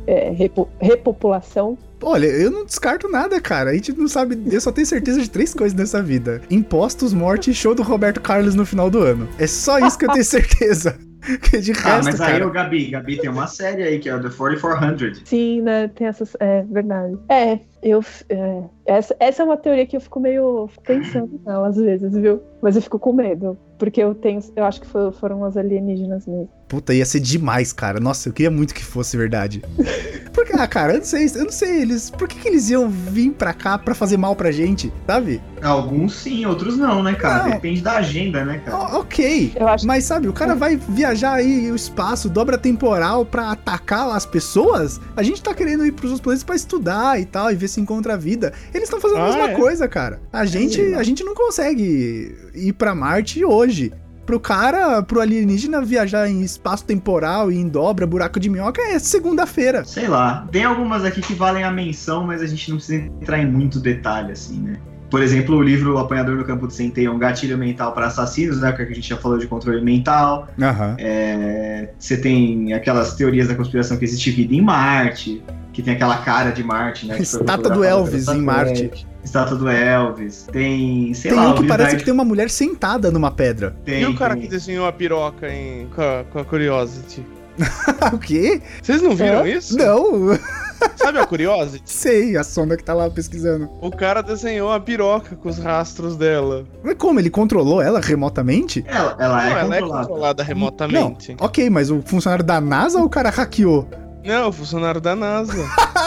[0.07, 1.77] é, repo- repopulação?
[2.01, 3.71] Olha, eu não descarto nada, cara.
[3.71, 4.41] A gente não sabe.
[4.51, 8.21] Eu só tenho certeza de três coisas nessa vida: impostos, morte e show do Roberto
[8.21, 9.27] Carlos no final do ano.
[9.39, 10.97] É só isso que eu tenho certeza.
[11.41, 12.47] Que de resto, Ah, mas aí, cara.
[12.47, 15.23] o Gabi, Gabi, tem uma série aí que é o The 4400.
[15.25, 15.87] Sim, né?
[15.87, 16.35] Tem essas.
[16.39, 17.17] É verdade.
[17.29, 18.03] É, eu.
[18.29, 22.43] é, essa, essa é uma teoria que eu fico meio pensando nela às vezes, viu?
[22.61, 23.57] Mas eu fico com medo.
[23.79, 24.39] Porque eu tenho.
[24.55, 26.49] Eu acho que foram as alienígenas mesmo.
[26.67, 27.99] Puta, ia ser demais, cara.
[27.99, 29.61] Nossa, eu queria muito que fosse verdade.
[30.33, 32.09] Porque, ah, cara, eu não sei, eu não sei, eles.
[32.09, 35.41] Por que, que eles iam vir pra cá pra fazer mal pra gente, sabe?
[35.61, 37.43] Alguns sim, outros não, né, cara?
[37.43, 37.51] Não.
[37.51, 38.77] Depende da agenda, né, cara?
[38.77, 39.53] O- ok.
[39.55, 44.07] Eu acho Mas sabe, o cara vai viajar aí o espaço, dobra temporal pra atacar
[44.07, 44.99] lá as pessoas?
[45.15, 47.79] A gente tá querendo ir pros outros planetas pra estudar e tal, e ver se
[47.79, 48.51] encontra vida.
[48.73, 49.55] Eles estão fazendo a Ah, mesma é?
[49.55, 50.19] coisa, cara.
[50.33, 50.99] A gente, Sei lá.
[50.99, 53.93] a gente não consegue ir pra Marte hoje.
[54.25, 58.97] Pro cara, pro alienígena viajar em espaço temporal e em dobra, buraco de minhoca, é
[58.97, 59.85] segunda-feira.
[59.85, 60.47] Sei lá.
[60.51, 63.79] Tem algumas aqui que valem a menção, mas a gente não precisa entrar em muito
[63.79, 64.77] detalhe, assim, né?
[65.09, 68.07] Por exemplo, o livro O Apanhador no Campo de Centeio é um gatilho mental para
[68.07, 68.71] assassinos, né?
[68.71, 70.47] Que a gente já falou de controle mental.
[70.59, 70.95] Aham.
[70.97, 76.17] É, Você tem aquelas teorias da conspiração que existe vida em Marte, que tem aquela
[76.17, 77.19] cara de Marte, né?
[77.19, 79.05] Estátua do Elvis em Marte.
[79.25, 80.47] Estátua do Elvis.
[80.51, 83.75] Tem, sei Tem lá, um o que parece que tem uma mulher sentada numa pedra.
[83.83, 84.43] tem, e o cara tem.
[84.43, 87.25] que desenhou a piroca em, com, a, com a Curiosity?
[88.13, 88.61] o quê?
[88.81, 89.47] Vocês não viram Hã?
[89.47, 89.77] isso?
[89.77, 90.37] Não,
[90.97, 91.83] Sabe a Curiosity?
[91.85, 93.69] sei, a sonda que tá lá pesquisando.
[93.81, 96.65] O cara desenhou a piroca com os rastros dela.
[96.83, 97.19] Mas como?
[97.19, 98.83] Ele controlou ela remotamente?
[98.87, 100.07] Ela, ela não, é ela é controlada.
[100.07, 101.29] controlada remotamente.
[101.39, 103.87] Não, ok, mas o funcionário da NASA ou o cara hackeou?
[104.23, 105.53] Não, o funcionário da NASA.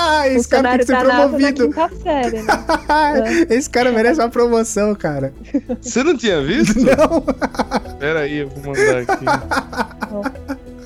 [0.00, 1.66] Ah, esse cara tem que ser da promovido.
[1.68, 2.54] quinta série, né?
[3.50, 5.32] esse cara merece uma promoção, cara.
[5.80, 6.78] Você não tinha visto?
[6.80, 7.20] Não.
[7.98, 9.24] Pera aí, eu vou mandar aqui.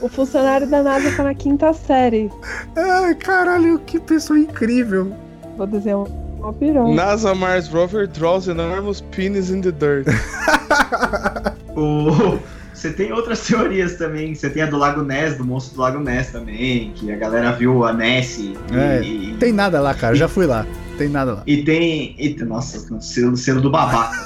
[0.01, 2.31] O funcionário da NASA tá na quinta série.
[2.75, 5.13] Ai, caralho, que pessoa incrível.
[5.57, 6.93] Vou desenhar uma piroca.
[6.93, 10.07] NASA Mars Rover draws enormous penis in the dirt.
[11.77, 12.39] O-
[12.83, 14.35] Você tem outras teorias também.
[14.35, 17.53] Você tem a do Lago Ness, do monstro do Lago Ness também, que a galera
[17.53, 18.57] viu a Nessie.
[18.73, 20.67] e- É, e, Tem nada lá, cara, já fui lá.
[20.99, 21.43] Tem nada lá.
[21.47, 22.17] e tem.
[22.19, 24.17] e- nossa, selo, selo do babaca.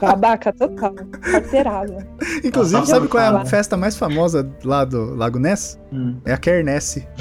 [0.00, 0.94] Babaca total.
[1.20, 2.04] Carteirada.
[2.42, 5.78] Inclusive, Nossa, sabe qual é a festa mais famosa lá do Lago Ness?
[5.92, 6.16] Hum.
[6.24, 7.06] É a ai.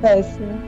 [0.00, 0.63] Péssimo.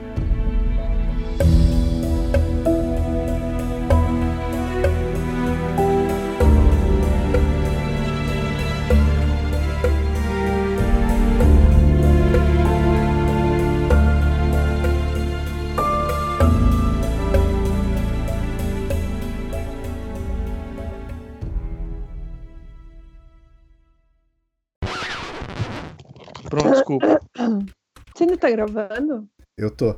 [26.77, 27.19] Desculpa.
[28.15, 29.27] Você ainda tá gravando?
[29.57, 29.95] Eu tô.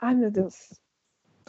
[0.00, 0.54] Ai, meu Deus.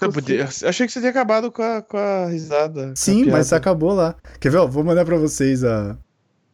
[0.02, 2.86] Eu podia- achei que você tinha acabado com a, com a risada.
[2.88, 4.16] com a Sim, mas acabou lá.
[4.40, 4.58] Quer ver?
[4.58, 5.98] Ó, vou mandar pra vocês a.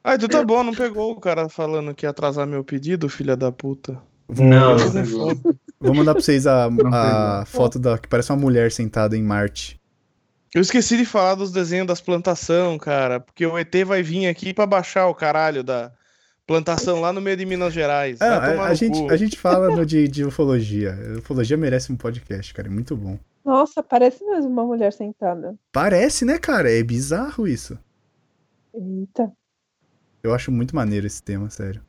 [0.04, 3.36] Ah, então tá bom, não pegou o cara falando que ia atrasar meu pedido, filha
[3.36, 4.02] da puta.
[4.28, 5.06] Vou, Não, é não
[5.80, 9.80] vou mandar pra vocês a, a foto da que parece uma mulher sentada em Marte.
[10.54, 14.54] Eu esqueci de falar dos desenhos das plantação, cara, porque o ET vai vir aqui
[14.54, 15.92] pra baixar o caralho da
[16.52, 18.22] plantação lá no meio de Minas Gerais.
[18.22, 19.12] Ah, a, a gente, cu.
[19.12, 20.98] a gente fala no de, de ufologia.
[21.18, 22.68] Ufologia merece um podcast, cara.
[22.68, 23.18] É muito bom.
[23.44, 25.56] Nossa, parece mesmo uma mulher sentada.
[25.72, 26.72] Parece, né, cara?
[26.72, 27.78] É bizarro isso.
[28.74, 29.32] Eita.
[30.22, 31.82] Eu acho muito maneiro esse tema, sério.